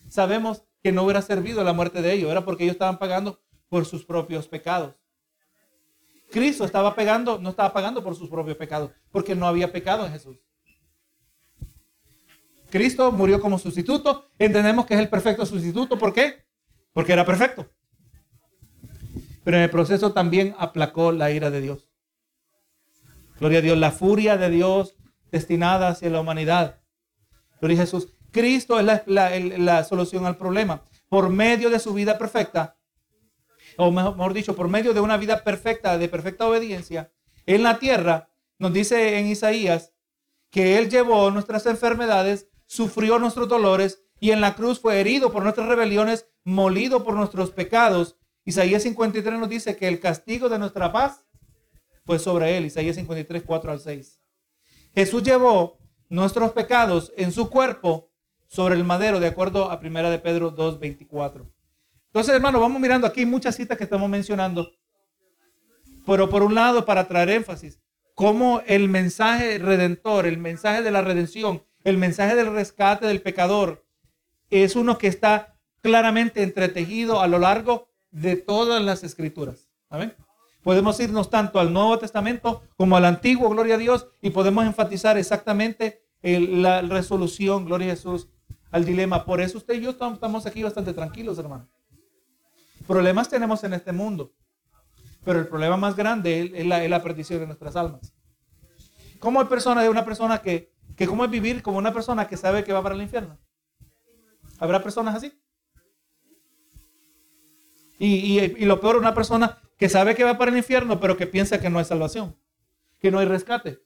Sabemos 0.09 0.63
que 0.81 0.91
no 0.91 1.03
hubiera 1.03 1.21
servido 1.21 1.63
la 1.63 1.73
muerte 1.73 2.01
de 2.01 2.13
ellos, 2.13 2.31
era 2.31 2.45
porque 2.45 2.63
ellos 2.63 2.75
estaban 2.75 2.99
pagando 2.99 3.39
por 3.69 3.85
sus 3.85 4.05
propios 4.05 4.47
pecados. 4.47 4.95
Cristo 6.31 6.65
estaba 6.65 6.95
pagando, 6.95 7.37
no 7.39 7.49
estaba 7.49 7.71
pagando 7.73 8.03
por 8.03 8.15
sus 8.15 8.29
propios 8.29 8.57
pecados, 8.57 8.91
porque 9.11 9.35
no 9.35 9.47
había 9.47 9.71
pecado 9.71 10.05
en 10.05 10.11
Jesús. 10.11 10.37
Cristo 12.69 13.11
murió 13.11 13.39
como 13.39 13.57
sustituto, 13.57 14.27
entendemos 14.37 14.85
que 14.85 14.95
es 14.95 14.99
el 14.99 15.09
perfecto 15.09 15.45
sustituto, 15.45 15.97
¿por 15.97 16.13
qué? 16.13 16.45
porque 16.95 17.11
era 17.11 17.25
perfecto. 17.25 17.69
Pero 19.45 19.57
en 19.57 19.63
el 19.63 19.69
proceso 19.69 20.11
también 20.11 20.55
aplacó 20.57 21.13
la 21.13 21.31
ira 21.31 21.51
de 21.51 21.61
Dios. 21.61 21.87
Gloria 23.39 23.59
a 23.59 23.61
Dios, 23.61 23.77
la 23.77 23.91
furia 23.91 24.37
de 24.37 24.49
Dios 24.49 24.95
destinada 25.31 25.89
hacia 25.89 26.09
la 26.09 26.19
humanidad. 26.19 26.81
Gloria 27.61 27.77
a 27.77 27.81
Jesús. 27.81 28.09
Cristo 28.31 28.79
es 28.79 28.85
la, 29.05 29.83
solución 29.83 30.25
al 30.25 30.35
problema. 30.35 30.83
Por 31.09 31.29
medio 31.29 31.69
de 31.69 31.79
su 31.79 31.93
vida 31.93 32.17
perfecta, 32.17 32.77
o 33.77 33.91
mejor 33.91 34.33
dicho, 34.33 34.55
por 34.55 34.67
medio 34.67 34.93
de 34.93 34.99
una 34.99 35.17
vida 35.17 35.43
perfecta, 35.43 35.97
de 35.97 36.09
perfecta 36.09 36.47
obediencia, 36.47 37.13
en 37.45 37.61
la 37.61 37.77
tierra, 37.77 38.29
nos 38.57 38.73
dice 38.73 39.19
en 39.19 39.27
Isaías 39.27 39.93
que 40.49 40.77
Él 40.79 40.89
llevó 40.89 41.29
nuestras 41.29 41.65
enfermedades, 41.67 42.49
sufrió 42.65 43.19
nuestros 43.19 43.47
dolores 43.47 44.03
y 44.19 44.31
en 44.31 44.41
la 44.41 44.55
cruz 44.55 44.79
fue 44.79 44.99
herido 44.99 45.31
por 45.31 45.43
nuestras 45.43 45.67
rebeliones, 45.67 46.27
molido 46.43 47.03
por 47.03 47.13
nuestros 47.13 47.51
pecados. 47.51 48.17
Isaías 48.45 48.83
53 48.83 49.39
nos 49.39 49.49
dice 49.49 49.75
que 49.75 49.87
el 49.87 49.99
castigo 49.99 50.49
de 50.49 50.59
nuestra 50.59 50.91
paz 50.91 51.25
fue 52.05 52.19
sobre 52.19 52.55
él. 52.55 52.65
Isaías 52.65 52.95
53, 52.95 53.43
4 53.43 53.71
al 53.71 53.79
6. 53.79 54.21
Jesús 54.93 55.23
llevó 55.23 55.79
nuestros 56.09 56.51
pecados 56.51 57.11
en 57.17 57.31
su 57.31 57.49
cuerpo 57.49 58.11
sobre 58.47 58.75
el 58.75 58.83
madero, 58.83 59.19
de 59.19 59.27
acuerdo 59.27 59.71
a 59.71 59.79
primera 59.79 60.11
de 60.11 60.19
Pedro 60.19 60.51
2, 60.51 60.79
24. 60.79 61.51
Entonces, 62.05 62.35
hermano, 62.35 62.59
vamos 62.59 62.79
mirando 62.79 63.07
aquí 63.07 63.25
muchas 63.25 63.55
citas 63.55 63.77
que 63.77 63.83
estamos 63.83 64.07
mencionando. 64.07 64.71
Pero 66.05 66.29
por 66.29 66.43
un 66.43 66.53
lado, 66.53 66.85
para 66.85 67.07
traer 67.07 67.29
énfasis, 67.31 67.81
cómo 68.13 68.61
el 68.67 68.87
mensaje 68.87 69.57
redentor, 69.57 70.27
el 70.27 70.37
mensaje 70.37 70.83
de 70.83 70.91
la 70.91 71.01
redención, 71.01 71.65
el 71.83 71.97
mensaje 71.97 72.35
del 72.35 72.53
rescate 72.53 73.07
del 73.07 73.23
pecador, 73.23 73.83
es 74.51 74.75
uno 74.75 74.99
que 74.99 75.07
está 75.07 75.57
claramente 75.81 76.43
entretejido 76.43 77.21
a 77.21 77.27
lo 77.27 77.39
largo 77.39 77.89
de 78.15 78.37
todas 78.37 78.81
las 78.81 79.03
escrituras. 79.03 79.67
Amén. 79.89 80.15
Podemos 80.63 80.97
irnos 81.01 81.29
tanto 81.29 81.59
al 81.59 81.73
Nuevo 81.73 81.99
Testamento 81.99 82.63
como 82.77 82.95
al 82.95 83.03
Antiguo, 83.03 83.49
gloria 83.49 83.75
a 83.75 83.77
Dios, 83.77 84.07
y 84.21 84.29
podemos 84.29 84.65
enfatizar 84.65 85.17
exactamente 85.17 86.01
la 86.21 86.81
resolución, 86.81 87.65
gloria 87.65 87.91
a 87.91 87.95
Jesús, 87.95 88.29
al 88.71 88.85
dilema. 88.85 89.25
Por 89.25 89.41
eso 89.41 89.57
usted 89.57 89.75
y 89.75 89.81
yo 89.81 89.89
estamos 89.89 90.45
aquí 90.45 90.63
bastante 90.63 90.93
tranquilos, 90.93 91.37
hermano. 91.37 91.67
Problemas 92.87 93.27
tenemos 93.27 93.63
en 93.65 93.73
este 93.73 93.91
mundo, 93.91 94.33
pero 95.25 95.39
el 95.39 95.47
problema 95.47 95.75
más 95.75 95.97
grande 95.97 96.51
es 96.55 96.65
la, 96.65 97.03
perdición 97.03 97.41
de 97.41 97.47
nuestras 97.47 97.75
almas. 97.75 98.13
¿Cómo 99.19 99.41
hay 99.41 99.47
personas 99.47 99.83
de 99.83 99.89
una 99.89 100.05
persona 100.05 100.41
que, 100.41 100.73
que 100.95 101.05
cómo 101.05 101.25
es 101.25 101.31
vivir 101.31 101.61
como 101.61 101.77
una 101.77 101.93
persona 101.93 102.27
que 102.27 102.37
sabe 102.37 102.63
que 102.63 102.71
va 102.71 102.81
para 102.81 102.95
el 102.95 103.01
infierno? 103.01 103.37
¿Habrá 104.57 104.81
personas 104.81 105.15
así? 105.15 105.33
Y, 107.97 108.65
lo 108.65 108.79
peor, 108.81 108.97
una 108.97 109.13
persona 109.13 109.59
que 109.77 109.89
sabe 109.89 110.15
que 110.15 110.23
va 110.23 110.37
para 110.37 110.51
el 110.51 110.57
infierno, 110.57 110.99
pero 110.99 111.17
que 111.17 111.27
piensa 111.27 111.59
que 111.59 111.69
no 111.69 111.79
hay 111.79 111.85
salvación, 111.85 112.35
que 112.99 113.11
no 113.11 113.19
hay 113.19 113.25
rescate. 113.25 113.79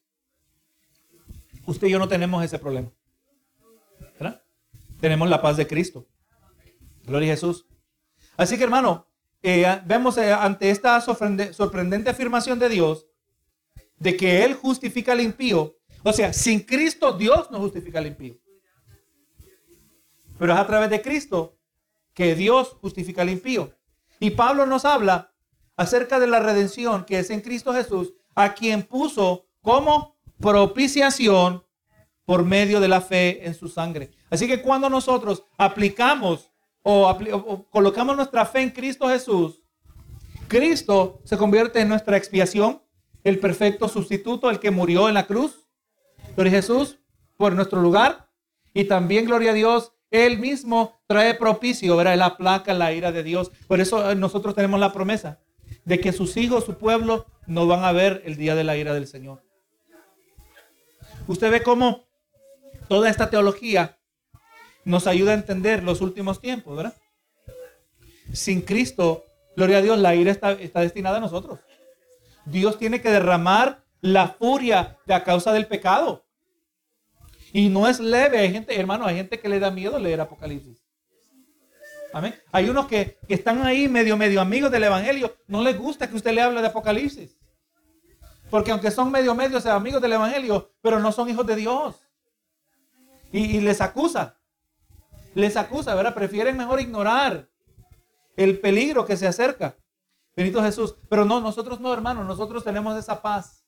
Usted 1.65 1.87
y 1.87 1.91
yo 1.91 1.99
no 1.99 2.07
tenemos 2.07 2.43
ese 2.43 2.59
problema. 2.59 2.91
Tenemos 4.99 5.29
la 5.29 5.41
paz 5.41 5.57
de 5.57 5.65
Cristo. 5.65 6.07
Gloria 7.05 7.31
a 7.31 7.35
Jesús. 7.35 7.65
Así 8.35 8.57
que 8.57 8.63
hermano, 8.63 9.07
eh, 9.41 9.81
vemos 9.85 10.17
eh, 10.17 10.33
ante 10.33 10.69
esta 10.69 10.99
sorprendente 10.99 12.09
afirmación 12.09 12.59
de 12.59 12.69
Dios 12.69 13.07
de 13.97 14.17
que 14.17 14.43
Él 14.43 14.53
justifica 14.53 15.13
al 15.13 15.21
impío. 15.21 15.77
O 16.03 16.13
sea, 16.13 16.33
sin 16.33 16.61
Cristo 16.61 17.13
Dios 17.13 17.49
no 17.51 17.59
justifica 17.59 17.99
al 17.99 18.07
impío. 18.07 18.37
Pero 20.37 20.53
es 20.53 20.59
a 20.59 20.67
través 20.67 20.89
de 20.89 21.01
Cristo 21.01 21.57
que 22.13 22.35
Dios 22.35 22.77
justifica 22.81 23.21
al 23.21 23.29
impío. 23.29 23.73
Y 24.19 24.31
Pablo 24.31 24.65
nos 24.65 24.85
habla 24.85 25.33
acerca 25.77 26.19
de 26.19 26.27
la 26.27 26.39
redención 26.39 27.05
que 27.05 27.19
es 27.19 27.29
en 27.29 27.41
Cristo 27.41 27.73
Jesús, 27.73 28.13
a 28.35 28.53
quien 28.53 28.83
puso 28.83 29.45
como 29.61 30.17
propiciación 30.39 31.63
por 32.25 32.43
medio 32.43 32.79
de 32.79 32.87
la 32.87 33.01
fe 33.01 33.47
en 33.47 33.55
su 33.55 33.69
sangre. 33.69 34.11
Así 34.29 34.47
que 34.47 34.61
cuando 34.61 34.89
nosotros 34.89 35.43
aplicamos 35.57 36.51
o, 36.83 37.65
colocamos 37.71 38.15
nuestra 38.15 38.45
fe 38.45 38.61
en 38.61 38.69
Cristo 38.69 39.07
Jesús, 39.07 39.63
Cristo 40.47 41.21
se 41.23 41.37
convierte 41.37 41.79
en 41.79 41.89
nuestra 41.89 42.17
expiación, 42.17 42.81
el 43.23 43.39
perfecto 43.39 43.87
sustituto, 43.87 44.49
el 44.49 44.59
que 44.59 44.71
murió 44.71 45.07
en 45.07 45.13
la 45.13 45.27
cruz. 45.27 45.67
Gloria 46.35 46.53
a 46.53 46.55
Jesús 46.55 46.99
por 47.37 47.53
nuestro 47.53 47.81
lugar. 47.81 48.29
Y 48.73 48.85
también, 48.85 49.25
gloria 49.25 49.51
a 49.51 49.53
Dios, 49.53 49.93
Él 50.11 50.39
mismo 50.39 50.99
trae 51.07 51.35
propicio, 51.35 51.95
¿verdad? 51.95 52.15
Él 52.15 52.21
aplaca 52.21 52.73
la 52.73 52.93
ira 52.93 53.11
de 53.11 53.23
Dios. 53.23 53.51
Por 53.67 53.79
eso 53.79 54.09
eh, 54.09 54.15
nosotros 54.15 54.55
tenemos 54.55 54.79
la 54.79 54.91
promesa 54.91 55.39
de 55.85 55.99
que 55.99 56.11
sus 56.11 56.37
hijos, 56.37 56.65
su 56.65 56.75
pueblo, 56.75 57.25
no 57.45 57.67
van 57.67 57.83
a 57.83 57.91
ver 57.91 58.21
el 58.25 58.35
día 58.35 58.55
de 58.55 58.63
la 58.63 58.77
ira 58.77 58.93
del 58.93 59.07
Señor. 59.07 59.43
Usted 61.27 61.51
ve 61.51 61.63
cómo 61.63 62.05
toda 62.87 63.09
esta 63.09 63.29
teología 63.29 63.99
nos 64.83 65.07
ayuda 65.07 65.31
a 65.31 65.35
entender 65.35 65.83
los 65.83 66.01
últimos 66.01 66.41
tiempos, 66.41 66.75
¿verdad? 66.75 66.95
Sin 68.33 68.61
Cristo, 68.61 69.25
gloria 69.55 69.77
a 69.77 69.81
Dios, 69.81 69.99
la 69.99 70.15
ira 70.15 70.31
está, 70.31 70.55
destinada 70.55 71.17
a 71.17 71.21
nosotros. 71.21 71.59
Dios 72.45 72.79
tiene 72.79 73.01
que 73.01 73.11
derramar 73.11 73.83
la 74.01 74.29
furia 74.29 74.97
de 75.05 75.13
a 75.13 75.23
causa 75.23 75.51
del 75.53 75.67
pecado. 75.67 76.25
Y 77.53 77.69
no 77.69 77.87
es 77.87 77.99
leve, 77.99 78.39
hay 78.39 78.51
gente, 78.51 78.79
hermano, 78.79 79.05
hay 79.05 79.15
gente 79.15 79.39
que 79.39 79.49
le 79.49 79.59
da 79.59 79.71
miedo 79.71 79.97
leer 79.99 80.21
Apocalipsis. 80.21 80.83
Amén. 82.13 82.35
Hay 82.51 82.69
unos 82.69 82.87
que, 82.87 83.17
que, 83.27 83.33
están 83.35 83.65
ahí 83.65 83.87
medio, 83.87 84.17
medio 84.17 84.41
amigos 84.41 84.71
del 84.71 84.83
Evangelio. 84.83 85.35
No 85.47 85.61
les 85.61 85.77
gusta 85.77 86.09
que 86.09 86.15
usted 86.15 86.31
le 86.31 86.41
hable 86.41 86.61
de 86.61 86.67
Apocalipsis. 86.67 87.37
Porque 88.49 88.71
aunque 88.71 88.89
son 88.89 89.11
medio, 89.11 89.35
medio 89.35 89.59
amigos 89.71 90.01
del 90.01 90.13
Evangelio, 90.13 90.71
pero 90.81 90.99
no 90.99 91.11
son 91.11 91.29
hijos 91.29 91.45
de 91.45 91.55
Dios. 91.55 91.95
Y, 93.31 93.57
y 93.57 93.61
les 93.61 93.79
acusa 93.79 94.39
les 95.33 95.57
acusa, 95.57 95.95
¿verdad? 95.95 96.13
Prefieren 96.13 96.57
mejor 96.57 96.79
ignorar 96.79 97.49
el 98.35 98.59
peligro 98.59 99.05
que 99.05 99.17
se 99.17 99.27
acerca. 99.27 99.75
Benito 100.35 100.61
Jesús. 100.61 100.95
Pero 101.09 101.25
no, 101.25 101.41
nosotros 101.41 101.79
no, 101.79 101.93
hermanos, 101.93 102.25
nosotros 102.25 102.63
tenemos 102.63 102.97
esa 102.97 103.21
paz. 103.21 103.58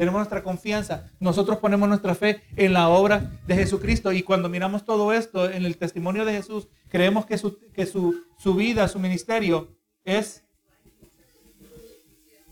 Tenemos 0.00 0.20
nuestra 0.20 0.42
confianza. 0.42 1.12
Nosotros 1.20 1.58
ponemos 1.58 1.86
nuestra 1.86 2.14
fe 2.14 2.40
en 2.56 2.72
la 2.72 2.88
obra 2.88 3.38
de 3.46 3.54
Jesucristo. 3.54 4.12
Y 4.12 4.22
cuando 4.22 4.48
miramos 4.48 4.86
todo 4.86 5.12
esto 5.12 5.50
en 5.50 5.66
el 5.66 5.76
testimonio 5.76 6.24
de 6.24 6.32
Jesús, 6.32 6.68
creemos 6.88 7.26
que 7.26 7.36
su, 7.36 7.58
que 7.74 7.84
su, 7.84 8.24
su 8.38 8.54
vida, 8.54 8.88
su 8.88 8.98
ministerio 8.98 9.76
es 10.02 10.42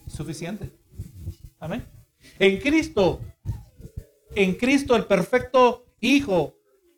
suficiente. 0.07 0.71
Amén. 1.59 1.89
En 2.39 2.61
Cristo, 2.61 3.23
en 4.35 4.55
Cristo 4.55 4.95
el 4.95 5.07
perfecto 5.07 5.87
Hijo 6.01 6.55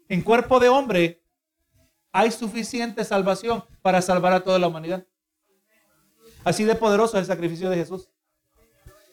en 0.09 0.21
cuerpo 0.21 0.59
de 0.59 0.69
hombre, 0.69 1.23
hay 2.11 2.33
suficiente 2.33 3.05
salvación 3.05 3.63
para 3.83 4.03
salvar 4.03 4.33
a 4.33 4.43
toda 4.43 4.59
la 4.59 4.67
humanidad. 4.67 5.07
Así 6.43 6.65
de 6.65 6.75
poderoso 6.75 7.19
es 7.19 7.21
el 7.21 7.27
sacrificio 7.27 7.71
de 7.71 7.77
Jesús. 7.77 8.11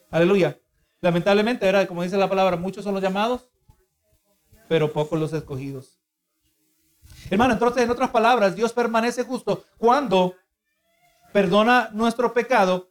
Aleluya. 0.10 0.60
Lamentablemente, 1.08 1.66
era 1.66 1.88
como 1.88 2.04
dice 2.04 2.18
la 2.18 2.28
palabra, 2.28 2.58
muchos 2.58 2.84
son 2.84 2.94
los 2.94 3.02
llamados, 3.02 3.48
pero 4.68 4.92
pocos 4.92 5.18
los 5.18 5.32
escogidos. 5.32 6.02
Hermano, 7.30 7.54
entonces, 7.54 7.82
en 7.82 7.90
otras 7.90 8.10
palabras, 8.10 8.58
Dios 8.58 8.74
permanece 8.74 9.24
justo 9.24 9.64
cuando 9.78 10.36
perdona 11.32 11.92
nuestro 11.94 12.34
pecado 12.34 12.90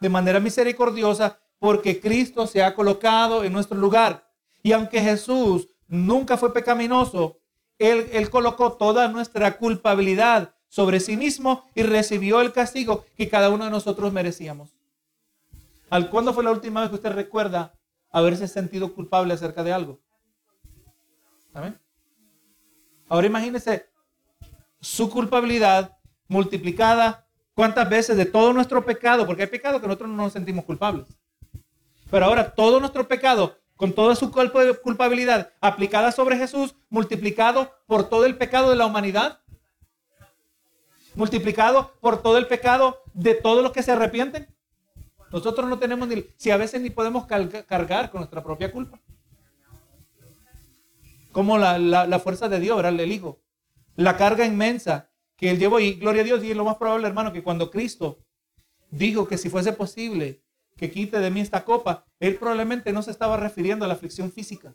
de 0.00 0.08
manera 0.08 0.40
misericordiosa 0.40 1.40
porque 1.58 2.00
Cristo 2.00 2.46
se 2.46 2.62
ha 2.62 2.74
colocado 2.74 3.44
en 3.44 3.52
nuestro 3.52 3.76
lugar. 3.76 4.26
Y 4.62 4.72
aunque 4.72 5.02
Jesús 5.02 5.68
nunca 5.88 6.38
fue 6.38 6.54
pecaminoso, 6.54 7.38
él, 7.78 8.30
colocó 8.30 8.78
toda 8.78 9.08
nuestra 9.08 9.58
culpabilidad 9.58 10.54
sobre 10.68 11.00
sí 11.00 11.18
mismo 11.18 11.66
y 11.74 11.82
recibió 11.82 12.40
el 12.40 12.50
castigo 12.50 13.04
que 13.14 13.28
cada 13.28 13.50
uno 13.50 13.66
de 13.66 13.70
nosotros 13.70 14.10
merecíamos. 14.10 14.77
¿Al 15.90 16.10
cuándo 16.10 16.34
fue 16.34 16.44
la 16.44 16.50
última 16.50 16.80
vez 16.80 16.90
que 16.90 16.96
usted 16.96 17.12
recuerda 17.12 17.74
haberse 18.10 18.46
sentido 18.46 18.94
culpable 18.94 19.34
acerca 19.34 19.62
de 19.62 19.72
algo? 19.72 20.00
¿Amén? 21.54 21.78
Ahora 23.08 23.26
imagínese 23.26 23.88
su 24.80 25.10
culpabilidad 25.10 25.96
multiplicada 26.28 27.26
cuántas 27.54 27.88
veces 27.88 28.16
de 28.16 28.26
todo 28.26 28.52
nuestro 28.52 28.84
pecado, 28.84 29.26
porque 29.26 29.42
hay 29.42 29.48
pecado 29.48 29.80
que 29.80 29.86
nosotros 29.86 30.10
no 30.10 30.16
nos 30.16 30.32
sentimos 30.32 30.64
culpables. 30.64 31.06
Pero 32.10 32.26
ahora 32.26 32.54
todo 32.54 32.80
nuestro 32.80 33.08
pecado 33.08 33.56
con 33.76 33.92
toda 33.92 34.16
su 34.16 34.30
culpabilidad 34.82 35.52
aplicada 35.60 36.10
sobre 36.12 36.36
Jesús, 36.36 36.74
multiplicado 36.90 37.72
por 37.86 38.08
todo 38.08 38.26
el 38.26 38.36
pecado 38.36 38.70
de 38.70 38.76
la 38.76 38.86
humanidad, 38.86 39.40
multiplicado 41.14 41.92
por 42.00 42.20
todo 42.20 42.38
el 42.38 42.46
pecado 42.46 43.02
de 43.14 43.34
todos 43.34 43.62
los 43.62 43.72
que 43.72 43.82
se 43.82 43.92
arrepienten. 43.92 44.48
Nosotros 45.32 45.68
no 45.68 45.78
tenemos 45.78 46.08
ni, 46.08 46.24
si 46.36 46.50
a 46.50 46.56
veces 46.56 46.80
ni 46.80 46.90
podemos 46.90 47.26
cargar 47.26 48.10
con 48.10 48.20
nuestra 48.20 48.42
propia 48.42 48.72
culpa. 48.72 49.00
Como 51.32 51.58
la, 51.58 52.20
fuerza 52.22 52.48
de 52.48 52.60
Dios, 52.60 52.76
¿verdad? 52.76 52.98
El 52.98 53.12
Hijo. 53.12 53.40
La 53.96 54.16
carga 54.16 54.46
inmensa 54.46 55.10
que 55.36 55.50
Él 55.50 55.58
llevó. 55.58 55.80
Y 55.80 55.94
gloria 55.94 56.22
a 56.22 56.24
Dios, 56.24 56.42
y 56.42 56.54
lo 56.54 56.64
más 56.64 56.76
probable, 56.76 57.06
hermano, 57.06 57.32
que 57.32 57.42
cuando 57.42 57.70
Cristo 57.70 58.18
dijo 58.90 59.28
que 59.28 59.38
si 59.38 59.50
fuese 59.50 59.72
posible, 59.72 60.42
que 60.76 60.90
quite 60.90 61.18
de 61.18 61.30
mí 61.30 61.40
esta 61.40 61.64
copa, 61.64 62.06
él 62.20 62.36
probablemente 62.36 62.92
no 62.92 63.02
se 63.02 63.10
estaba 63.10 63.36
refiriendo 63.36 63.84
a 63.84 63.88
la 63.88 63.94
aflicción 63.94 64.32
física 64.32 64.74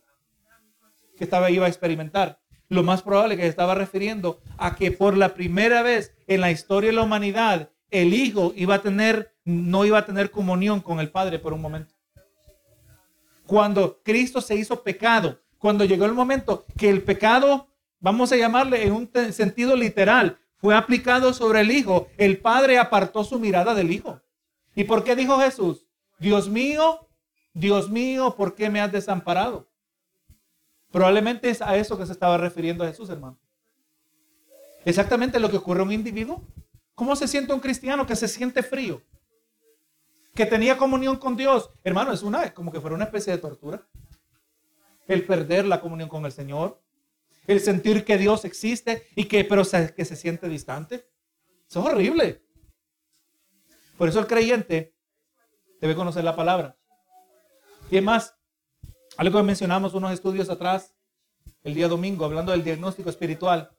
que 1.17 1.23
estaba, 1.23 1.49
iba 1.49 1.65
a 1.65 1.69
experimentar. 1.69 2.39
Lo 2.69 2.83
más 2.83 3.01
probable 3.01 3.35
que 3.35 3.43
se 3.43 3.49
estaba 3.49 3.75
refiriendo 3.75 4.41
a 4.57 4.75
que 4.75 4.91
por 4.91 5.15
la 5.17 5.33
primera 5.33 5.81
vez 5.81 6.15
en 6.27 6.41
la 6.41 6.51
historia 6.51 6.89
de 6.89 6.95
la 6.95 7.03
humanidad, 7.03 7.71
el 7.89 8.13
Hijo 8.13 8.53
iba 8.55 8.75
a 8.75 8.81
tener, 8.81 9.32
no 9.45 9.85
iba 9.85 9.97
a 9.97 10.05
tener 10.05 10.31
comunión 10.31 10.79
con 10.79 10.99
el 10.99 11.11
Padre 11.11 11.39
por 11.39 11.53
un 11.53 11.61
momento. 11.61 11.93
Cuando 13.45 14.01
Cristo 14.03 14.41
se 14.41 14.55
hizo 14.55 14.83
pecado, 14.83 15.39
cuando 15.57 15.85
llegó 15.85 16.05
el 16.05 16.13
momento 16.13 16.65
que 16.77 16.89
el 16.89 17.03
pecado, 17.03 17.67
vamos 17.99 18.31
a 18.31 18.37
llamarle 18.37 18.83
en 18.83 18.93
un 18.93 19.09
sentido 19.31 19.75
literal, 19.75 20.39
fue 20.57 20.75
aplicado 20.75 21.33
sobre 21.33 21.61
el 21.61 21.71
Hijo, 21.71 22.07
el 22.17 22.39
Padre 22.39 22.79
apartó 22.79 23.23
su 23.23 23.39
mirada 23.39 23.73
del 23.73 23.91
Hijo. 23.91 24.21
¿Y 24.75 24.85
por 24.85 25.03
qué 25.03 25.15
dijo 25.15 25.39
Jesús? 25.39 25.85
Dios 26.19 26.49
mío, 26.49 27.07
Dios 27.53 27.89
mío, 27.89 28.35
¿por 28.35 28.55
qué 28.55 28.69
me 28.69 28.79
has 28.79 28.91
desamparado? 28.91 29.69
Probablemente 30.91 31.49
es 31.49 31.61
a 31.61 31.75
eso 31.75 31.97
que 31.97 32.05
se 32.05 32.13
estaba 32.13 32.37
refiriendo 32.37 32.85
Jesús, 32.85 33.09
hermano. 33.09 33.37
Exactamente 34.85 35.39
lo 35.39 35.49
que 35.49 35.57
ocurre 35.57 35.81
a 35.81 35.83
un 35.83 35.91
individuo. 35.91 36.41
¿Cómo 36.95 37.15
se 37.15 37.27
siente 37.27 37.53
un 37.53 37.59
cristiano 37.59 38.05
que 38.05 38.15
se 38.15 38.27
siente 38.27 38.63
frío? 38.63 39.01
Que 40.33 40.45
tenía 40.45 40.77
comunión 40.77 41.17
con 41.17 41.35
Dios. 41.35 41.69
Hermano, 41.83 42.11
es 42.11 42.23
una, 42.23 42.53
como 42.53 42.71
que 42.71 42.81
fuera 42.81 42.95
una 42.95 43.05
especie 43.05 43.33
de 43.33 43.39
tortura. 43.39 43.87
El 45.07 45.25
perder 45.25 45.65
la 45.65 45.81
comunión 45.81 46.09
con 46.09 46.25
el 46.25 46.31
Señor. 46.31 46.81
El 47.45 47.59
sentir 47.59 48.05
que 48.05 48.17
Dios 48.17 48.45
existe 48.45 49.07
y 49.15 49.25
que, 49.25 49.43
pero 49.43 49.63
que 49.95 50.05
se 50.05 50.15
siente 50.15 50.47
distante. 50.47 51.07
Eso 51.69 51.79
es 51.81 51.93
horrible. 51.93 52.41
Por 53.97 54.09
eso 54.09 54.19
el 54.19 54.27
creyente 54.27 54.95
debe 55.79 55.95
conocer 55.95 56.23
la 56.23 56.35
palabra. 56.35 56.77
Y 57.91 58.01
más, 58.01 58.35
algo 59.17 59.39
que 59.39 59.43
mencionamos 59.43 59.93
unos 59.93 60.13
estudios 60.13 60.49
atrás, 60.49 60.95
el 61.63 61.73
día 61.73 61.87
domingo, 61.87 62.25
hablando 62.25 62.51
del 62.51 62.63
diagnóstico 62.63 63.09
espiritual, 63.09 63.71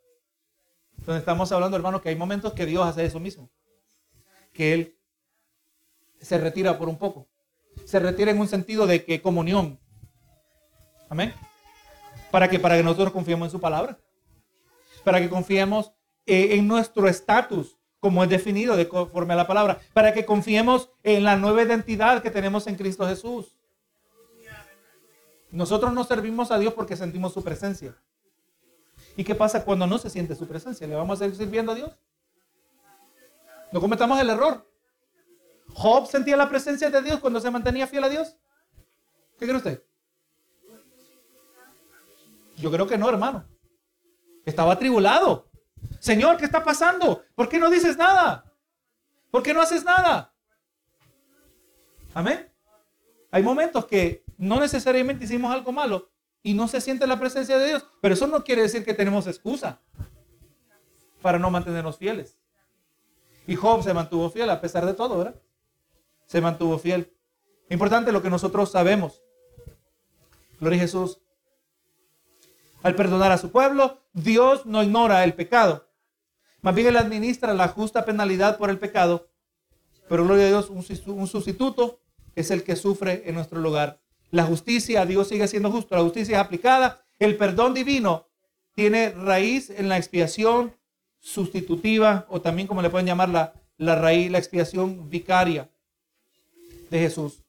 donde 0.98 1.18
estamos 1.18 1.50
hablando, 1.52 1.76
hermano, 1.76 2.00
que 2.00 2.10
hay 2.10 2.16
momentos 2.16 2.52
que 2.52 2.66
Dios 2.66 2.86
hace 2.86 3.04
eso 3.04 3.20
mismo, 3.20 3.50
que 4.52 4.74
Él 4.74 4.98
se 6.24 6.38
retira 6.38 6.78
por 6.78 6.88
un 6.88 6.98
poco, 6.98 7.28
se 7.84 7.98
retira 7.98 8.30
en 8.30 8.40
un 8.40 8.48
sentido 8.48 8.86
de 8.86 9.04
que 9.04 9.20
comunión, 9.20 9.78
amén, 11.08 11.34
para 12.30 12.48
que 12.48 12.58
para 12.58 12.76
que 12.76 12.82
nosotros 12.82 13.12
confiemos 13.12 13.46
en 13.46 13.52
su 13.52 13.60
palabra, 13.60 13.98
para 15.04 15.20
que 15.20 15.28
confiemos 15.28 15.92
eh, 16.26 16.56
en 16.56 16.66
nuestro 16.66 17.08
estatus 17.08 17.78
como 18.00 18.22
es 18.22 18.28
definido 18.28 18.76
de 18.76 18.88
conforme 18.88 19.32
a 19.32 19.36
la 19.36 19.46
palabra, 19.46 19.80
para 19.94 20.12
que 20.12 20.26
confiemos 20.26 20.90
en 21.02 21.24
la 21.24 21.36
nueva 21.36 21.62
identidad 21.62 22.22
que 22.22 22.30
tenemos 22.30 22.66
en 22.66 22.76
Cristo 22.76 23.06
Jesús. 23.06 23.56
Nosotros 25.50 25.92
no 25.92 26.04
servimos 26.04 26.50
a 26.50 26.58
Dios 26.58 26.74
porque 26.74 26.96
sentimos 26.96 27.32
su 27.32 27.42
presencia. 27.42 27.96
¿Y 29.16 29.24
qué 29.24 29.34
pasa 29.34 29.64
cuando 29.64 29.86
no 29.86 29.96
se 29.98 30.10
siente 30.10 30.34
su 30.34 30.46
presencia? 30.46 30.86
¿Le 30.86 30.96
vamos 30.96 31.18
a 31.18 31.24
seguir 31.24 31.36
sirviendo 31.36 31.72
a 31.72 31.76
Dios? 31.76 31.92
No 33.72 33.80
cometamos 33.80 34.20
el 34.20 34.28
error. 34.28 34.68
Job 35.74 36.06
sentía 36.06 36.36
la 36.36 36.48
presencia 36.48 36.88
de 36.88 37.02
Dios 37.02 37.20
cuando 37.20 37.40
se 37.40 37.50
mantenía 37.50 37.86
fiel 37.86 38.04
a 38.04 38.08
Dios. 38.08 38.36
¿Qué 39.38 39.46
cree 39.46 39.56
usted? 39.56 39.82
Yo 42.56 42.70
creo 42.70 42.86
que 42.86 42.96
no, 42.96 43.08
hermano. 43.08 43.44
Estaba 44.44 44.74
atribulado. 44.74 45.48
Señor, 45.98 46.36
¿qué 46.36 46.44
está 46.44 46.62
pasando? 46.62 47.24
¿Por 47.34 47.48
qué 47.48 47.58
no 47.58 47.68
dices 47.70 47.96
nada? 47.96 48.44
¿Por 49.30 49.42
qué 49.42 49.52
no 49.52 49.60
haces 49.60 49.84
nada? 49.84 50.32
Amén. 52.14 52.48
Hay 53.32 53.42
momentos 53.42 53.86
que 53.86 54.24
no 54.38 54.60
necesariamente 54.60 55.24
hicimos 55.24 55.52
algo 55.52 55.72
malo 55.72 56.08
y 56.42 56.54
no 56.54 56.68
se 56.68 56.80
siente 56.80 57.06
la 57.06 57.18
presencia 57.18 57.58
de 57.58 57.66
Dios, 57.66 57.86
pero 58.00 58.14
eso 58.14 58.28
no 58.28 58.44
quiere 58.44 58.62
decir 58.62 58.84
que 58.84 58.94
tenemos 58.94 59.26
excusa 59.26 59.80
para 61.20 61.38
no 61.38 61.50
mantenernos 61.50 61.96
fieles. 61.96 62.38
Y 63.46 63.56
Job 63.56 63.82
se 63.82 63.92
mantuvo 63.92 64.30
fiel 64.30 64.50
a 64.50 64.60
pesar 64.60 64.86
de 64.86 64.94
todo, 64.94 65.18
¿verdad? 65.18 65.34
Se 66.26 66.40
mantuvo 66.40 66.78
fiel. 66.78 67.12
Importante 67.70 68.12
lo 68.12 68.22
que 68.22 68.30
nosotros 68.30 68.70
sabemos. 68.70 69.22
Gloria 70.60 70.78
a 70.78 70.82
Jesús. 70.82 71.20
Al 72.82 72.94
perdonar 72.94 73.32
a 73.32 73.38
su 73.38 73.50
pueblo, 73.50 74.02
Dios 74.12 74.66
no 74.66 74.82
ignora 74.82 75.24
el 75.24 75.34
pecado. 75.34 75.88
Más 76.60 76.74
bien 76.74 76.88
Él 76.88 76.96
administra 76.96 77.54
la 77.54 77.68
justa 77.68 78.04
penalidad 78.04 78.58
por 78.58 78.70
el 78.70 78.78
pecado. 78.78 79.28
Pero 80.08 80.24
gloria 80.24 80.44
a 80.46 80.48
Dios, 80.48 80.70
un 80.70 81.26
sustituto 81.26 82.00
es 82.34 82.50
el 82.50 82.62
que 82.62 82.76
sufre 82.76 83.22
en 83.26 83.34
nuestro 83.34 83.60
lugar. 83.60 84.00
La 84.30 84.44
justicia, 84.44 85.06
Dios 85.06 85.28
sigue 85.28 85.48
siendo 85.48 85.70
justo, 85.70 85.94
la 85.94 86.02
justicia 86.02 86.36
es 86.36 86.44
aplicada. 86.44 87.04
El 87.18 87.36
perdón 87.36 87.72
divino 87.72 88.28
tiene 88.74 89.10
raíz 89.10 89.70
en 89.70 89.88
la 89.88 89.96
expiación 89.96 90.74
sustitutiva 91.20 92.26
o 92.28 92.40
también 92.40 92.68
como 92.68 92.82
le 92.82 92.90
pueden 92.90 93.06
llamar 93.06 93.30
la, 93.30 93.54
la 93.78 93.94
raíz, 93.94 94.30
la 94.30 94.38
expiación 94.38 95.08
vicaria 95.08 95.70
de 96.90 96.98
Jesús. 96.98 97.43